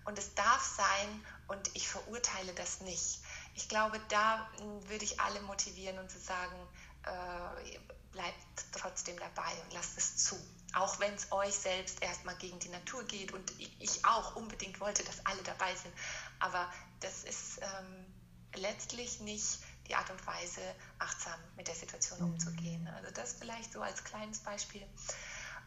und 0.05 0.17
es 0.17 0.33
darf 0.35 0.63
sein 0.77 1.25
und 1.47 1.69
ich 1.75 1.89
verurteile 1.89 2.53
das 2.53 2.79
nicht. 2.79 3.19
Ich 3.55 3.67
glaube, 3.67 3.99
da 4.07 4.49
würde 4.87 5.03
ich 5.03 5.19
alle 5.19 5.41
motivieren 5.41 5.99
und 5.99 6.09
zu 6.09 6.19
sagen, 6.19 6.55
äh, 7.03 7.79
bleibt 8.13 8.65
trotzdem 8.71 9.19
dabei 9.19 9.51
und 9.63 9.73
lasst 9.73 9.97
es 9.97 10.23
zu. 10.23 10.37
Auch 10.75 10.97
wenn 10.99 11.13
es 11.13 11.29
euch 11.33 11.53
selbst 11.53 12.01
erstmal 12.01 12.37
gegen 12.37 12.57
die 12.59 12.69
Natur 12.69 13.03
geht 13.03 13.33
und 13.33 13.51
ich 13.59 14.05
auch 14.05 14.37
unbedingt 14.37 14.79
wollte, 14.79 15.03
dass 15.03 15.25
alle 15.25 15.43
dabei 15.43 15.75
sind. 15.75 15.93
Aber 16.39 16.71
das 17.01 17.25
ist 17.25 17.59
ähm, 17.61 18.12
letztlich 18.55 19.19
nicht 19.19 19.59
die 19.87 19.95
Art 19.95 20.09
und 20.09 20.25
Weise, 20.25 20.61
achtsam 20.99 21.39
mit 21.55 21.67
der 21.67 21.75
Situation 21.75 22.19
mhm. 22.19 22.33
umzugehen. 22.33 22.87
Also 22.87 23.11
das 23.11 23.33
vielleicht 23.33 23.73
so 23.73 23.81
als 23.81 24.03
kleines 24.03 24.39
Beispiel. 24.39 24.85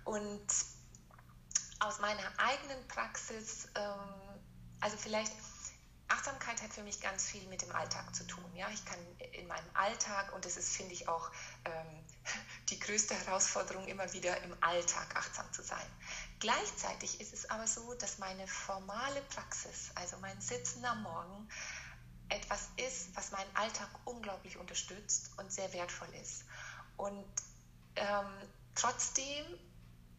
Und 0.04 0.46
aus 1.80 2.00
meiner 2.00 2.22
eigenen 2.38 2.86
Praxis, 2.88 3.68
ähm, 3.74 4.40
also 4.80 4.96
vielleicht 4.96 5.32
Achtsamkeit 6.08 6.62
hat 6.62 6.72
für 6.72 6.82
mich 6.82 7.00
ganz 7.00 7.26
viel 7.26 7.46
mit 7.48 7.62
dem 7.62 7.72
Alltag 7.72 8.14
zu 8.14 8.24
tun. 8.26 8.44
Ja, 8.54 8.68
ich 8.70 8.84
kann 8.84 8.98
in 9.32 9.46
meinem 9.48 9.68
Alltag 9.74 10.32
und 10.34 10.44
das 10.44 10.56
ist, 10.56 10.76
finde 10.76 10.92
ich, 10.92 11.08
auch 11.08 11.30
ähm, 11.64 12.04
die 12.68 12.78
größte 12.78 13.14
Herausforderung, 13.14 13.86
immer 13.88 14.12
wieder 14.12 14.40
im 14.42 14.56
Alltag 14.62 15.16
achtsam 15.16 15.52
zu 15.52 15.62
sein. 15.62 15.86
Gleichzeitig 16.38 17.20
ist 17.20 17.32
es 17.32 17.50
aber 17.50 17.66
so, 17.66 17.94
dass 17.94 18.18
meine 18.18 18.46
formale 18.46 19.20
Praxis, 19.22 19.90
also 19.96 20.16
mein 20.18 20.40
Sitzen 20.40 20.84
am 20.84 21.02
Morgen, 21.02 21.48
etwas 22.36 22.68
ist, 22.76 23.14
was 23.16 23.30
meinen 23.32 23.54
Alltag 23.54 23.88
unglaublich 24.04 24.56
unterstützt 24.56 25.30
und 25.38 25.50
sehr 25.50 25.72
wertvoll 25.72 26.08
ist. 26.22 26.44
Und 26.96 27.24
ähm, 27.96 28.26
trotzdem 28.74 29.44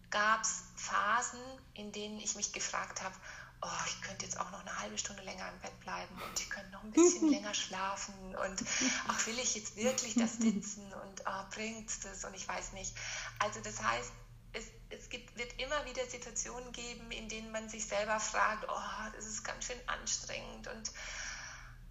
gab 0.10 0.41
es 0.41 0.63
Phasen, 0.75 1.39
in 1.73 1.91
denen 1.91 2.19
ich 2.19 2.36
mich 2.36 2.53
gefragt 2.53 3.01
habe, 3.03 3.15
oh, 3.62 3.86
ich 3.88 4.01
könnte 4.01 4.25
jetzt 4.25 4.39
auch 4.39 4.51
noch 4.51 4.62
eine 4.62 4.80
halbe 4.80 4.97
Stunde 4.97 5.23
länger 5.23 5.49
im 5.49 5.60
Bett 5.60 5.80
bleiben 5.80 6.21
und 6.21 6.39
ich 6.39 6.49
könnte 6.49 6.71
noch 6.71 6.84
ein 6.84 6.91
bisschen 6.91 7.30
länger 7.32 7.53
schlafen 7.53 8.36
und 8.36 8.63
ach, 9.08 9.25
will 9.27 9.39
ich 9.39 9.56
jetzt 9.56 9.75
wirklich 9.75 10.15
das 10.15 10.34
sitzen 10.38 10.93
und 10.93 11.21
oh, 11.25 11.43
bringt 11.51 11.91
das 12.03 12.23
und 12.23 12.34
ich 12.36 12.47
weiß 12.47 12.73
nicht. 12.73 12.93
Also 13.39 13.60
das 13.62 13.82
heißt, 13.82 14.12
es, 14.53 14.65
es 14.89 15.10
gibt, 15.10 15.38
wird 15.38 15.60
immer 15.60 15.86
wieder 15.86 16.06
Situationen 16.06 16.71
geben, 16.71 17.12
in 17.12 17.30
denen 17.30 17.51
man 17.51 17.67
sich 17.69 17.86
selber 17.86 18.19
fragt, 18.19 18.65
oh, 18.69 19.12
das 19.15 19.25
ist 19.25 19.43
ganz 19.43 19.65
schön 19.65 19.80
anstrengend 19.88 20.67
und 20.67 20.91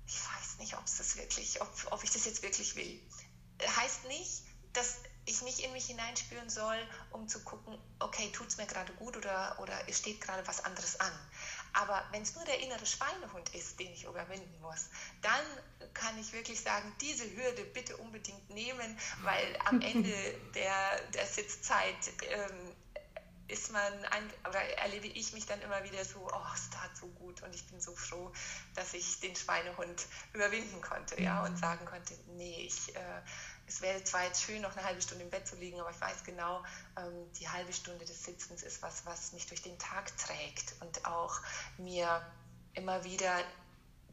ich 0.07 0.15
weiß 0.15 0.59
nicht, 0.59 0.77
ob 0.77 0.85
es 0.85 0.99
das 0.99 1.17
wirklich, 1.17 1.61
ob, 1.61 1.69
ob 1.91 2.05
ich 2.05 2.11
das 2.11 2.25
jetzt 2.25 2.43
wirklich 2.43 2.77
will. 2.77 3.01
Heißt 3.77 4.05
nicht, 4.05 4.43
dass 4.73 4.99
ich 5.25 5.43
nicht 5.43 5.61
in 5.61 5.73
mich 5.73 5.87
hineinspüren 5.87 6.49
soll, 6.49 6.79
um 7.11 7.29
zu 7.29 7.43
gucken, 7.43 7.77
okay, 7.99 8.31
tut 8.33 8.47
es 8.47 8.59
mir 8.59 8.67
gerade 8.67 8.93
gut 8.95 9.17
oder, 9.17 9.59
oder 9.61 9.89
es 9.89 9.99
steht 9.99 10.21
gerade 10.21 10.47
was 10.47 10.65
anderes 10.65 11.01
an. 11.01 11.13
Aber 11.73 12.07
wenn 12.13 12.23
es 12.23 12.35
nur 12.35 12.45
der 12.45 12.61
innere 12.61 12.87
Schweinehund 12.87 13.53
ist, 13.55 13.81
den 13.81 13.93
ich 13.93 14.05
überwinden 14.05 14.61
muss, 14.61 14.89
dann 15.23 15.45
kann 15.95 16.19
ich 16.21 16.33
wirklich 16.33 16.61
sagen, 16.61 16.95
diese 17.01 17.25
Hürde 17.37 17.65
bitte 17.65 17.97
unbedingt 17.97 18.49
nehmen, 18.51 18.99
weil 19.23 19.59
am 19.65 19.81
Ende 19.83 20.15
der, 20.55 21.01
der 21.13 21.27
Sitzzeit 21.27 22.13
ähm, 22.31 22.76
ist 23.49 23.73
man 23.73 24.05
ein, 24.11 24.31
oder 24.49 24.61
erlebe 24.79 25.07
ich 25.07 25.33
mich 25.33 25.47
dann 25.47 25.61
immer 25.63 25.83
wieder 25.85 26.05
so, 26.05 26.29
oh, 26.33 26.55
es 26.55 26.71
tat 26.71 26.97
so 26.97 27.07
gut 27.07 27.43
und 27.43 27.55
ich 27.55 27.67
bin 27.67 27.81
so 27.81 27.95
froh, 27.95 28.33
dass 28.75 28.95
ich 28.95 29.21
den 29.21 29.37
Schweinehund 29.37 30.07
überwinden 30.33 30.81
konnte, 30.81 31.21
ja, 31.21 31.45
und 31.45 31.53
mhm. 31.53 31.59
sagen 31.59 31.87
konnte, 31.87 32.15
nee, 32.37 32.67
ich 32.67 32.95
äh, 32.97 33.23
es 33.67 33.81
wäre 33.81 34.03
zwar 34.05 34.25
jetzt 34.25 34.43
schön, 34.43 34.63
noch 34.63 34.77
eine 34.77 34.87
halbe 34.87 35.03
Stunde 35.03 35.25
im 35.25 35.31
Bett 35.31 35.47
zu 35.47 35.57
liegen, 35.57 35.81
aber 35.81 35.91
ich 35.91 36.01
weiß 36.01 36.25
genau, 36.25 36.63
ähm, 36.97 37.33
die 37.33 37.49
halbe 37.49 37.73
Stunde 37.73 38.05
des 38.05 38.25
Sitzens 38.25 38.63
ist 38.63 38.83
was, 38.83 39.05
was 39.07 39.33
mich 39.33 39.47
durch 39.47 39.63
den 39.63 39.79
Tag 39.79 40.17
trägt 40.17 40.75
und 40.81 41.05
auch 41.05 41.41
mir 41.77 42.25
immer 42.75 43.03
wieder 43.05 43.37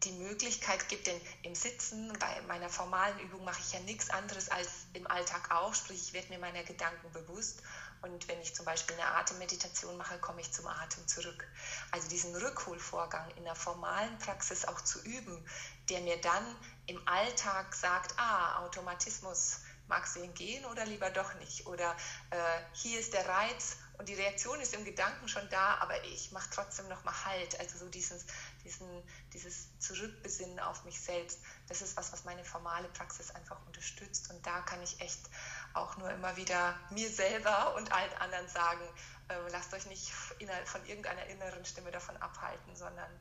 die 0.04 0.12
Möglichkeit 0.12 0.88
gibt, 0.90 1.08
denn 1.08 1.20
im 1.44 1.56
Sitzen, 1.56 2.12
bei 2.20 2.42
meiner 2.48 2.70
formalen 2.70 3.18
Übung 3.20 3.44
mache 3.44 3.62
ich 3.62 3.74
ja 3.74 3.80
nichts 3.82 4.10
anderes 4.10 4.50
als 4.50 4.70
im 4.94 5.08
Alltag 5.08 5.52
auch, 5.52 5.74
sprich 5.74 6.02
ich 6.02 6.14
werde 6.14 6.30
mir 6.30 6.40
meiner 6.40 6.64
Gedanken 6.64 7.12
bewusst 7.12 7.62
und 8.04 8.28
wenn 8.28 8.42
ich 8.42 8.54
zum 8.54 8.66
Beispiel 8.66 8.98
eine 8.98 9.16
Atemmeditation 9.16 9.96
mache, 9.96 10.20
komme 10.20 10.42
ich 10.42 10.52
zum 10.52 10.68
Atem 10.68 11.08
zurück. 11.08 11.48
Also 11.92 12.10
diesen 12.10 12.36
Rückholvorgang 12.36 13.30
in 13.38 13.46
der 13.46 13.56
formalen 13.56 14.18
Praxis 14.20 14.66
auch 14.66 14.82
zu 14.82 15.02
üben, 15.04 15.46
der 15.90 16.02
mir 16.02 16.20
dann 16.20 16.44
im 16.88 17.02
Alltag 17.08 17.74
sagt, 17.74 18.14
ah, 18.18 18.60
Automatismus, 18.66 19.62
magst 19.88 20.18
du 20.18 20.22
ihn 20.22 20.34
gehen 20.34 20.66
oder 20.66 20.86
lieber 20.86 21.10
doch 21.12 21.34
nicht? 21.36 21.66
Oder 21.66 21.96
äh, 22.32 22.36
hier 22.74 23.00
ist 23.00 23.14
der 23.14 23.28
Reiz 23.28 23.78
und 23.98 24.10
die 24.10 24.16
Reaktion 24.16 24.60
ist 24.60 24.74
im 24.74 24.84
Gedanken 24.86 25.28
schon 25.28 25.48
da, 25.50 25.76
aber 25.76 26.04
ich 26.06 26.32
mache 26.32 26.50
trotzdem 26.52 26.88
noch 26.88 27.04
mal 27.04 27.14
Halt. 27.26 27.60
Also 27.60 27.78
so 27.78 27.90
dieses, 27.90 28.26
diesen, 28.64 28.88
dieses 29.34 29.78
Zurückbesinnen 29.80 30.60
auf 30.60 30.84
mich 30.84 31.00
selbst, 31.00 31.40
das 31.68 31.82
ist 31.82 31.96
was, 31.96 32.12
was 32.12 32.26
meine 32.26 32.44
formale 32.44 32.88
Praxis 32.90 33.30
einfach 33.32 33.64
unterstützt. 33.68 34.32
Und 34.32 34.46
da 34.46 34.62
kann 34.62 34.82
ich 34.82 35.00
echt 35.00 35.30
auch 35.74 35.96
nur 35.98 36.10
immer 36.10 36.36
wieder 36.38 36.76
mir 36.90 37.10
selber 37.10 37.76
und 37.76 37.92
allen 37.92 38.14
anderen 38.20 38.48
sagen, 38.48 38.84
äh, 39.28 39.36
lasst 39.52 39.74
euch 39.74 39.86
nicht 39.86 40.12
von 40.12 40.86
irgendeiner 40.86 41.26
inneren 41.28 41.64
Stimme 41.64 41.92
davon 41.92 42.18
abhalten, 42.18 42.76
sondern 42.76 43.12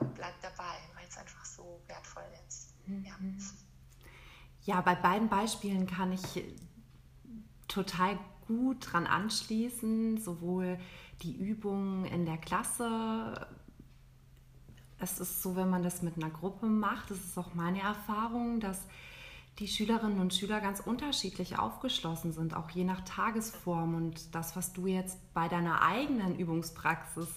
äh, 0.00 0.04
bleibt 0.04 0.42
dabei, 0.42 0.78
weil 0.94 1.06
es 1.06 1.18
einfach 1.18 1.44
so 1.44 1.82
wertvoll 1.86 2.26
ist. 2.48 2.74
Mhm. 2.86 3.04
Ja. 3.04 3.14
Ja, 4.62 4.80
bei 4.80 4.94
beiden 4.94 5.28
Beispielen 5.28 5.86
kann 5.86 6.12
ich 6.12 6.42
total 7.68 8.18
gut 8.46 8.92
dran 8.92 9.06
anschließen, 9.06 10.18
sowohl 10.18 10.78
die 11.22 11.34
Übungen 11.34 12.04
in 12.04 12.26
der 12.26 12.38
Klasse. 12.38 13.46
Es 14.98 15.20
ist 15.20 15.42
so, 15.42 15.56
wenn 15.56 15.70
man 15.70 15.82
das 15.82 16.02
mit 16.02 16.16
einer 16.16 16.30
Gruppe 16.30 16.66
macht, 16.66 17.10
das 17.10 17.18
ist 17.18 17.38
auch 17.38 17.54
meine 17.54 17.80
Erfahrung, 17.80 18.60
dass 18.60 18.80
die 19.58 19.68
Schülerinnen 19.68 20.18
und 20.18 20.34
Schüler 20.34 20.60
ganz 20.60 20.80
unterschiedlich 20.80 21.58
aufgeschlossen 21.58 22.32
sind, 22.32 22.54
auch 22.54 22.70
je 22.70 22.84
nach 22.84 23.02
Tagesform. 23.02 23.94
Und 23.94 24.34
das, 24.34 24.56
was 24.56 24.72
du 24.72 24.86
jetzt 24.86 25.18
bei 25.32 25.48
deiner 25.48 25.82
eigenen 25.82 26.38
Übungspraxis 26.38 27.28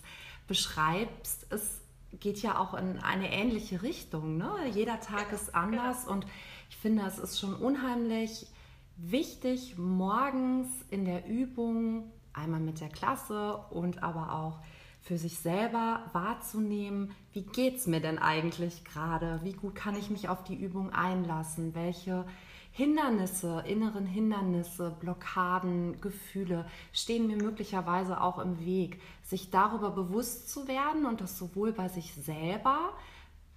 beschreibst, 0.47 1.45
es 1.51 1.81
geht 2.19 2.41
ja 2.41 2.57
auch 2.57 2.73
in 2.73 2.99
eine 2.99 3.31
ähnliche 3.31 3.83
Richtung. 3.83 4.37
Ne? 4.37 4.51
Jeder 4.73 4.99
Tag 4.99 5.31
ist 5.31 5.53
anders 5.53 6.07
und 6.07 6.25
ich 6.69 6.77
finde, 6.77 7.03
es 7.05 7.19
ist 7.19 7.39
schon 7.39 7.53
unheimlich 7.53 8.47
wichtig, 8.97 9.77
morgens 9.77 10.67
in 10.89 11.05
der 11.05 11.27
Übung, 11.27 12.11
einmal 12.33 12.59
mit 12.59 12.81
der 12.81 12.89
Klasse 12.89 13.57
und 13.69 14.03
aber 14.03 14.33
auch 14.33 14.59
für 15.01 15.17
sich 15.17 15.39
selber 15.39 16.01
wahrzunehmen, 16.11 17.11
wie 17.31 17.43
geht 17.43 17.77
es 17.77 17.87
mir 17.87 18.01
denn 18.01 18.19
eigentlich 18.19 18.83
gerade? 18.83 19.39
Wie 19.43 19.53
gut 19.53 19.75
kann 19.75 19.95
ich 19.95 20.09
mich 20.09 20.27
auf 20.27 20.43
die 20.43 20.55
Übung 20.55 20.91
einlassen? 20.91 21.73
Welche 21.73 22.25
Hindernisse, 22.71 23.63
inneren 23.65 24.05
Hindernisse, 24.05 24.95
Blockaden, 24.99 26.01
Gefühle 26.01 26.67
stehen 26.91 27.27
mir 27.27 27.37
möglicherweise 27.37 28.21
auch 28.21 28.37
im 28.37 28.59
Weg, 28.65 29.01
sich 29.23 29.49
darüber 29.49 29.91
bewusst 29.91 30.49
zu 30.49 30.67
werden 30.67 31.05
und 31.05 31.21
das 31.21 31.37
sowohl 31.37 31.71
bei 31.71 31.87
sich 31.87 32.13
selber 32.13 32.93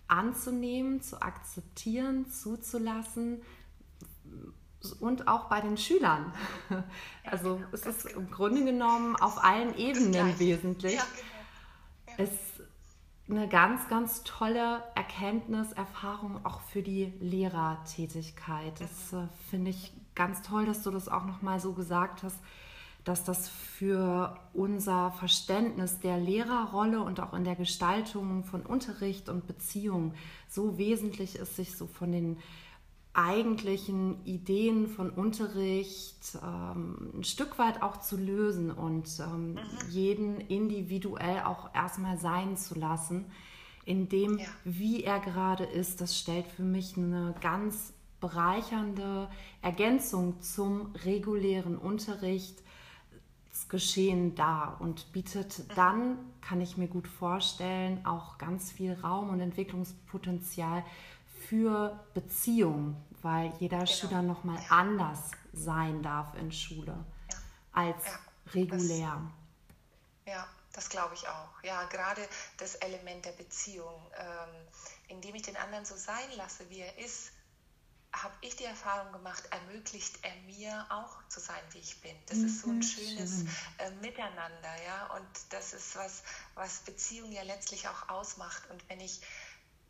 anzunehmen, 0.06 1.02
zu 1.02 1.20
akzeptieren, 1.20 2.28
zuzulassen, 2.28 3.42
und 5.00 5.28
auch 5.28 5.44
bei 5.44 5.60
den 5.60 5.76
Schülern. 5.76 6.32
Also 7.22 7.56
genau, 7.56 7.68
es 7.70 7.86
ist 7.86 8.06
im 8.06 8.28
Grunde 8.28 8.64
genommen 8.64 9.14
auf 9.14 9.44
allen 9.44 9.76
Ebenen 9.76 10.36
wesentlich. 10.40 10.94
Ja, 10.94 11.02
genau. 11.04 12.18
ja. 12.18 12.24
Es 12.24 12.30
ist 12.30 12.60
eine 13.30 13.46
ganz, 13.46 13.88
ganz 13.88 14.24
tolle 14.24 14.82
Erkenntnis, 14.96 15.70
Erfahrung 15.72 16.44
auch 16.44 16.60
für 16.62 16.82
die 16.82 17.12
Lehrertätigkeit. 17.20 18.80
Das 18.80 19.12
äh, 19.12 19.28
finde 19.48 19.70
ich 19.70 19.92
ganz 20.16 20.42
toll, 20.42 20.66
dass 20.66 20.82
du 20.82 20.90
das 20.90 21.08
auch 21.08 21.24
nochmal 21.24 21.60
so 21.60 21.72
gesagt 21.72 22.24
hast, 22.24 22.38
dass 23.04 23.24
das 23.24 23.48
für 23.48 24.36
unser 24.52 25.12
Verständnis 25.12 26.00
der 26.00 26.18
Lehrerrolle 26.18 27.00
und 27.00 27.20
auch 27.20 27.32
in 27.32 27.44
der 27.44 27.56
Gestaltung 27.56 28.44
von 28.44 28.62
Unterricht 28.62 29.28
und 29.28 29.46
Beziehung 29.46 30.14
so 30.48 30.76
wesentlich 30.76 31.36
ist, 31.36 31.56
sich 31.56 31.76
so 31.76 31.86
von 31.86 32.12
den 32.12 32.38
eigentlichen 33.12 34.24
Ideen 34.24 34.86
von 34.86 35.10
Unterricht 35.10 36.38
ähm, 36.42 37.10
ein 37.14 37.24
Stück 37.24 37.58
weit 37.58 37.82
auch 37.82 37.98
zu 37.98 38.16
lösen 38.16 38.70
und 38.70 39.08
ähm, 39.20 39.54
mhm. 39.54 39.58
jeden 39.88 40.40
individuell 40.40 41.42
auch 41.44 41.74
erstmal 41.74 42.18
sein 42.18 42.56
zu 42.56 42.78
lassen, 42.78 43.26
in 43.84 44.08
dem, 44.08 44.38
ja. 44.38 44.46
wie 44.64 45.02
er 45.02 45.18
gerade 45.18 45.64
ist. 45.64 46.00
Das 46.00 46.16
stellt 46.16 46.46
für 46.46 46.62
mich 46.62 46.96
eine 46.96 47.34
ganz 47.40 47.92
bereichernde 48.20 49.28
Ergänzung 49.62 50.40
zum 50.40 50.92
regulären 51.04 51.76
Unterricht 51.76 52.62
Geschehen 53.70 54.34
dar 54.34 54.78
und 54.80 55.12
bietet 55.12 55.60
mhm. 55.60 55.74
dann, 55.76 56.18
kann 56.40 56.60
ich 56.60 56.76
mir 56.76 56.88
gut 56.88 57.06
vorstellen, 57.06 58.04
auch 58.04 58.36
ganz 58.36 58.72
viel 58.72 58.94
Raum 58.94 59.30
und 59.30 59.40
Entwicklungspotenzial 59.40 60.84
für 61.50 61.98
Beziehungen, 62.14 62.96
weil 63.22 63.52
jeder 63.58 63.78
genau. 63.78 63.90
Schüler 63.90 64.22
nochmal 64.22 64.62
ja. 64.62 64.68
anders 64.70 65.32
sein 65.52 66.00
darf 66.00 66.32
in 66.36 66.52
Schule 66.52 67.04
ja. 67.28 67.38
als 67.72 68.06
ja. 68.06 68.18
regulär. 68.54 69.20
Das, 70.24 70.34
ja, 70.34 70.46
das 70.72 70.88
glaube 70.88 71.14
ich 71.14 71.26
auch. 71.26 71.48
Ja, 71.64 71.82
gerade 71.86 72.22
das 72.58 72.76
Element 72.76 73.24
der 73.24 73.32
Beziehung, 73.32 74.00
ähm, 74.16 74.68
indem 75.08 75.34
ich 75.34 75.42
den 75.42 75.56
anderen 75.56 75.84
so 75.84 75.96
sein 75.96 76.30
lasse, 76.36 76.70
wie 76.70 76.82
er 76.82 76.98
ist, 76.98 77.32
habe 78.12 78.34
ich 78.42 78.54
die 78.56 78.64
Erfahrung 78.64 79.12
gemacht, 79.12 79.42
ermöglicht 79.50 80.18
er 80.22 80.34
mir 80.42 80.86
auch 80.88 81.16
zu 81.28 81.40
sein, 81.40 81.62
wie 81.70 81.78
ich 81.78 82.00
bin. 82.00 82.16
Das 82.26 82.38
mhm, 82.38 82.46
ist 82.46 82.60
so 82.60 82.68
ein 82.68 82.76
mhm, 82.76 82.82
schönes 82.82 83.30
schön. 83.30 83.48
äh, 83.78 83.90
Miteinander, 84.02 84.82
ja. 84.86 85.06
Und 85.16 85.26
das 85.50 85.72
ist 85.72 85.96
was, 85.96 86.22
was 86.54 86.80
Beziehung 86.80 87.32
ja 87.32 87.42
letztlich 87.42 87.88
auch 87.88 88.08
ausmacht. 88.08 88.62
Und 88.70 88.88
wenn 88.88 89.00
ich 89.00 89.20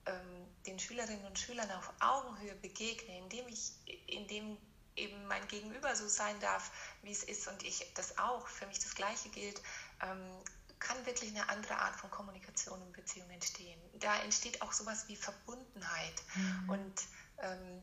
ähm, 0.06 0.46
den 0.66 0.78
Schülerinnen 0.78 1.24
und 1.26 1.38
Schülern 1.38 1.70
auf 1.72 1.92
Augenhöhe 2.00 2.54
begegne, 2.56 3.18
indem 3.18 3.48
ich, 3.48 3.72
indem 4.06 4.56
eben 4.96 5.26
mein 5.26 5.46
Gegenüber 5.48 5.94
so 5.96 6.08
sein 6.08 6.38
darf, 6.40 6.70
wie 7.02 7.12
es 7.12 7.22
ist 7.22 7.48
und 7.48 7.62
ich 7.62 7.92
das 7.94 8.18
auch, 8.18 8.46
für 8.46 8.66
mich 8.66 8.78
das 8.78 8.94
Gleiche 8.94 9.28
gilt, 9.30 9.60
ähm, 10.02 10.42
kann 10.78 11.04
wirklich 11.06 11.30
eine 11.30 11.48
andere 11.48 11.76
Art 11.76 11.94
von 11.96 12.10
Kommunikation 12.10 12.80
und 12.80 12.92
Beziehung 12.92 13.28
entstehen. 13.30 13.80
Da 13.94 14.22
entsteht 14.22 14.62
auch 14.62 14.72
sowas 14.72 15.08
wie 15.08 15.16
Verbundenheit. 15.16 16.22
Mhm. 16.34 16.70
Und 16.70 17.02
ähm, 17.38 17.82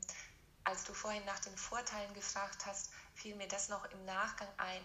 als 0.64 0.84
du 0.84 0.94
vorhin 0.94 1.24
nach 1.26 1.40
den 1.40 1.56
Vorteilen 1.56 2.14
gefragt 2.14 2.66
hast, 2.66 2.90
fiel 3.14 3.36
mir 3.36 3.48
das 3.48 3.70
noch 3.70 3.86
im 3.92 4.06
Nachgang 4.06 4.50
ein, 4.58 4.82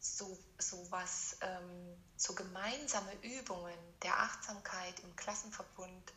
so, 0.00 0.36
so 0.58 0.90
was, 0.90 1.36
ähm, 1.40 1.96
so 2.16 2.34
gemeinsame 2.34 3.12
Übungen 3.22 3.78
der 4.02 4.18
Achtsamkeit 4.18 5.00
im 5.00 5.14
Klassenverbund, 5.16 6.12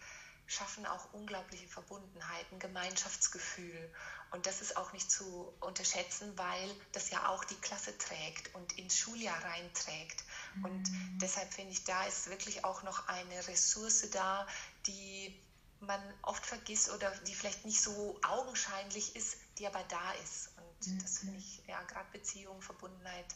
schaffen 0.48 0.86
auch 0.86 1.14
unglaubliche 1.14 1.68
Verbundenheiten, 1.68 2.58
Gemeinschaftsgefühl. 2.60 3.94
Und 4.32 4.46
das 4.46 4.62
ist 4.62 4.78
auch 4.78 4.94
nicht 4.94 5.12
zu 5.12 5.54
unterschätzen, 5.60 6.38
weil 6.38 6.76
das 6.94 7.12
ja 7.12 7.30
auch 7.30 7.44
die 7.44 7.56
Klasse 7.56 7.98
trägt 7.98 8.54
und 8.56 8.78
ins 8.78 8.98
Schuljahr 8.98 9.42
reinträgt. 9.44 10.24
Mhm. 10.56 10.66
Und 10.66 10.92
deshalb 11.22 11.54
finde 11.54 11.74
ich, 11.74 11.84
da 11.84 12.06
ist 12.06 12.30
wirklich 12.30 12.64
auch 12.64 12.82
noch 12.84 13.08
eine 13.08 13.48
Ressource 13.48 14.10
da, 14.12 14.48
die 14.86 15.38
man 15.82 16.02
oft 16.24 16.46
vergisst 16.46 16.90
oder 16.92 17.12
die 17.28 17.36
vielleicht 17.36 17.66
nicht 17.66 17.82
so 17.82 18.20
augenscheinlich 18.28 19.16
ist, 19.16 19.38
die 19.60 19.68
aber 19.68 19.84
da 19.90 20.12
ist. 20.24 20.50
Und 20.58 20.88
mhm. 20.88 21.00
das 21.02 21.20
finde 21.20 21.38
ich, 21.38 21.62
ja, 21.68 21.82
gerade 21.84 22.10
Beziehung, 22.12 22.62
Verbundenheit, 22.62 23.36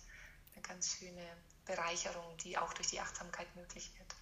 eine 0.54 0.62
ganz 0.62 0.94
schöne 0.94 1.26
Bereicherung, 1.66 2.38
die 2.38 2.58
auch 2.58 2.74
durch 2.74 2.88
die 2.88 3.00
Achtsamkeit 3.00 3.54
möglich 3.56 3.92
wird. 3.98 4.16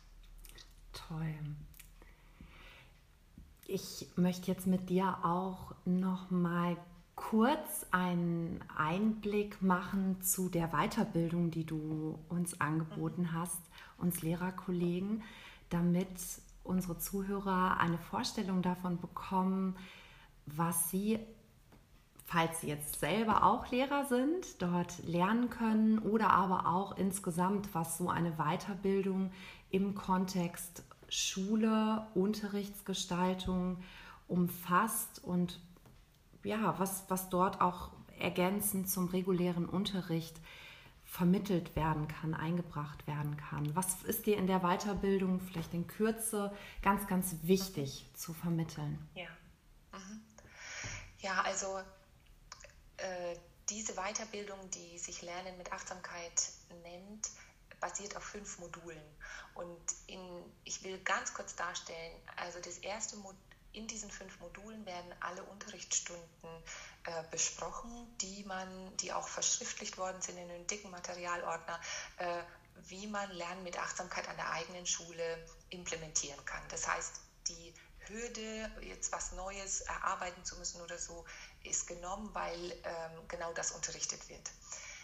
Toll. 0.92 1.56
Ich 3.72 4.08
möchte 4.16 4.50
jetzt 4.50 4.66
mit 4.66 4.90
dir 4.90 5.20
auch 5.22 5.76
noch 5.86 6.32
mal 6.32 6.76
kurz 7.14 7.86
einen 7.92 8.60
Einblick 8.76 9.62
machen 9.62 10.24
zu 10.24 10.50
der 10.50 10.70
Weiterbildung, 10.70 11.52
die 11.52 11.68
du 11.68 12.18
uns 12.30 12.60
angeboten 12.60 13.32
hast, 13.32 13.62
uns 14.00 14.24
Lehrerkollegen, 14.24 15.22
damit 15.70 16.08
unsere 16.64 16.98
Zuhörer 16.98 17.80
eine 17.80 18.00
Vorstellung 18.00 18.64
davon 18.64 19.00
bekommen, 19.00 19.76
was 20.48 20.90
sie, 20.90 21.20
falls 22.26 22.62
sie 22.62 22.70
jetzt 22.70 23.00
selber 23.00 23.44
auch 23.44 23.70
Lehrer 23.70 24.06
sind, 24.06 24.64
dort 24.64 25.06
lernen 25.06 25.52
können 25.52 26.00
oder 26.00 26.32
aber 26.32 26.66
auch 26.66 26.98
insgesamt, 26.98 27.76
was 27.76 28.00
so 28.00 28.10
eine 28.10 28.32
Weiterbildung 28.38 29.30
im 29.70 29.94
Kontext 29.94 30.89
Schule, 31.10 32.08
Unterrichtsgestaltung 32.14 33.84
umfasst 34.28 35.24
und 35.24 35.60
ja, 36.44 36.78
was, 36.80 37.06
was 37.10 37.30
dort 37.30 37.62
auch 37.62 37.92
ergänzend 38.20 38.90
zum 38.90 39.08
regulären 39.08 39.66
Unterricht 39.66 40.40
vermittelt 41.10 41.76
werden 41.76 42.08
kann, 42.08 42.36
eingebracht 42.36 43.08
werden 43.08 43.36
kann. 43.36 43.76
Was 43.76 44.04
ist 44.04 44.28
dir 44.28 44.38
in 44.38 44.46
der 44.46 44.60
Weiterbildung 44.60 45.40
vielleicht 45.40 45.74
in 45.74 45.88
Kürze 45.88 46.56
ganz, 46.84 47.08
ganz 47.08 47.36
wichtig 47.42 48.06
zu 48.14 48.34
vermitteln? 48.34 49.10
Ja, 49.16 49.30
mhm. 49.92 50.22
ja 51.20 51.42
also 51.42 51.80
äh, 52.98 53.36
diese 53.70 53.94
Weiterbildung, 53.94 54.60
die 54.70 55.00
sich 55.00 55.24
Lernen 55.24 55.58
mit 55.58 55.72
Achtsamkeit 55.72 56.52
nennt, 56.84 57.30
basiert 57.80 58.16
auf 58.16 58.24
fünf 58.24 58.60
Modulen. 58.60 59.02
Und 59.56 59.82
in, 60.08 60.20
ich 60.64 60.84
will 60.84 61.00
ganz 61.00 61.34
kurz 61.34 61.56
darstellen, 61.56 62.16
also 62.36 62.60
das 62.60 62.78
erste 62.80 63.16
Modul, 63.18 63.40
in 63.72 63.88
diesen 63.88 64.10
fünf 64.10 64.40
Modulen 64.40 64.84
werden 64.86 65.14
alle 65.20 65.44
Unterrichtsstunden 65.44 66.64
äh, 67.04 67.24
besprochen, 67.30 67.92
die 68.18 68.44
man, 68.44 68.98
die 68.98 69.14
auch 69.14 69.28
verschriftlicht 69.28 69.98
worden 69.98 70.22
sind 70.22 70.38
in 70.38 70.50
einem 70.50 70.66
dicken 70.66 70.90
Materialordner, 70.90 71.80
äh, 72.18 72.44
wie 72.88 73.06
man 73.08 73.30
Lernen 73.32 73.64
mit 73.64 73.78
Achtsamkeit 73.78 74.28
an 74.28 74.38
der 74.38 74.52
eigenen 74.52 74.86
Schule 74.88 75.46
implementieren 75.70 76.44
kann. 76.46 76.64
Das 76.70 76.88
heißt, 76.88 77.22
die 77.48 77.74
Hürde, 78.08 78.72
jetzt 78.82 79.12
was 79.12 79.34
Neues 79.34 79.82
erarbeiten 79.82 80.44
zu 80.44 80.58
müssen 80.58 80.82
oder 80.82 80.98
so, 80.98 81.26
ist 81.64 81.86
genommen, 81.88 82.30
weil 82.34 82.72
ähm, 82.84 83.28
genau 83.28 83.54
das 83.54 83.72
unterrichtet 83.72 84.28
wird. 84.30 84.50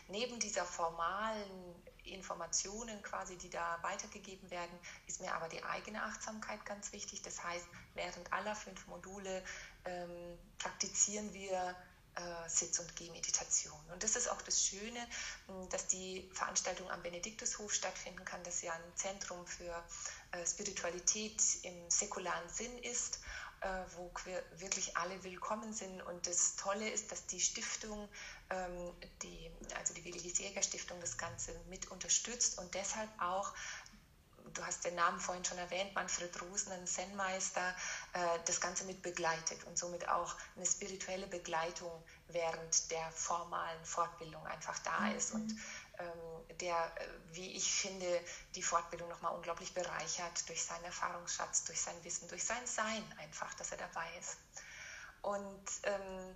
neben 0.08 0.40
dieser 0.40 0.66
formalen 0.66 1.76
Informationen 2.14 3.02
quasi, 3.02 3.38
die 3.38 3.50
da 3.50 3.80
weitergegeben 3.82 4.50
werden, 4.52 4.78
ist 5.08 5.22
mir 5.22 5.34
aber 5.34 5.50
die 5.50 5.64
eigene 5.64 6.04
Achtsamkeit 6.04 6.66
ganz 6.66 6.92
wichtig. 6.92 7.22
Das 7.22 7.44
heißt, 7.44 7.66
während 7.94 8.32
aller 8.34 8.56
fünf 8.56 8.86
Module 8.88 9.44
ähm, 9.86 10.38
praktizieren 10.58 11.34
wir 11.34 11.76
äh, 12.16 12.50
Sitz- 12.50 12.80
und 12.80 12.96
Gehmeditation. 12.96 13.80
Und 13.92 14.04
das 14.04 14.16
ist 14.16 14.30
auch 14.30 14.42
das 14.42 14.66
Schöne, 14.66 15.06
dass 15.70 15.88
die 15.88 16.30
Veranstaltung 16.34 16.90
am 16.90 17.02
Benediktushof 17.04 17.74
stattfinden 17.74 18.24
kann, 18.24 18.44
das 18.44 18.62
ja 18.62 18.74
ein 18.74 18.96
Zentrum 18.96 19.46
für 19.46 19.84
äh, 20.32 20.46
Spiritualität 20.46 21.42
im 21.64 21.90
säkularen 21.90 22.48
Sinn 22.50 22.78
ist 22.80 23.20
äh, 23.62 23.68
wo 23.96 24.12
wirklich 24.58 24.96
alle 24.98 25.24
willkommen 25.24 25.74
sind. 25.74 26.02
Und 26.02 26.28
das 26.28 26.56
Tolle 26.56 26.90
ist, 26.90 27.12
dass 27.12 27.26
die 27.26 27.40
Stiftung, 27.40 28.08
ähm, 28.50 28.94
die, 29.22 29.52
also 29.78 29.94
die 29.94 30.04
Willis 30.04 30.38
Jäger 30.38 30.62
Stiftung, 30.62 31.00
das 31.02 31.18
Ganze 31.18 31.54
mit 31.70 31.90
unterstützt 31.92 32.60
und 32.60 32.74
deshalb 32.74 33.10
auch 33.22 33.54
du 34.54 34.64
hast 34.64 34.86
den 34.86 34.94
Namen 34.96 35.20
vorhin 35.20 35.44
schon 35.44 35.58
erwähnt, 35.58 35.94
Manfred 35.96 36.40
Rosen, 36.44 36.72
ein 36.72 36.86
Zen-Meister, 36.86 37.76
äh, 38.14 38.40
das 38.46 38.62
Ganze 38.62 38.86
mit 38.86 39.02
begleitet 39.02 39.64
und 39.66 39.76
somit 39.76 40.08
auch 40.08 40.36
eine 40.56 40.66
spirituelle 40.66 41.26
Begleitung 41.26 41.92
während 42.28 42.92
der 42.92 43.12
formalen 43.12 43.84
Fortbildung 43.84 44.46
einfach 44.46 44.78
da 44.80 45.10
ist. 45.10 45.34
Und 45.34 45.48
mhm 45.48 45.60
ähm, 46.00 46.58
der, 46.60 46.92
wie 47.32 47.52
ich 47.52 47.72
finde, 47.74 48.22
die 48.56 48.62
Fortbildung 48.62 49.08
nochmal 49.10 49.34
unglaublich 49.34 49.74
bereichert 49.74 50.48
durch 50.50 50.64
seinen 50.64 50.84
Erfahrungsschatz, 50.86 51.64
durch 51.66 51.82
sein 51.82 51.96
Wissen, 52.04 52.28
durch 52.28 52.44
sein 52.44 52.66
Sein 52.66 53.04
einfach, 53.18 53.54
dass 53.56 53.72
er 53.72 53.78
dabei 53.78 54.08
ist. 54.20 54.38
Und 55.22 55.66
ähm, 55.84 56.36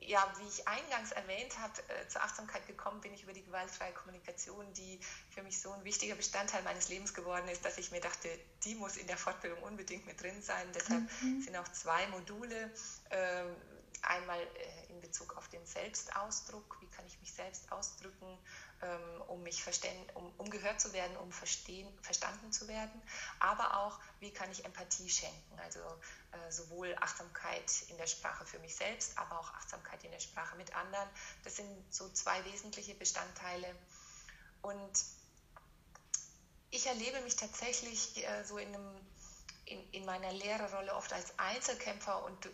ja, 0.00 0.32
wie 0.38 0.48
ich 0.48 0.66
eingangs 0.66 1.12
erwähnt 1.12 1.58
habe, 1.58 1.72
äh, 1.88 2.08
zur 2.08 2.22
Achtsamkeit 2.22 2.66
gekommen 2.66 3.00
bin 3.00 3.12
ich 3.12 3.22
über 3.22 3.32
die 3.32 3.44
gewaltfreie 3.44 3.92
Kommunikation, 3.92 4.72
die 4.74 4.98
für 5.30 5.42
mich 5.42 5.60
so 5.60 5.72
ein 5.72 5.84
wichtiger 5.84 6.14
Bestandteil 6.14 6.62
meines 6.62 6.88
Lebens 6.88 7.14
geworden 7.14 7.48
ist, 7.48 7.64
dass 7.64 7.78
ich 7.78 7.90
mir 7.90 8.00
dachte, 8.00 8.28
die 8.64 8.74
muss 8.74 8.96
in 8.96 9.06
der 9.06 9.18
Fortbildung 9.18 9.62
unbedingt 9.62 10.06
mit 10.06 10.20
drin 10.20 10.42
sein. 10.42 10.66
Deshalb 10.74 11.02
mhm. 11.22 11.42
sind 11.42 11.56
auch 11.56 11.68
zwei 11.68 12.06
Module. 12.08 12.70
Äh, 13.10 13.44
einmal 14.02 14.40
äh, 14.40 14.92
in 14.92 15.00
Bezug 15.00 15.36
auf 15.36 15.48
den 15.48 15.64
Selbstausdruck, 15.66 16.78
wie 16.80 16.86
kann 16.86 17.06
ich 17.06 17.18
mich 17.20 17.32
selbst 17.32 17.70
ausdrücken 17.70 18.26
ähm, 18.26 18.38
um 19.28 19.42
mich 19.42 19.62
um, 20.14 20.32
um 20.38 20.50
gehört 20.50 20.80
zu 20.80 20.92
werden, 20.92 21.16
um 21.18 21.30
verstehen, 21.32 21.86
verstanden 22.02 22.50
zu 22.50 22.66
werden, 22.66 23.02
aber 23.38 23.78
auch, 23.78 23.98
wie 24.20 24.32
kann 24.32 24.50
ich 24.50 24.64
Empathie 24.64 25.08
schenken, 25.10 25.58
also 25.60 25.80
äh, 26.32 26.50
sowohl 26.50 26.96
Achtsamkeit 27.00 27.70
in 27.88 27.98
der 27.98 28.06
Sprache 28.06 28.46
für 28.46 28.58
mich 28.60 28.74
selbst, 28.74 29.18
aber 29.18 29.38
auch 29.38 29.52
Achtsamkeit 29.54 30.02
in 30.04 30.10
der 30.10 30.20
Sprache 30.20 30.56
mit 30.56 30.74
anderen. 30.74 31.08
Das 31.44 31.56
sind 31.56 31.68
so 31.92 32.08
zwei 32.10 32.42
wesentliche 32.46 32.94
Bestandteile. 32.94 33.74
Und 34.62 35.04
ich 36.70 36.86
erlebe 36.86 37.20
mich 37.22 37.36
tatsächlich 37.36 38.26
äh, 38.26 38.44
so 38.44 38.56
in 38.58 38.74
einem 38.74 39.00
in, 39.70 39.78
in 39.92 40.04
meiner 40.04 40.32
Lehrerrolle 40.32 40.94
oft 40.94 41.12
als 41.12 41.38
Einzelkämpfer 41.38 42.24
und 42.24 42.48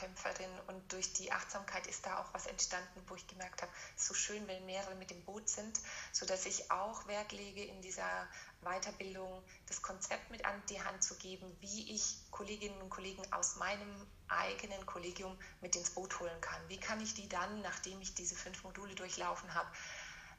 äh, 0.00 0.10
Kämpferin 0.10 0.50
und 0.68 0.92
durch 0.92 1.12
die 1.12 1.30
Achtsamkeit 1.32 1.86
ist 1.86 2.06
da 2.06 2.20
auch 2.20 2.32
was 2.32 2.46
entstanden, 2.46 3.02
wo 3.06 3.14
ich 3.14 3.26
gemerkt 3.26 3.62
habe, 3.62 3.72
es 3.96 4.02
ist 4.02 4.08
so 4.08 4.14
schön, 4.14 4.46
wenn 4.48 4.64
mehrere 4.66 4.94
mit 4.94 5.10
dem 5.10 5.22
Boot 5.24 5.48
sind, 5.48 5.78
sodass 6.12 6.46
ich 6.46 6.70
auch 6.70 7.06
Wert 7.06 7.32
lege, 7.32 7.64
in 7.64 7.80
dieser 7.82 8.28
Weiterbildung 8.62 9.42
das 9.66 9.82
Konzept 9.82 10.30
mit 10.30 10.44
an 10.44 10.62
die 10.68 10.82
Hand 10.82 11.02
zu 11.02 11.16
geben, 11.16 11.56
wie 11.60 11.94
ich 11.94 12.18
Kolleginnen 12.30 12.80
und 12.80 12.90
Kollegen 12.90 13.22
aus 13.32 13.56
meinem 13.56 14.06
eigenen 14.28 14.84
Kollegium 14.86 15.36
mit 15.60 15.76
ins 15.76 15.90
Boot 15.90 16.18
holen 16.20 16.40
kann. 16.40 16.60
Wie 16.68 16.78
kann 16.78 17.00
ich 17.00 17.14
die 17.14 17.28
dann, 17.28 17.62
nachdem 17.62 18.00
ich 18.00 18.14
diese 18.14 18.34
fünf 18.36 18.62
Module 18.62 18.94
durchlaufen 18.94 19.52
habe, 19.54 19.68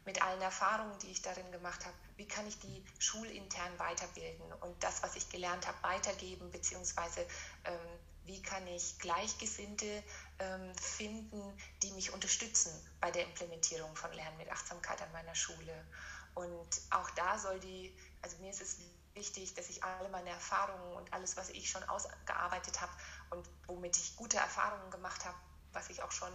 mit 0.05 0.21
allen 0.23 0.41
Erfahrungen, 0.41 0.97
die 0.99 1.11
ich 1.11 1.21
darin 1.21 1.51
gemacht 1.51 1.85
habe, 1.85 1.95
wie 2.17 2.27
kann 2.27 2.47
ich 2.47 2.57
die 2.59 2.83
schulintern 2.97 3.77
weiterbilden 3.77 4.51
und 4.61 4.83
das, 4.83 5.03
was 5.03 5.15
ich 5.15 5.29
gelernt 5.29 5.67
habe, 5.67 5.77
weitergeben, 5.83 6.49
beziehungsweise 6.49 7.21
ähm, 7.65 7.99
wie 8.25 8.41
kann 8.41 8.65
ich 8.67 8.99
Gleichgesinnte 8.99 10.03
ähm, 10.39 10.75
finden, 10.75 11.41
die 11.83 11.91
mich 11.91 12.13
unterstützen 12.13 12.71
bei 12.99 13.11
der 13.11 13.23
Implementierung 13.25 13.95
von 13.95 14.11
Lernen 14.13 14.37
mit 14.37 14.51
Achtsamkeit 14.51 15.01
an 15.01 15.11
meiner 15.11 15.35
Schule. 15.35 15.85
Und 16.33 16.81
auch 16.91 17.09
da 17.11 17.37
soll 17.37 17.59
die, 17.59 17.95
also 18.21 18.37
mir 18.37 18.51
ist 18.51 18.61
es 18.61 18.77
wichtig, 19.13 19.53
dass 19.55 19.69
ich 19.69 19.83
alle 19.83 20.09
meine 20.09 20.29
Erfahrungen 20.29 20.93
und 20.95 21.11
alles, 21.13 21.35
was 21.35 21.49
ich 21.49 21.69
schon 21.69 21.83
ausgearbeitet 21.83 22.79
habe 22.79 22.91
und 23.31 23.49
womit 23.67 23.97
ich 23.97 24.15
gute 24.15 24.37
Erfahrungen 24.37 24.89
gemacht 24.91 25.25
habe, 25.25 25.37
was 25.73 25.89
ich 25.89 26.01
auch 26.01 26.11
schon 26.11 26.31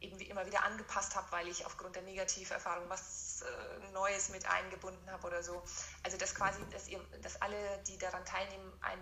eben 0.00 0.18
wie 0.18 0.24
immer 0.24 0.44
wieder 0.46 0.62
angepasst 0.62 1.16
habe, 1.16 1.30
weil 1.32 1.48
ich 1.48 1.64
aufgrund 1.64 1.96
der 1.96 2.02
Negativerfahrung 2.02 2.88
was 2.88 3.42
äh, 3.42 3.92
Neues 3.92 4.28
mit 4.28 4.46
eingebunden 4.46 5.10
habe 5.10 5.26
oder 5.26 5.42
so. 5.42 5.62
Also 6.02 6.18
dass 6.18 6.34
quasi, 6.34 6.60
dass, 6.70 6.88
ihr, 6.88 7.00
dass 7.22 7.40
alle, 7.40 7.82
die 7.86 7.96
daran 7.98 8.24
teilnehmen, 8.24 8.72
ein, 8.82 8.98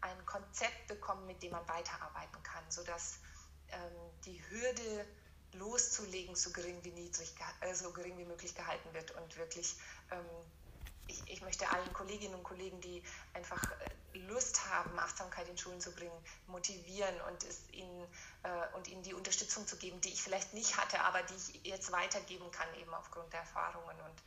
ein 0.00 0.26
Konzept 0.26 0.86
bekommen, 0.86 1.26
mit 1.26 1.42
dem 1.42 1.52
man 1.52 1.66
weiterarbeiten 1.68 2.42
kann, 2.42 2.64
sodass 2.70 3.18
ähm, 3.70 4.10
die 4.24 4.42
Hürde 4.50 5.06
loszulegen 5.52 6.34
so 6.36 6.50
gering 6.50 6.82
wie 6.84 6.92
niedrig, 6.92 7.34
äh, 7.60 7.74
so 7.74 7.92
gering 7.92 8.18
wie 8.18 8.24
möglich 8.24 8.54
gehalten 8.54 8.92
wird 8.92 9.10
und 9.12 9.36
wirklich 9.36 9.76
ähm, 10.10 10.26
ich, 11.08 11.22
ich, 11.26 11.40
möchte 11.40 11.68
allen 11.70 11.92
Kolleginnen 11.92 12.34
und 12.34 12.42
Kollegen, 12.42 12.80
die 12.80 13.02
einfach 13.32 13.70
äh, 13.80 14.18
Lust 14.18 14.64
haben, 14.66 14.98
Achtsamkeit 14.98 15.48
in 15.48 15.56
Schulen 15.56 15.80
zu 15.80 15.90
bringen, 15.92 16.24
motivieren 16.46 17.18
und, 17.22 17.42
es 17.44 17.68
ihnen, 17.72 18.06
äh, 18.42 18.76
und 18.76 18.88
ihnen 18.88 19.02
die 19.02 19.14
Unterstützung 19.14 19.66
zu 19.66 19.76
geben, 19.76 20.00
die 20.02 20.10
ich 20.10 20.22
vielleicht 20.22 20.52
nicht 20.54 20.76
hatte, 20.76 21.00
aber 21.00 21.22
die 21.22 21.34
ich 21.34 21.64
jetzt 21.64 21.90
weitergeben 21.92 22.50
kann, 22.50 22.68
eben 22.74 22.92
aufgrund 22.94 23.32
der 23.32 23.40
Erfahrungen. 23.40 23.96
Und 24.00 24.22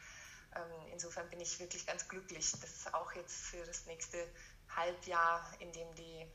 ähm, 0.55 0.91
insofern 0.91 1.29
bin 1.29 1.39
ich 1.39 1.59
wirklich 1.59 1.85
ganz 1.85 2.07
glücklich, 2.07 2.51
dass 2.51 2.93
auch 2.93 3.13
jetzt 3.13 3.35
für 3.45 3.63
das 3.65 3.85
nächste 3.85 4.27
Halbjahr, 4.75 5.43
in 5.59 5.71
dem 5.71 5.93
die 5.95 6.25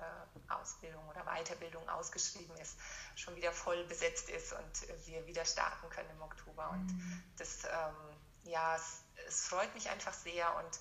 äh, 0.00 0.52
Ausbildung 0.52 1.06
oder 1.08 1.24
Weiterbildung 1.24 1.88
ausgeschrieben 1.88 2.56
ist, 2.56 2.78
schon 3.14 3.36
wieder 3.36 3.52
voll 3.52 3.84
besetzt 3.84 4.28
ist 4.30 4.52
und 4.52 5.06
wir 5.06 5.26
wieder 5.26 5.44
starten 5.44 5.88
können 5.90 6.10
im 6.10 6.22
Oktober. 6.22 6.70
Und 6.70 6.86
mhm. 6.86 7.22
das, 7.36 7.64
ähm, 7.64 8.50
ja, 8.50 8.76
es, 8.76 9.02
es, 9.26 9.46
freut 9.46 9.72
mich 9.74 9.88
einfach 9.90 10.12
sehr 10.12 10.56
und 10.56 10.80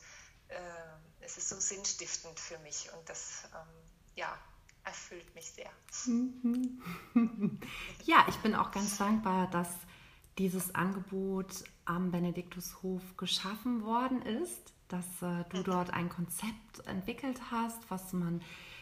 äh, 0.56 1.26
es 1.26 1.38
ist 1.38 1.50
so 1.50 1.60
sinnstiftend 1.60 2.40
für 2.40 2.58
mich 2.60 2.90
und 2.94 3.10
das, 3.10 3.44
ähm, 3.54 3.92
ja, 4.16 4.38
erfüllt 4.84 5.34
mich 5.36 5.52
sehr. 5.52 5.70
Ja, 8.06 8.26
ich 8.28 8.38
bin 8.38 8.56
auch 8.56 8.72
ganz 8.72 8.98
dankbar, 8.98 9.50
dass 9.52 9.70
dieses 10.38 10.74
Angebot 10.74 11.64
am 11.86 12.12
Benediktushof 12.12 13.02
geschaffen 13.18 13.84
worden 13.84 14.22
ist, 14.22 14.74
dass 14.90 15.22
äh, 15.22 15.46
du 15.50 15.64
dort 15.64 15.94
ein 15.94 16.10
Konzept 16.10 16.86
entwickelt 16.86 17.40
hast, 17.52 17.90
was 17.90 18.12
man 18.14 18.42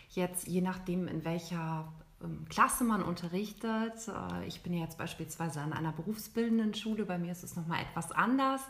jetzt 0.09 0.47
je 0.47 0.61
nachdem, 0.61 1.07
in 1.07 1.23
welcher 1.25 1.91
ähm, 2.23 2.45
Klasse 2.49 2.83
man 2.83 3.03
unterrichtet. 3.03 4.07
Äh, 4.07 4.47
ich 4.47 4.63
bin 4.63 4.73
ja 4.73 4.83
jetzt 4.83 4.97
beispielsweise 4.97 5.61
an 5.61 5.73
einer 5.73 5.91
berufsbildenden 5.91 6.73
Schule, 6.73 7.05
bei 7.05 7.17
mir 7.17 7.31
ist 7.31 7.43
es 7.43 7.55
nochmal 7.55 7.81
etwas 7.81 8.11
anders 8.11 8.61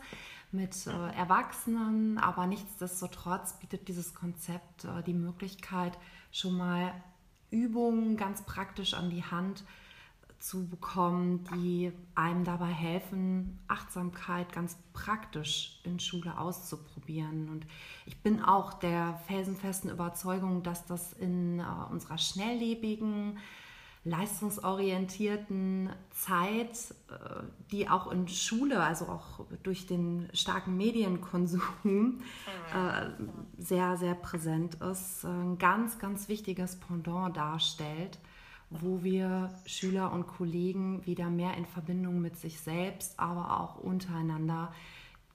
mit 0.52 0.88
äh, 0.88 1.16
Erwachsenen, 1.16 2.18
aber 2.18 2.48
nichtsdestotrotz 2.48 3.54
bietet 3.60 3.88
dieses 3.88 4.14
Konzept 4.14 4.86
äh, 4.86 5.04
die 5.04 5.14
Möglichkeit, 5.14 5.98
schon 6.32 6.58
mal 6.58 6.94
Übungen 7.50 8.18
ganz 8.18 8.42
praktisch 8.44 8.94
an 8.94 9.10
die 9.10 9.24
Hand 9.24 9.60
zu 9.60 9.66
bekommen, 10.64 11.44
die 11.56 11.92
einem 12.16 12.44
dabei 12.44 12.68
helfen, 12.68 13.60
Achtsamkeit 13.68 14.54
ganz 14.54 14.78
praktisch 14.94 15.80
in 15.84 16.00
Schule 16.00 16.38
auszuprobieren. 16.38 17.50
Und 17.50 17.66
ich 18.06 18.22
bin 18.22 18.42
auch 18.42 18.74
der 18.74 19.20
felsenfesten 19.28 19.90
Überzeugung, 19.90 20.64
dass 20.64 20.86
das 20.86 21.14
in 21.14 21.60
äh, 21.60 21.64
unserer 21.92 22.18
schnelllebigen, 22.18 23.38
leistungsorientierten 24.04 25.90
Zeit, 26.12 26.94
äh, 27.10 27.44
die 27.72 27.90
auch 27.90 28.12
in 28.12 28.28
Schule, 28.28 28.82
also 28.82 29.06
auch 29.06 29.46
durch 29.64 29.88
den 29.88 30.30
starken 30.34 30.78
Medienkonsum 30.78 32.22
äh, 32.74 33.10
sehr, 33.58 33.98
sehr 33.98 34.14
präsent 34.14 34.76
ist, 34.76 35.26
ein 35.26 35.58
ganz, 35.58 36.00
ganz 36.00 36.30
wichtiges 36.30 36.80
Pendant 36.80 37.36
darstellt 37.36 38.20
wo 38.70 39.04
wir 39.04 39.54
Schüler 39.66 40.12
und 40.12 40.28
Kollegen 40.28 41.06
wieder 41.06 41.30
mehr 41.30 41.56
in 41.56 41.66
Verbindung 41.66 42.22
mit 42.22 42.38
sich 42.38 42.60
selbst, 42.60 43.20
aber 43.20 43.60
auch 43.60 43.78
untereinander 43.78 44.74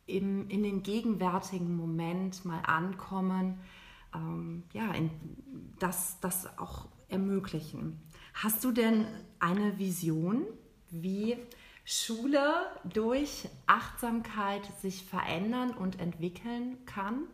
im, 0.06 0.48
in 0.48 0.62
den 0.62 0.82
gegenwärtigen 0.82 1.74
Moment 1.76 2.44
mal 2.44 2.60
ankommen, 2.60 3.60
ähm, 4.14 4.64
ja, 4.72 4.92
in, 4.92 5.10
das, 5.78 6.18
das 6.20 6.58
auch 6.58 6.86
ermöglichen. 7.08 8.00
Hast 8.34 8.64
du 8.64 8.72
denn 8.72 9.06
eine 9.38 9.78
Vision, 9.78 10.44
wie 10.90 11.36
Schule 11.84 12.52
durch 12.84 13.48
Achtsamkeit 13.66 14.62
sich 14.80 15.04
verändern 15.04 15.72
und 15.72 16.00
entwickeln 16.00 16.84
kann? 16.86 17.24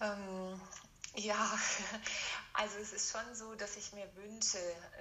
Ähm, 0.00 0.58
Ja, 1.16 1.58
also 2.54 2.76
es 2.78 2.92
ist 2.92 3.12
schon 3.12 3.34
so, 3.34 3.54
dass 3.54 3.76
ich 3.76 3.92
mir 3.92 4.08
wünsche, 4.16 4.58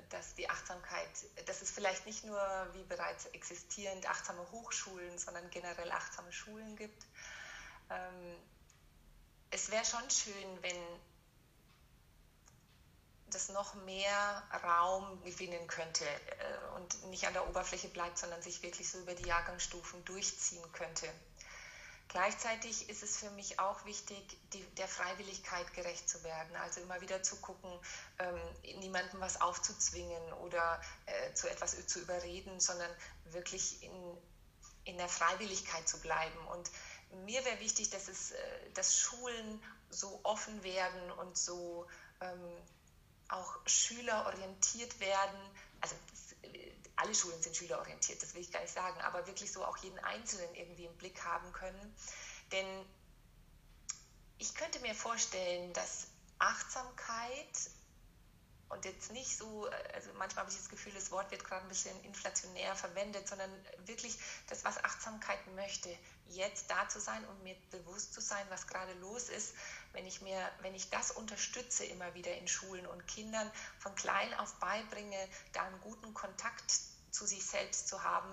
dass 0.09 0.36
die 0.36 0.47
Achtsamkeit, 0.47 1.09
dass 1.47 1.61
es 1.61 1.72
vielleicht 1.72 2.05
nicht 2.05 2.24
nur 2.24 2.39
wie 2.74 2.84
bereits 2.84 3.26
existierend 3.28 4.07
achtsame 4.07 4.49
Hochschulen, 4.51 5.18
sondern 5.18 5.49
generell 5.49 5.91
achtsame 5.91 6.32
Schulen 6.32 6.76
gibt. 6.76 7.03
Ähm, 7.89 8.38
es 9.49 9.72
wäre 9.72 9.86
schon 9.86 10.07
schön, 10.09 10.61
wenn 10.61 10.78
das 13.28 13.49
noch 13.49 13.74
mehr 13.86 14.43
Raum 14.64 15.24
gewinnen 15.24 15.66
könnte 15.68 16.05
äh, 16.05 16.76
und 16.76 17.05
nicht 17.05 17.26
an 17.26 17.34
der 17.34 17.47
Oberfläche 17.49 17.88
bleibt, 17.88 18.20
sondern 18.20 18.41
sich 18.43 18.61
wirklich 18.61 18.89
so 18.89 18.99
über 18.99 19.16
die 19.16 19.28
Jahrgangsstufen 19.28 20.05
durchziehen 20.05 20.72
könnte. 20.74 21.07
Gleichzeitig 22.14 22.89
ist 22.89 23.01
es 23.01 23.18
für 23.18 23.32
mich 23.32 23.59
auch 23.59 23.86
wichtig, 23.86 24.38
die, 24.53 24.61
der 24.76 24.88
Freiwilligkeit 24.88 25.74
gerecht 25.74 26.07
zu 26.07 26.24
werden. 26.24 26.55
Also 26.57 26.80
immer 26.82 27.01
wieder 27.01 27.24
zu 27.24 27.38
gucken, 27.38 27.72
ähm, 28.20 28.80
niemandem 28.80 29.20
was 29.20 29.41
aufzuzwingen 29.41 30.32
oder 30.34 30.80
äh, 31.07 31.34
zu 31.34 31.49
etwas 31.49 31.88
zu 31.88 31.99
überreden, 31.99 32.59
sondern 32.59 32.91
wirklich 33.26 33.82
in, 33.82 34.18
in 34.84 34.97
der 34.99 35.09
Freiwilligkeit 35.09 35.89
zu 35.89 35.99
bleiben. 36.01 36.38
Und 36.49 36.70
mir 37.26 37.43
wäre 37.45 37.59
wichtig, 37.59 37.89
dass, 37.89 38.07
es, 38.07 38.34
äh, 38.34 38.38
dass 38.76 38.95
Schulen 38.95 39.59
so 39.89 40.20
offen 40.22 40.64
werden 40.64 41.11
und 41.14 41.36
so 41.36 41.88
ähm, 42.22 42.61
auch 43.30 43.59
schülerorientiert 43.65 44.99
werden. 44.99 45.39
Also 45.82 45.95
alle 46.95 47.15
Schulen 47.15 47.41
sind 47.41 47.55
schülerorientiert, 47.55 48.21
das 48.21 48.34
will 48.34 48.41
ich 48.41 48.51
gar 48.51 48.61
nicht 48.61 48.74
sagen, 48.74 48.99
aber 49.01 49.26
wirklich 49.28 49.51
so 49.51 49.65
auch 49.65 49.78
jeden 49.78 49.99
Einzelnen 49.99 50.53
irgendwie 50.55 50.86
im 50.86 50.95
Blick 50.97 51.24
haben 51.24 51.51
können. 51.51 51.95
Denn 52.51 52.86
ich 54.38 54.53
könnte 54.53 54.80
mir 54.80 54.93
vorstellen, 54.93 55.74
dass 55.74 56.07
Achtsamkeit 56.39 57.69
und 58.74 58.86
jetzt 58.86 59.11
nicht 59.11 59.38
so, 59.38 59.69
also 59.93 60.09
manchmal 60.17 60.43
habe 60.43 60.51
ich 60.51 60.57
das 60.57 60.69
Gefühl, 60.69 60.91
das 60.93 61.11
Wort 61.11 61.30
wird 61.32 61.43
gerade 61.43 61.61
ein 61.63 61.69
bisschen 61.69 61.97
inflationär 62.03 62.76
verwendet, 62.76 63.28
sondern 63.28 63.49
wirklich 63.86 64.17
das, 64.49 64.63
was 64.65 64.84
Achtsamkeit 64.84 65.39
möchte, 65.55 65.95
jetzt 66.28 66.69
da 66.69 66.89
zu 66.89 66.99
sein 66.99 67.24
und 67.28 67.43
mir 67.43 67.55
bewusst 67.71 68.13
zu 68.13 68.21
sein, 68.21 68.45
was 68.49 68.67
gerade 68.67 68.93
los 68.95 69.30
ist, 69.30 69.53
wenn 69.93 70.05
ich 70.05 70.21
mir, 70.21 70.49
wenn 70.61 70.74
ich 70.74 70.89
das 70.89 71.11
unterstütze 71.11 71.86
immer 71.86 72.13
wieder 72.15 72.36
in 72.36 72.47
Schulen 72.47 72.86
und 72.88 73.07
Kindern 73.07 73.49
von 73.78 73.93
klein 73.95 74.34
auf 74.36 74.53
beibringe, 74.55 75.28
da 75.53 75.63
einen 75.63 75.80
guten 75.82 76.13
Kontakt 76.13 76.71
zu 77.11 77.26
sich 77.26 77.45
selbst 77.45 77.88
zu 77.88 78.03
haben, 78.03 78.30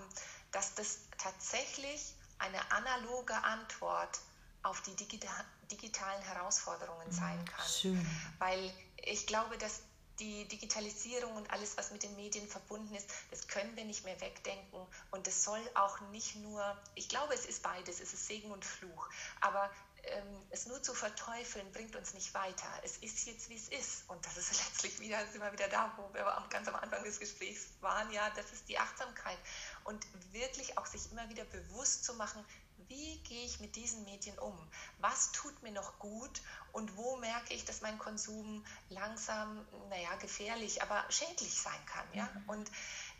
dass 0.51 0.73
das 0.73 0.99
tatsächlich 1.17 2.15
eine 2.39 2.71
analoge 2.71 3.35
Antwort 3.43 4.19
auf 4.63 4.81
die 4.81 4.95
digitalen 4.95 6.21
Herausforderungen 6.21 7.11
sein 7.11 7.37
mhm, 7.37 7.45
kann. 7.45 7.67
Schön. 7.67 8.21
Weil 8.39 8.73
ich 8.97 9.27
glaube, 9.27 9.57
dass 9.57 9.81
die 10.21 10.47
Digitalisierung 10.47 11.35
und 11.35 11.51
alles, 11.51 11.75
was 11.77 11.91
mit 11.91 12.03
den 12.03 12.15
Medien 12.15 12.47
verbunden 12.47 12.93
ist, 12.95 13.09
das 13.31 13.47
können 13.47 13.75
wir 13.75 13.83
nicht 13.83 14.05
mehr 14.05 14.19
wegdenken. 14.21 14.85
Und 15.09 15.27
es 15.27 15.43
soll 15.43 15.59
auch 15.73 15.99
nicht 16.11 16.35
nur, 16.35 16.77
ich 16.95 17.09
glaube, 17.09 17.33
es 17.33 17.45
ist 17.45 17.63
beides, 17.63 17.99
es 17.99 18.13
ist 18.13 18.27
Segen 18.27 18.51
und 18.51 18.63
Fluch. 18.63 19.09
Aber 19.41 19.69
ähm, 20.03 20.43
es 20.49 20.67
nur 20.67 20.81
zu 20.81 20.93
verteufeln, 20.93 21.71
bringt 21.71 21.95
uns 21.95 22.13
nicht 22.13 22.33
weiter. 22.33 22.67
Es 22.83 22.97
ist 22.97 23.25
jetzt, 23.25 23.49
wie 23.49 23.55
es 23.55 23.69
ist. 23.69 24.09
Und 24.09 24.23
das 24.25 24.37
ist 24.37 24.51
letztlich 24.65 24.99
wieder, 24.99 25.25
sind 25.27 25.41
wir 25.41 25.51
wieder 25.51 25.67
da, 25.67 25.91
wo 25.97 26.13
wir 26.13 26.23
ganz 26.49 26.67
am 26.67 26.75
Anfang 26.75 27.03
des 27.03 27.19
Gesprächs 27.19 27.67
waren. 27.81 28.11
Ja, 28.11 28.29
das 28.35 28.51
ist 28.51 28.69
die 28.69 28.77
Achtsamkeit. 28.77 29.37
Und 29.83 30.05
wirklich 30.31 30.77
auch 30.77 30.85
sich 30.85 31.11
immer 31.11 31.27
wieder 31.29 31.45
bewusst 31.45 32.05
zu 32.05 32.13
machen, 32.13 32.45
wie 32.87 33.19
gehe 33.19 33.45
ich 33.45 33.59
mit 33.59 33.75
diesen 33.75 34.03
Medien 34.05 34.37
um? 34.39 34.57
Was 34.99 35.31
tut 35.31 35.61
mir 35.63 35.71
noch 35.71 35.99
gut 35.99 36.41
und 36.71 36.95
wo 36.97 37.17
merke 37.17 37.53
ich, 37.53 37.65
dass 37.65 37.81
mein 37.81 37.97
Konsum 37.97 38.65
langsam, 38.89 39.65
naja, 39.89 40.15
gefährlich, 40.15 40.81
aber 40.81 41.05
schädlich 41.09 41.53
sein 41.59 41.85
kann? 41.85 42.05
Ja? 42.13 42.29
Mhm. 42.33 42.49
Und 42.49 42.71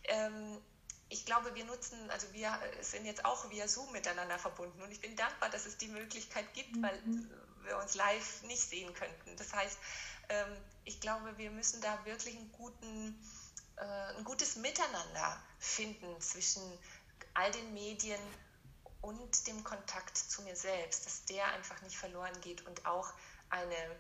ähm, 0.06 0.62
ich 1.10 1.26
glaube, 1.26 1.54
wir 1.56 1.66
nutzen, 1.66 2.10
also 2.10 2.32
wir 2.32 2.58
sind 2.80 3.06
jetzt 3.06 3.26
auch 3.26 3.50
via 3.50 3.68
Zoom 3.68 3.92
miteinander 3.92 4.40
verbunden 4.40 4.82
und 4.82 4.92
ich 4.92 5.02
bin 5.02 5.16
dankbar, 5.16 5.50
dass 5.50 5.66
es 5.66 5.78
die 5.78 5.90
Möglichkeit 5.90 6.54
gibt, 6.54 6.76
mhm. 6.76 6.84
weil 6.84 7.04
wir 7.66 7.78
uns 7.78 7.96
live 7.96 8.44
nicht 8.44 8.62
sehen 8.62 8.94
könnten. 8.94 9.36
Das 9.36 9.54
heißt, 9.54 9.78
ähm, 10.30 10.58
ich 10.86 11.02
glaube, 11.02 11.38
wir 11.38 11.52
müssen 11.52 11.82
da 11.82 12.06
wirklich 12.06 12.38
einen 12.38 12.52
guten, 12.54 13.22
äh, 13.76 14.16
ein 14.18 14.24
gutes 14.24 14.56
Miteinander 14.56 15.42
finden 15.60 16.20
zwischen 16.22 16.64
all 17.34 17.52
den 17.52 17.74
Medien 17.74 18.20
und 19.02 19.48
dem 19.48 19.64
Kontakt 19.64 20.18
zu 20.18 20.42
mir 20.44 20.56
selbst, 20.56 21.06
dass 21.06 21.26
der 21.26 21.46
einfach 21.54 21.82
nicht 21.82 21.98
verloren 21.98 22.40
geht 22.42 22.66
und 22.66 22.86
auch 22.86 23.12
eine 23.50 24.00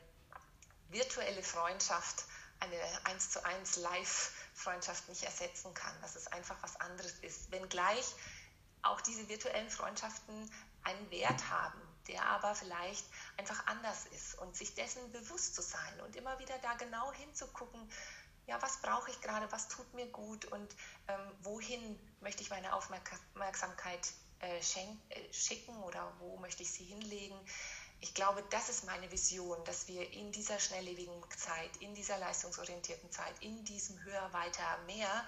virtuelle 0.89 1.43
Freundschaft, 1.43 2.26
eine 2.60 2.78
1 3.06 3.32
zu 3.32 3.43
1 3.43 3.78
Live-Freundschaft 3.78 5.10
nicht 5.10 5.24
ersetzen 5.24 5.74
kann, 5.74 5.93
dass 6.02 6.16
es 6.16 6.28
einfach 6.28 6.58
was 6.62 6.80
anderes 6.80 7.14
ist. 7.22 7.52
Wenngleich 7.52 8.14
auch 8.84 9.02
diese 9.02 9.28
virtuellen 9.28 9.70
Freundschaften 9.70 10.52
einen 10.84 11.12
Wert 11.12 11.49
haben, 11.49 11.82
der 12.08 12.26
aber 12.26 12.56
vielleicht 12.56 13.06
einfach 13.38 13.66
anders 13.68 14.06
ist 14.08 14.36
und 14.39 14.56
sich 14.56 14.74
dessen 14.76 15.12
bewusst 15.12 15.56
zu 15.56 15.62
sein 15.62 16.02
und 16.02 16.16
immer 16.16 16.38
wieder 16.39 16.58
da 16.60 16.74
genau 16.76 17.12
hinzugucken, 17.14 17.91
ja, 18.47 18.62
was 18.62 18.78
brauche 18.82 19.12
ich 19.12 19.22
gerade, 19.22 19.52
was 19.52 19.68
tut 19.68 19.93
mir 19.93 20.08
gut 20.08 20.45
und 20.45 20.76
ähm, 21.08 21.32
wohin 21.41 21.99
möchte 22.22 22.41
ich 22.41 22.49
meine 22.49 22.74
Aufmerksamkeit 22.74 24.12
äh, 24.42 24.58
äh, 24.58 25.34
schicken 25.34 25.76
oder 25.84 26.14
wo 26.20 26.38
möchte 26.38 26.64
ich 26.64 26.72
sie 26.72 26.84
hinlegen. 26.84 27.38
Ich 28.00 28.14
glaube, 28.16 28.44
das 28.50 28.70
ist 28.70 28.86
meine 28.86 29.12
Vision, 29.12 29.64
dass 29.66 29.88
wir 29.88 30.12
in 30.14 30.32
dieser 30.32 30.60
schnelllebigen 30.60 31.22
Zeit, 31.38 31.78
in 31.80 31.94
dieser 31.94 32.18
leistungsorientierten 32.18 33.12
Zeit, 33.12 33.34
in 33.42 33.64
diesem 33.64 34.02
höher, 34.04 34.34
weiter, 34.34 34.80
mehr 34.88 35.28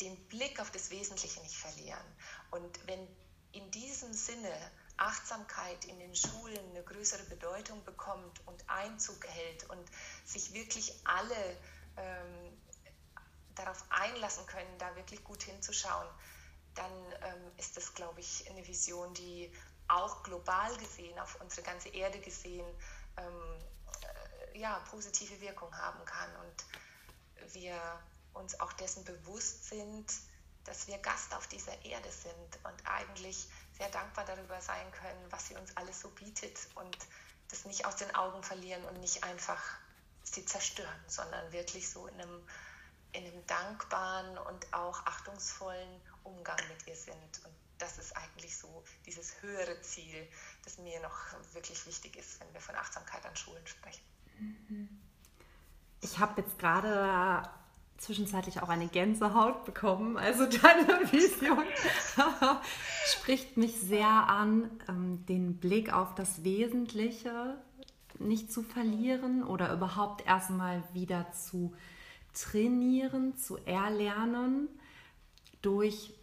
den 0.00 0.16
Blick 0.28 0.60
auf 0.60 0.70
das 0.70 0.90
Wesentliche 0.90 1.40
nicht 1.40 1.56
verlieren. 1.56 2.04
Und 2.50 2.86
wenn 2.86 3.06
in 3.52 3.70
diesem 3.70 4.12
Sinne 4.12 4.52
Achtsamkeit 4.96 5.84
in 5.86 5.98
den 5.98 6.14
Schulen 6.14 6.70
eine 6.70 6.82
größere 6.82 7.22
Bedeutung 7.24 7.82
bekommt 7.84 8.46
und 8.46 8.68
Einzug 8.68 9.26
hält 9.26 9.68
und 9.70 9.90
sich 10.24 10.52
wirklich 10.52 10.92
alle 11.04 11.56
ähm, 11.96 12.58
darauf 13.54 13.84
einlassen 13.90 14.46
können, 14.46 14.78
da 14.78 14.94
wirklich 14.96 15.22
gut 15.24 15.42
hinzuschauen, 15.42 16.08
dann 16.74 16.92
ähm, 17.22 17.52
ist 17.56 17.76
das, 17.76 17.94
glaube 17.94 18.20
ich, 18.20 18.48
eine 18.50 18.66
Vision, 18.66 19.12
die 19.14 19.52
auch 19.88 20.22
global 20.22 20.76
gesehen, 20.76 21.18
auf 21.18 21.40
unsere 21.40 21.62
ganze 21.62 21.88
Erde 21.90 22.18
gesehen, 22.20 22.66
ähm, 23.16 23.58
äh, 24.52 24.58
ja, 24.58 24.78
positive 24.90 25.40
Wirkung 25.40 25.74
haben 25.76 26.04
kann. 26.04 26.30
Und 26.36 27.52
wir 27.54 27.78
uns 28.32 28.58
auch 28.60 28.72
dessen 28.74 29.04
bewusst 29.04 29.66
sind, 29.66 30.12
dass 30.64 30.86
wir 30.86 30.98
Gast 30.98 31.34
auf 31.34 31.46
dieser 31.46 31.84
Erde 31.84 32.10
sind 32.10 32.64
und 32.64 32.86
eigentlich 32.86 33.48
sehr 33.76 33.90
dankbar 33.90 34.24
darüber 34.24 34.60
sein 34.60 34.90
können, 34.92 35.26
was 35.30 35.48
sie 35.48 35.56
uns 35.56 35.76
alles 35.76 36.00
so 36.00 36.08
bietet 36.10 36.58
und 36.74 36.96
das 37.48 37.66
nicht 37.66 37.84
aus 37.86 37.96
den 37.96 38.14
Augen 38.14 38.42
verlieren 38.42 38.84
und 38.86 39.00
nicht 39.00 39.24
einfach 39.24 39.62
sie 40.22 40.44
zerstören, 40.44 41.04
sondern 41.06 41.52
wirklich 41.52 41.90
so 41.90 42.06
in 42.06 42.20
einem, 42.20 42.48
in 43.12 43.26
einem 43.26 43.46
dankbaren 43.46 44.38
und 44.38 44.72
auch 44.72 45.04
achtungsvollen 45.04 46.00
Umgang 46.24 46.58
mit 46.68 46.86
ihr 46.86 46.96
sind. 46.96 47.14
Und 47.44 47.54
das 47.78 47.98
ist 47.98 48.16
eigentlich 48.16 48.56
so 48.56 48.82
dieses 49.06 49.40
höhere 49.42 49.80
Ziel, 49.82 50.26
das 50.64 50.78
mir 50.78 51.00
noch 51.00 51.16
wirklich 51.52 51.86
wichtig 51.86 52.16
ist, 52.16 52.40
wenn 52.40 52.52
wir 52.52 52.60
von 52.60 52.74
Achtsamkeit 52.74 53.24
an 53.24 53.36
Schulen 53.36 53.66
sprechen. 53.66 54.02
Ich 56.00 56.18
habe 56.18 56.40
jetzt 56.40 56.58
gerade 56.58 57.48
zwischenzeitlich 57.98 58.60
auch 58.60 58.68
eine 58.68 58.88
Gänsehaut 58.88 59.64
bekommen. 59.64 60.16
Also 60.16 60.46
deine 60.46 60.88
Vision 61.12 61.64
spricht 63.06 63.56
mich 63.56 63.80
sehr 63.80 64.08
an, 64.08 64.70
ähm, 64.88 65.24
den 65.26 65.58
Blick 65.58 65.92
auf 65.92 66.14
das 66.14 66.44
Wesentliche 66.44 67.58
nicht 68.18 68.52
zu 68.52 68.62
verlieren 68.62 69.42
oder 69.42 69.72
überhaupt 69.72 70.26
erstmal 70.26 70.82
wieder 70.92 71.30
zu 71.32 71.74
trainieren, 72.32 73.36
zu 73.36 73.56
erlernen 73.58 74.68
durch 75.64 76.14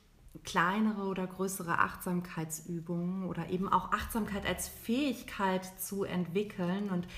kleinere 0.43 1.03
oder 1.03 1.27
größere 1.27 1.77
Achtsamkeitsübungen 1.79 3.25
oder 3.25 3.49
eben 3.49 3.67
auch 3.67 3.91
Achtsamkeit 3.91 4.45
als 4.45 4.69
Fähigkeit 4.69 5.65
zu 5.79 6.05
entwickeln. 6.05 6.89
Und 6.89 7.05
okay, 7.05 7.11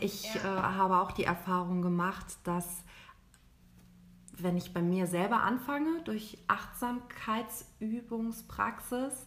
ich 0.00 0.34
ja. 0.34 0.40
äh, 0.40 0.62
habe 0.74 0.98
auch 0.98 1.12
die 1.12 1.24
Erfahrung 1.24 1.80
gemacht, 1.82 2.26
dass 2.44 2.84
wenn 4.36 4.56
ich 4.56 4.72
bei 4.72 4.82
mir 4.82 5.06
selber 5.06 5.42
anfange 5.42 6.02
durch 6.04 6.38
Achtsamkeitsübungspraxis, 6.46 9.26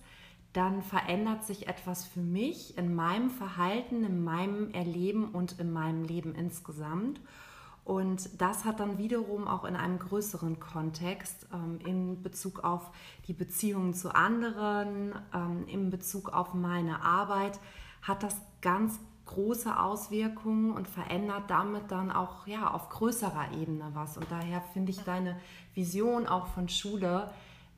dann 0.54 0.82
verändert 0.82 1.46
sich 1.46 1.68
etwas 1.68 2.06
für 2.06 2.22
mich 2.22 2.78
in 2.78 2.94
meinem 2.94 3.30
Verhalten, 3.30 4.04
in 4.04 4.22
meinem 4.24 4.72
Erleben 4.72 5.30
und 5.30 5.60
in 5.60 5.72
meinem 5.72 6.04
Leben 6.04 6.36
insgesamt. 6.36 7.22
Und 7.84 8.42
das 8.42 8.64
hat 8.64 8.80
dann 8.80 8.98
wiederum 8.98 9.48
auch 9.48 9.66
in 9.66 9.76
einem 9.76 9.98
größeren 9.98 10.60
Kontext 10.60 11.48
ähm, 11.52 11.80
in 11.86 12.22
Bezug 12.22 12.64
auf 12.64 12.92
die 13.28 13.34
Beziehungen 13.34 13.94
zu 13.94 14.14
anderen, 14.14 15.14
ähm, 15.34 15.66
in 15.68 15.90
Bezug 15.90 16.32
auf 16.32 16.54
meine 16.54 17.04
Arbeit, 17.04 17.60
hat 18.02 18.24
das 18.24 18.36
ganz 18.62 19.00
große 19.26 19.80
Auswirkungen 19.80 20.72
und 20.72 20.88
verändert 20.88 21.50
damit 21.50 21.90
dann 21.90 22.12
auch 22.12 22.46
ja, 22.48 22.70
auf 22.72 22.90
größerer 22.90 23.54
Ebene 23.54 23.90
was. 23.94 24.18
Und 24.18 24.30
daher 24.30 24.62
finde 24.74 24.92
ich 24.92 25.00
deine 25.04 25.40
Vision 25.74 26.28
auch 26.28 26.48
von 26.48 26.70
Schule 26.70 27.30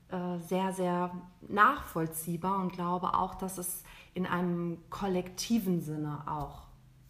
äh, 0.10 0.40
sehr, 0.40 0.74
sehr 0.74 1.12
nachvollziehbar 1.42 2.60
und 2.60 2.74
glaube 2.74 3.14
auch, 3.14 3.36
dass 3.36 3.58
es 3.58 3.84
in 4.14 4.26
einem 4.26 4.78
kollektiven 4.90 5.82
Sinne 5.82 6.24
auch 6.28 6.64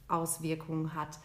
Auswirkungen 0.07 0.93
hat. 0.93 1.19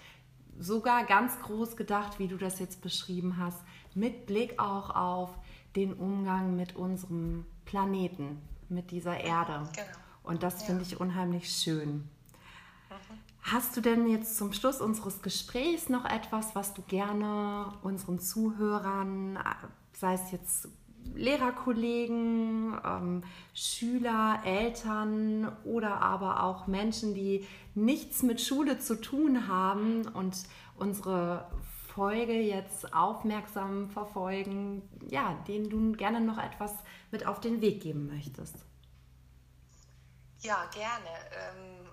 Sogar 0.59 1.05
ganz 1.05 1.39
groß 1.41 1.77
gedacht, 1.77 2.19
wie 2.19 2.29
du 2.29 2.37
das 2.37 2.59
jetzt 2.59 2.83
beschrieben 2.83 3.37
hast, 3.39 3.59
mit 3.95 4.27
Blick 4.27 4.59
auch 4.59 4.91
auf 4.91 5.31
den 5.77 5.95
Umgang 5.95 6.57
mit 6.57 6.77
unserem 6.77 7.45
Planeten, 7.65 8.41
mit 8.69 8.91
dieser 8.91 9.19
Erde. 9.19 9.69
Genau. 9.75 9.87
Und 10.23 10.43
das 10.43 10.61
ja. 10.61 10.67
finde 10.67 10.83
ich 10.83 11.01
unheimlich 11.01 11.51
schön. 11.51 12.09
Hast 13.43 13.77
du 13.77 13.81
denn 13.81 14.09
jetzt 14.09 14.37
zum 14.37 14.53
Schluss 14.53 14.81
unseres 14.81 15.23
Gesprächs 15.23 15.89
noch 15.89 16.05
etwas, 16.05 16.55
was 16.55 16.75
du 16.75 16.83
gerne 16.83 17.73
unseren 17.83 18.19
Zuhörern, 18.19 19.39
sei 19.93 20.15
es 20.15 20.31
jetzt 20.33 20.69
Lehrerkollegen, 21.15 22.79
ähm, 22.85 23.25
Schüler, 23.55 24.41
Eltern 24.45 25.57
oder 25.65 26.01
aber 26.01 26.43
auch 26.43 26.67
Menschen, 26.67 27.15
die 27.15 27.47
nichts 27.75 28.23
mit 28.23 28.41
Schule 28.41 28.79
zu 28.79 29.01
tun 29.01 29.49
haben 29.49 30.07
und 30.09 30.37
unsere 30.77 31.51
Folge 31.95 32.35
jetzt 32.35 32.95
aufmerksam 32.95 33.91
verfolgen, 33.91 34.83
ja, 35.09 35.35
denen 35.49 35.69
du 35.69 35.93
gerne 35.93 36.21
noch 36.21 36.39
etwas 36.39 36.73
mit 37.11 37.27
auf 37.27 37.41
den 37.41 37.61
Weg 37.61 37.83
geben 37.83 38.07
möchtest? 38.07 38.55
Ja, 40.41 40.65
gerne. 40.73 41.09
Ähm, 41.33 41.89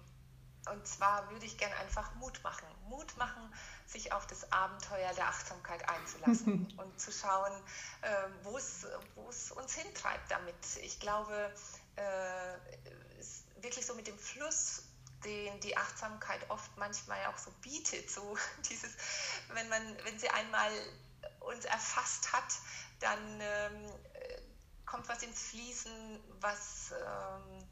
und 0.72 0.86
zwar 0.86 1.30
würde 1.32 1.46
ich 1.46 1.58
gerne 1.58 1.76
einfach 1.78 2.14
Mut 2.16 2.40
machen. 2.44 2.68
Mut 2.88 3.18
machen, 3.18 3.42
sich 3.86 4.12
auf 4.12 4.26
das 4.28 4.52
Abenteuer 4.52 5.14
der 5.14 5.28
Achtsamkeit 5.28 5.88
einzulassen 5.88 6.74
und 6.78 7.00
zu 7.00 7.12
schauen, 7.12 7.52
ähm, 8.04 8.32
wo 8.44 8.58
es 8.58 9.52
uns 9.52 9.74
hintreibt 9.76 10.30
damit. 10.32 10.56
Ich 10.82 11.00
glaube, 11.00 11.54
äh, 11.96 12.54
wirklich 13.62 13.86
so 13.86 13.94
mit 13.96 14.08
dem 14.08 14.18
Fluss 14.18 14.84
den 15.24 15.60
die 15.62 15.76
Achtsamkeit 15.76 16.40
oft 16.50 16.78
manchmal 16.78 17.26
auch 17.26 17.38
so 17.38 17.52
bietet, 17.62 18.10
so 18.10 18.38
dieses, 18.70 18.96
wenn 19.54 19.68
man, 19.70 19.82
wenn 20.04 20.20
sie 20.20 20.30
einmal 20.30 20.72
uns 21.40 21.66
erfasst 21.66 22.32
hat, 22.32 22.54
dann 23.00 23.42
ähm, 23.42 23.92
kommt 24.86 25.10
was 25.10 25.24
ins 25.24 25.42
Fließen, 25.50 26.20
was 26.40 26.92
ähm, 26.92 27.68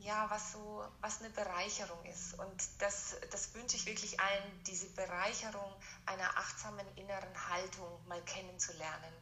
ja, 0.00 0.28
was 0.30 0.52
so, 0.52 0.84
was 1.00 1.20
eine 1.20 1.30
Bereicherung 1.30 2.04
ist. 2.06 2.38
Und 2.38 2.62
das, 2.78 3.16
das 3.30 3.54
wünsche 3.54 3.76
ich 3.76 3.86
wirklich 3.86 4.18
allen, 4.18 4.64
diese 4.66 4.88
Bereicherung 4.90 5.72
einer 6.06 6.36
achtsamen 6.36 6.86
inneren 6.96 7.48
Haltung 7.48 8.06
mal 8.08 8.22
kennenzulernen. 8.24 9.12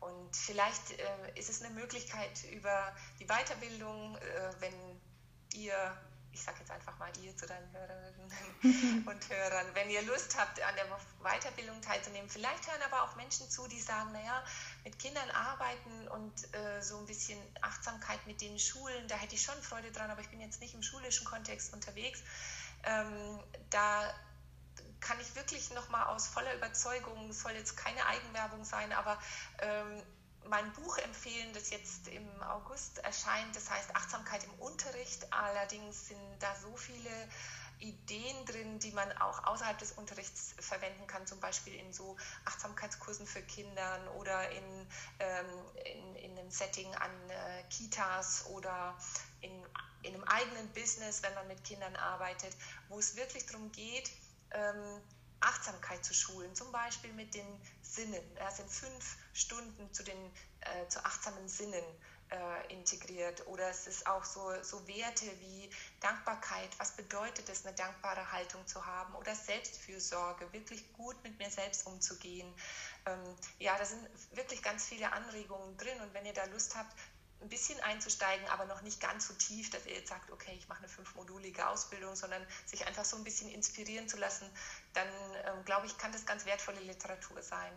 Und 0.00 0.36
vielleicht 0.36 0.92
äh, 0.92 1.38
ist 1.38 1.48
es 1.48 1.62
eine 1.62 1.72
Möglichkeit 1.74 2.44
über 2.52 2.94
die 3.18 3.26
Weiterbildung, 3.26 4.16
äh, 4.16 4.50
wenn 4.60 5.00
ihr 5.54 5.96
ich 6.36 6.42
sage 6.42 6.58
jetzt 6.60 6.70
einfach 6.70 6.96
mal 6.98 7.10
ihr 7.22 7.34
zu 7.34 7.46
deinen 7.46 7.72
Hörerinnen 7.72 9.04
und 9.06 9.28
Hörern, 9.30 9.66
wenn 9.72 9.88
ihr 9.88 10.02
Lust 10.02 10.38
habt, 10.38 10.60
an 10.60 10.74
der 10.76 10.84
Weiterbildung 11.22 11.80
teilzunehmen. 11.80 12.28
Vielleicht 12.28 12.66
hören 12.70 12.82
aber 12.82 13.04
auch 13.04 13.16
Menschen 13.16 13.48
zu, 13.48 13.66
die 13.68 13.80
sagen, 13.80 14.12
naja, 14.12 14.44
mit 14.84 14.98
Kindern 14.98 15.30
arbeiten 15.30 16.08
und 16.08 16.54
äh, 16.54 16.82
so 16.82 16.98
ein 16.98 17.06
bisschen 17.06 17.38
Achtsamkeit 17.62 18.24
mit 18.26 18.42
den 18.42 18.58
Schulen, 18.58 19.08
da 19.08 19.16
hätte 19.16 19.34
ich 19.34 19.42
schon 19.42 19.60
Freude 19.62 19.90
dran, 19.90 20.10
aber 20.10 20.20
ich 20.20 20.28
bin 20.28 20.40
jetzt 20.40 20.60
nicht 20.60 20.74
im 20.74 20.82
schulischen 20.82 21.24
Kontext 21.24 21.72
unterwegs. 21.72 22.22
Ähm, 22.84 23.40
da 23.70 24.12
kann 25.00 25.18
ich 25.20 25.34
wirklich 25.36 25.70
nochmal 25.70 26.04
aus 26.08 26.26
voller 26.26 26.54
Überzeugung, 26.54 27.30
es 27.30 27.40
soll 27.40 27.52
jetzt 27.52 27.78
keine 27.78 28.04
Eigenwerbung 28.04 28.62
sein, 28.64 28.92
aber 28.92 29.18
ähm, 29.60 30.02
mein 30.48 30.72
Buch 30.72 30.98
empfehlen, 30.98 31.52
das 31.52 31.70
jetzt 31.70 32.08
im 32.08 32.42
August 32.42 32.98
erscheint. 32.98 33.54
Das 33.54 33.70
heißt 33.70 33.94
Achtsamkeit 33.94 34.44
im 34.44 34.54
Unterricht. 34.60 35.32
Allerdings 35.32 36.08
sind 36.08 36.20
da 36.40 36.54
so 36.56 36.76
viele 36.76 37.10
Ideen 37.78 38.46
drin, 38.46 38.78
die 38.78 38.90
man 38.92 39.10
auch 39.18 39.44
außerhalb 39.44 39.78
des 39.78 39.92
Unterrichts 39.92 40.54
verwenden 40.58 41.06
kann, 41.06 41.26
zum 41.26 41.40
Beispiel 41.40 41.74
in 41.74 41.92
so 41.92 42.16
Achtsamkeitskursen 42.46 43.26
für 43.26 43.42
Kinder 43.42 44.00
oder 44.18 44.50
in, 44.50 44.86
ähm, 45.18 45.46
in, 45.84 46.16
in, 46.16 46.38
einem 46.38 46.50
Setting 46.50 46.94
an 46.94 47.10
äh, 47.28 47.62
Kitas 47.68 48.46
oder 48.46 48.96
in, 49.42 49.52
in 50.02 50.14
einem 50.14 50.24
eigenen 50.24 50.68
Business, 50.72 51.22
wenn 51.22 51.34
man 51.34 51.46
mit 51.48 51.62
Kindern 51.64 51.94
arbeitet, 51.96 52.56
wo 52.88 52.98
es 52.98 53.16
wirklich 53.16 53.44
darum 53.46 53.70
geht, 53.72 54.10
ähm, 54.52 55.02
Achtsamkeit 55.46 56.04
zu 56.04 56.12
schulen, 56.12 56.54
zum 56.54 56.70
Beispiel 56.72 57.12
mit 57.12 57.34
den 57.34 57.46
Sinnen. 57.82 58.22
Da 58.34 58.50
sind 58.50 58.70
fünf 58.70 59.16
Stunden 59.32 59.92
zu 59.92 60.02
den 60.02 60.18
äh, 60.60 60.88
zu 60.88 61.04
achtsamen 61.04 61.48
Sinnen 61.48 61.84
äh, 62.30 62.72
integriert. 62.72 63.46
Oder 63.46 63.70
es 63.70 63.86
ist 63.86 64.06
auch 64.06 64.24
so, 64.24 64.40
so 64.62 64.86
Werte 64.88 65.26
wie 65.40 65.70
Dankbarkeit. 66.00 66.70
Was 66.78 66.96
bedeutet 66.96 67.48
es, 67.48 67.64
eine 67.64 67.74
dankbare 67.76 68.32
Haltung 68.32 68.66
zu 68.66 68.84
haben? 68.84 69.14
Oder 69.14 69.34
Selbstfürsorge, 69.34 70.52
wirklich 70.52 70.92
gut 70.94 71.22
mit 71.22 71.38
mir 71.38 71.50
selbst 71.50 71.86
umzugehen. 71.86 72.52
Ähm, 73.06 73.36
ja, 73.58 73.78
da 73.78 73.84
sind 73.84 74.02
wirklich 74.32 74.62
ganz 74.62 74.86
viele 74.86 75.12
Anregungen 75.12 75.76
drin. 75.76 76.00
Und 76.00 76.12
wenn 76.14 76.26
ihr 76.26 76.34
da 76.34 76.44
Lust 76.46 76.74
habt, 76.74 76.92
ein 77.40 77.48
bisschen 77.48 77.78
einzusteigen, 77.80 78.46
aber 78.48 78.64
noch 78.64 78.82
nicht 78.82 79.00
ganz 79.00 79.28
so 79.28 79.34
tief, 79.34 79.70
dass 79.70 79.86
ihr 79.86 79.94
jetzt 79.94 80.08
sagt, 80.08 80.30
okay, 80.30 80.54
ich 80.56 80.68
mache 80.68 80.78
eine 80.78 80.88
fünfmodulige 80.88 81.68
Ausbildung, 81.68 82.16
sondern 82.16 82.44
sich 82.64 82.86
einfach 82.86 83.04
so 83.04 83.16
ein 83.16 83.24
bisschen 83.24 83.50
inspirieren 83.50 84.08
zu 84.08 84.16
lassen, 84.16 84.48
dann 84.94 85.08
ähm, 85.44 85.64
glaube 85.64 85.86
ich, 85.86 85.98
kann 85.98 86.12
das 86.12 86.24
ganz 86.24 86.46
wertvolle 86.46 86.80
Literatur 86.80 87.42
sein. 87.42 87.72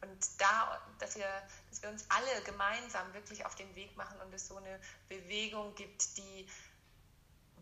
Und 0.00 0.40
da, 0.40 0.80
dass 0.98 1.16
wir, 1.16 1.26
dass 1.70 1.82
wir 1.82 1.88
uns 1.88 2.04
alle 2.08 2.42
gemeinsam 2.42 3.12
wirklich 3.14 3.44
auf 3.46 3.54
den 3.54 3.74
Weg 3.74 3.96
machen 3.96 4.20
und 4.20 4.32
es 4.32 4.46
so 4.46 4.56
eine 4.56 4.80
Bewegung 5.08 5.74
gibt, 5.74 6.16
die 6.18 6.48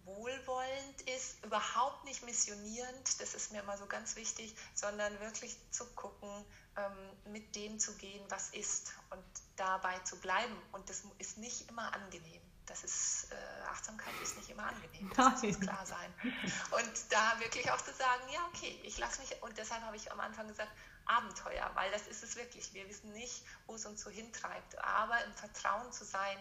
wohlwollend 0.05 1.03
ist, 1.03 1.44
überhaupt 1.44 2.05
nicht 2.05 2.22
missionierend, 2.24 3.20
das 3.20 3.34
ist 3.34 3.53
mir 3.53 3.61
immer 3.62 3.76
so 3.76 3.86
ganz 3.86 4.14
wichtig, 4.16 4.55
sondern 4.74 5.18
wirklich 5.20 5.57
zu 5.70 5.84
gucken, 5.94 6.44
ähm, 6.76 7.32
mit 7.32 7.54
dem 7.56 7.78
zu 7.78 7.96
gehen, 7.96 8.24
was 8.28 8.50
ist 8.50 8.94
und 9.10 9.24
dabei 9.56 9.98
zu 10.00 10.16
bleiben. 10.20 10.56
Und 10.72 10.88
das 10.88 11.02
ist 11.18 11.38
nicht 11.38 11.68
immer 11.70 11.92
angenehm. 11.94 12.42
Das 12.66 12.82
ist, 12.82 13.30
äh, 13.30 13.62
Achtsamkeit 13.68 14.12
ist 14.22 14.36
nicht 14.38 14.50
immer 14.50 14.64
angenehm, 14.64 15.12
das 15.16 15.42
muss 15.42 15.60
klar 15.60 15.86
sein. 15.86 16.12
Und 16.22 17.12
da 17.12 17.38
wirklich 17.38 17.70
auch 17.70 17.80
zu 17.80 17.92
sagen, 17.92 18.22
ja, 18.32 18.40
okay, 18.48 18.80
ich 18.82 18.98
lasse 18.98 19.20
mich, 19.20 19.40
und 19.40 19.56
deshalb 19.56 19.82
habe 19.82 19.96
ich 19.96 20.10
am 20.10 20.18
Anfang 20.18 20.48
gesagt, 20.48 20.72
Abenteuer, 21.06 21.70
weil 21.74 21.90
das 21.92 22.08
ist 22.08 22.24
es 22.24 22.34
wirklich. 22.34 22.74
Wir 22.74 22.88
wissen 22.88 23.12
nicht, 23.12 23.44
wo 23.66 23.76
es 23.76 23.86
uns 23.86 24.02
so 24.02 24.10
hintreibt, 24.10 24.76
aber 24.78 25.24
im 25.24 25.32
Vertrauen 25.34 25.92
zu 25.92 26.04
sein, 26.04 26.36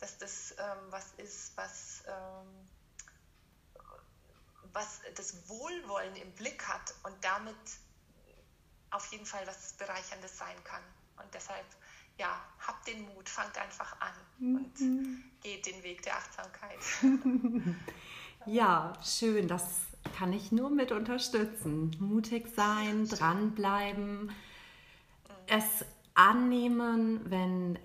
dass 0.00 0.18
das 0.18 0.52
ähm, 0.58 0.78
was 0.90 1.12
ist, 1.16 1.56
was, 1.56 2.02
ähm, 2.06 2.68
was 4.72 5.00
das 5.14 5.48
Wohlwollen 5.48 6.16
im 6.16 6.32
Blick 6.34 6.66
hat 6.66 6.94
und 7.04 7.24
damit 7.24 7.56
auf 8.90 9.06
jeden 9.12 9.26
Fall 9.26 9.46
was 9.46 9.72
Bereicherndes 9.74 10.38
sein 10.38 10.56
kann. 10.64 10.82
Und 11.16 11.32
deshalb, 11.32 11.66
ja, 12.18 12.40
habt 12.66 12.86
den 12.86 13.02
Mut, 13.06 13.28
fangt 13.28 13.56
einfach 13.58 13.96
an 14.00 14.14
und 14.40 14.80
mhm. 14.80 15.24
geht 15.42 15.66
den 15.66 15.82
Weg 15.82 16.02
der 16.02 16.16
Achtsamkeit. 16.16 16.78
ja, 18.46 18.92
schön, 19.04 19.48
das 19.48 19.64
kann 20.16 20.32
ich 20.32 20.52
nur 20.52 20.70
mit 20.70 20.92
unterstützen. 20.92 21.96
Mutig 21.98 22.48
sein, 22.54 23.06
dranbleiben, 23.08 24.26
mhm. 24.26 24.32
es 25.46 25.84
annehmen, 26.14 27.30
wenn 27.30 27.78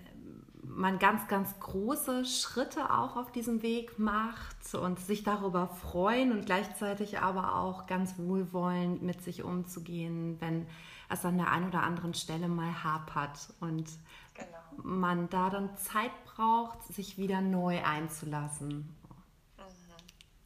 man 0.74 0.98
ganz, 0.98 1.28
ganz 1.28 1.58
große 1.60 2.24
Schritte 2.24 2.90
auch 2.90 3.16
auf 3.16 3.30
diesem 3.30 3.62
Weg 3.62 3.98
macht 3.98 4.74
und 4.74 4.98
sich 4.98 5.22
darüber 5.22 5.68
freuen 5.68 6.32
und 6.32 6.46
gleichzeitig 6.46 7.20
aber 7.20 7.56
auch 7.56 7.86
ganz 7.86 8.18
wohlwollend 8.18 9.02
mit 9.02 9.22
sich 9.22 9.42
umzugehen, 9.42 10.40
wenn 10.40 10.66
es 11.08 11.24
an 11.24 11.38
der 11.38 11.50
einen 11.50 11.68
oder 11.68 11.82
anderen 11.82 12.14
Stelle 12.14 12.48
mal 12.48 12.82
hapert 12.82 13.52
und 13.60 13.88
genau. 14.34 14.48
man 14.82 15.28
da 15.28 15.48
dann 15.50 15.76
Zeit 15.76 16.12
braucht, 16.24 16.82
sich 16.92 17.18
wieder 17.18 17.40
neu 17.40 17.82
einzulassen. 17.84 18.68
Mhm. 18.68 19.64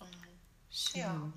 Mhm. 0.00 0.06
Schön. 0.70 1.00
Ja. 1.00 1.32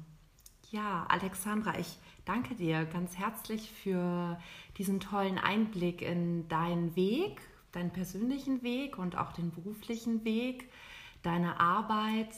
ja, 0.72 1.06
Alexandra, 1.08 1.80
ich 1.80 1.98
danke 2.26 2.56
dir 2.56 2.86
ganz 2.86 3.18
herzlich 3.18 3.72
für 3.72 4.38
diesen 4.78 5.00
tollen 5.00 5.38
Einblick 5.38 6.02
in 6.02 6.48
deinen 6.50 6.96
Weg 6.96 7.42
deinen 7.72 7.92
persönlichen 7.92 8.64
Weg 8.64 8.98
und 8.98 9.18
auch 9.18 9.34
den 9.34 9.52
beruflichen 9.52 10.24
Weg, 10.24 10.72
deine 11.24 11.60
Arbeit 11.60 12.30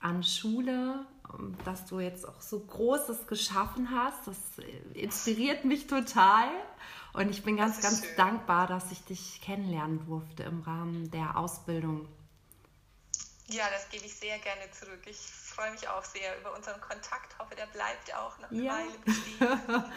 an 0.00 0.22
Schule, 0.22 1.06
ähm, 1.32 1.56
dass 1.64 1.86
du 1.86 2.00
jetzt 2.00 2.26
auch 2.26 2.40
so 2.40 2.60
Großes 2.60 3.26
geschaffen 3.26 3.90
hast. 3.90 4.26
Das 4.26 4.36
inspiriert 4.94 5.64
mich 5.64 5.86
total. 5.86 6.48
Und 7.12 7.30
ich 7.30 7.42
bin 7.42 7.56
ganz, 7.56 7.80
ganz 7.80 8.04
schön. 8.04 8.16
dankbar, 8.16 8.66
dass 8.66 8.90
ich 8.90 9.04
dich 9.04 9.40
kennenlernen 9.42 10.04
durfte 10.06 10.44
im 10.44 10.62
Rahmen 10.62 11.10
der 11.10 11.36
Ausbildung. 11.36 12.08
Ja, 13.48 13.64
das 13.70 13.90
gebe 13.90 14.06
ich 14.06 14.14
sehr 14.14 14.38
gerne 14.38 14.70
zurück. 14.70 15.02
Ich 15.06 15.18
freue 15.52 15.70
mich 15.70 15.86
auch 15.88 16.04
sehr 16.04 16.38
über 16.40 16.52
unseren 16.52 16.80
Kontakt. 16.80 17.38
Hoffe, 17.38 17.54
der 17.54 17.66
bleibt 17.66 18.12
auch 18.14 18.38
noch 18.38 18.50
eine 18.50 18.62
ja. 18.62 18.72
Weile 18.72 18.98
bestehen. 19.04 19.38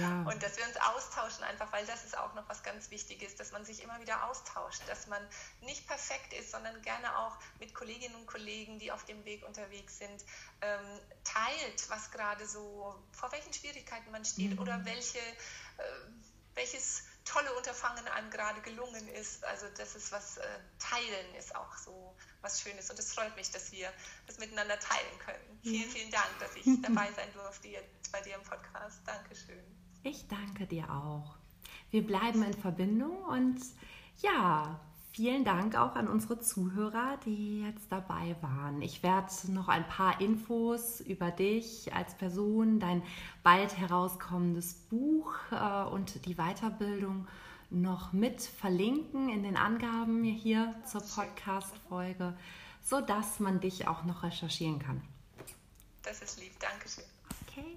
ja. 0.00 0.22
Und 0.22 0.42
dass 0.42 0.56
wir 0.56 0.64
uns 0.66 0.76
austauschen 0.76 1.44
einfach, 1.44 1.72
weil 1.72 1.86
das 1.86 2.04
ist 2.04 2.16
auch 2.18 2.34
noch 2.34 2.48
was 2.48 2.62
ganz 2.62 2.90
Wichtiges, 2.90 3.36
dass 3.36 3.52
man 3.52 3.64
sich 3.64 3.82
immer 3.82 4.00
wieder 4.00 4.24
austauscht, 4.24 4.82
dass 4.88 5.06
man 5.06 5.22
nicht 5.60 5.86
perfekt 5.86 6.32
ist, 6.34 6.50
sondern 6.50 6.80
gerne 6.82 7.18
auch 7.18 7.36
mit 7.60 7.74
Kolleginnen 7.74 8.14
und 8.16 8.26
Kollegen, 8.26 8.78
die 8.78 8.90
auf 8.92 9.04
dem 9.04 9.24
Weg 9.24 9.46
unterwegs 9.46 9.98
sind, 9.98 10.24
ähm, 10.60 11.00
teilt, 11.24 11.88
was 11.88 12.10
gerade 12.10 12.46
so, 12.46 12.94
vor 13.12 13.30
welchen 13.32 13.52
Schwierigkeiten 13.52 14.10
man 14.10 14.24
steht 14.24 14.52
mhm. 14.52 14.58
oder 14.58 14.84
welche, 14.84 15.18
äh, 15.18 15.82
welches 16.54 17.04
tolle 17.24 17.52
Unterfangen 17.54 18.06
einem 18.08 18.30
gerade 18.30 18.60
gelungen 18.62 19.08
ist. 19.08 19.44
Also 19.44 19.66
das 19.76 19.94
ist 19.94 20.12
was, 20.12 20.38
äh, 20.38 20.46
Teilen 20.78 21.34
ist 21.34 21.54
auch 21.54 21.76
so 21.76 22.16
was 22.46 22.60
Schönes 22.60 22.88
und 22.90 22.98
es 22.98 23.12
freut 23.12 23.34
mich, 23.36 23.50
dass 23.50 23.72
wir 23.72 23.88
das 24.26 24.38
miteinander 24.38 24.78
teilen 24.78 25.18
können. 25.18 25.58
Ja. 25.62 25.72
Vielen, 25.72 25.90
vielen 25.90 26.10
Dank, 26.10 26.30
dass 26.38 26.54
ich 26.54 26.64
dabei 26.82 27.10
sein 27.12 27.28
durfte 27.34 27.68
jetzt 27.68 28.12
bei 28.12 28.20
dir 28.20 28.36
im 28.36 28.42
Podcast. 28.42 29.00
Dankeschön. 29.04 29.58
Ich 30.04 30.28
danke 30.28 30.66
dir 30.66 30.88
auch. 30.88 31.36
Wir 31.90 32.06
bleiben 32.06 32.42
in 32.42 32.54
Verbindung 32.54 33.22
und 33.24 33.60
ja, 34.22 34.80
Vielen 35.16 35.44
Dank 35.44 35.76
auch 35.76 35.96
an 35.96 36.08
unsere 36.08 36.40
Zuhörer, 36.40 37.18
die 37.24 37.62
jetzt 37.62 37.90
dabei 37.90 38.36
waren. 38.42 38.82
Ich 38.82 39.02
werde 39.02 39.32
noch 39.50 39.68
ein 39.68 39.88
paar 39.88 40.20
Infos 40.20 41.00
über 41.00 41.30
dich 41.30 41.94
als 41.94 42.14
Person, 42.16 42.80
dein 42.80 43.02
bald 43.42 43.78
herauskommendes 43.78 44.74
Buch 44.90 45.32
äh, 45.52 45.84
und 45.88 46.26
die 46.26 46.34
Weiterbildung 46.34 47.26
noch 47.70 48.12
mit 48.12 48.42
verlinken 48.42 49.28
in 49.28 49.42
den 49.42 49.56
Angaben 49.56 50.24
hier 50.24 50.74
zur 50.84 51.02
Podcast-Folge, 51.02 52.36
sodass 52.82 53.40
man 53.40 53.60
dich 53.60 53.88
auch 53.88 54.04
noch 54.04 54.22
recherchieren 54.22 54.78
kann. 54.78 55.02
Das 56.02 56.22
ist 56.22 56.40
lieb, 56.40 56.52
Dankeschön. 56.60 57.04
Okay. 57.48 57.76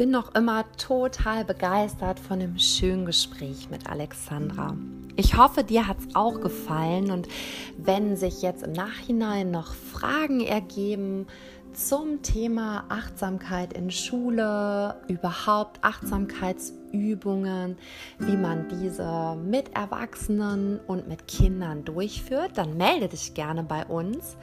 Bin 0.00 0.12
noch 0.12 0.34
immer 0.34 0.64
total 0.78 1.44
begeistert 1.44 2.18
von 2.18 2.40
dem 2.40 2.58
schönen 2.58 3.04
Gespräch 3.04 3.68
mit 3.68 3.90
Alexandra. 3.90 4.74
Ich 5.16 5.36
hoffe, 5.36 5.62
dir 5.62 5.86
hat 5.86 5.98
es 5.98 6.14
auch 6.14 6.40
gefallen 6.40 7.10
und 7.10 7.28
wenn 7.76 8.16
sich 8.16 8.40
jetzt 8.40 8.62
im 8.62 8.72
Nachhinein 8.72 9.50
noch 9.50 9.74
Fragen 9.74 10.40
ergeben 10.40 11.26
zum 11.74 12.22
Thema 12.22 12.84
Achtsamkeit 12.88 13.74
in 13.74 13.90
Schule, 13.90 14.96
überhaupt 15.08 15.84
Achtsamkeitsübungen, 15.84 17.76
wie 18.18 18.36
man 18.38 18.68
diese 18.68 19.36
mit 19.36 19.76
Erwachsenen 19.76 20.80
und 20.86 21.08
mit 21.08 21.28
Kindern 21.28 21.84
durchführt, 21.84 22.52
dann 22.56 22.78
melde 22.78 23.08
dich 23.08 23.34
gerne 23.34 23.64
bei 23.64 23.84
uns. 23.84 24.38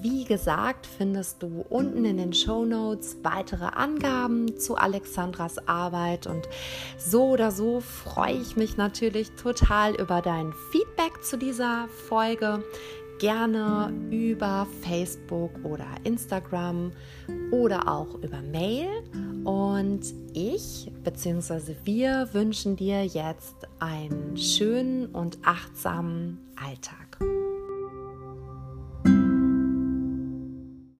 Wie 0.00 0.24
gesagt, 0.24 0.86
findest 0.86 1.42
du 1.42 1.64
unten 1.68 2.04
in 2.04 2.18
den 2.18 2.32
Show 2.32 2.64
Notes 2.64 3.16
weitere 3.22 3.64
Angaben 3.64 4.56
zu 4.58 4.76
Alexandras 4.76 5.58
Arbeit 5.66 6.26
und 6.26 6.48
so 6.98 7.30
oder 7.30 7.50
so 7.50 7.80
freue 7.80 8.34
ich 8.34 8.56
mich 8.56 8.76
natürlich 8.76 9.30
total 9.32 9.94
über 9.94 10.20
dein 10.20 10.52
Feedback 10.70 11.22
zu 11.22 11.36
dieser 11.36 11.88
Folge. 12.08 12.62
Gerne 13.18 13.92
über 14.12 14.68
Facebook 14.82 15.50
oder 15.64 15.86
Instagram 16.04 16.92
oder 17.50 17.88
auch 17.88 18.14
über 18.22 18.40
Mail. 18.40 18.88
Und 19.44 20.02
ich 20.32 20.92
bzw. 21.02 21.74
wir 21.82 22.28
wünschen 22.32 22.76
dir 22.76 23.04
jetzt 23.04 23.56
einen 23.80 24.36
schönen 24.36 25.06
und 25.06 25.38
achtsamen 25.44 26.38
Alltag. 26.64 27.07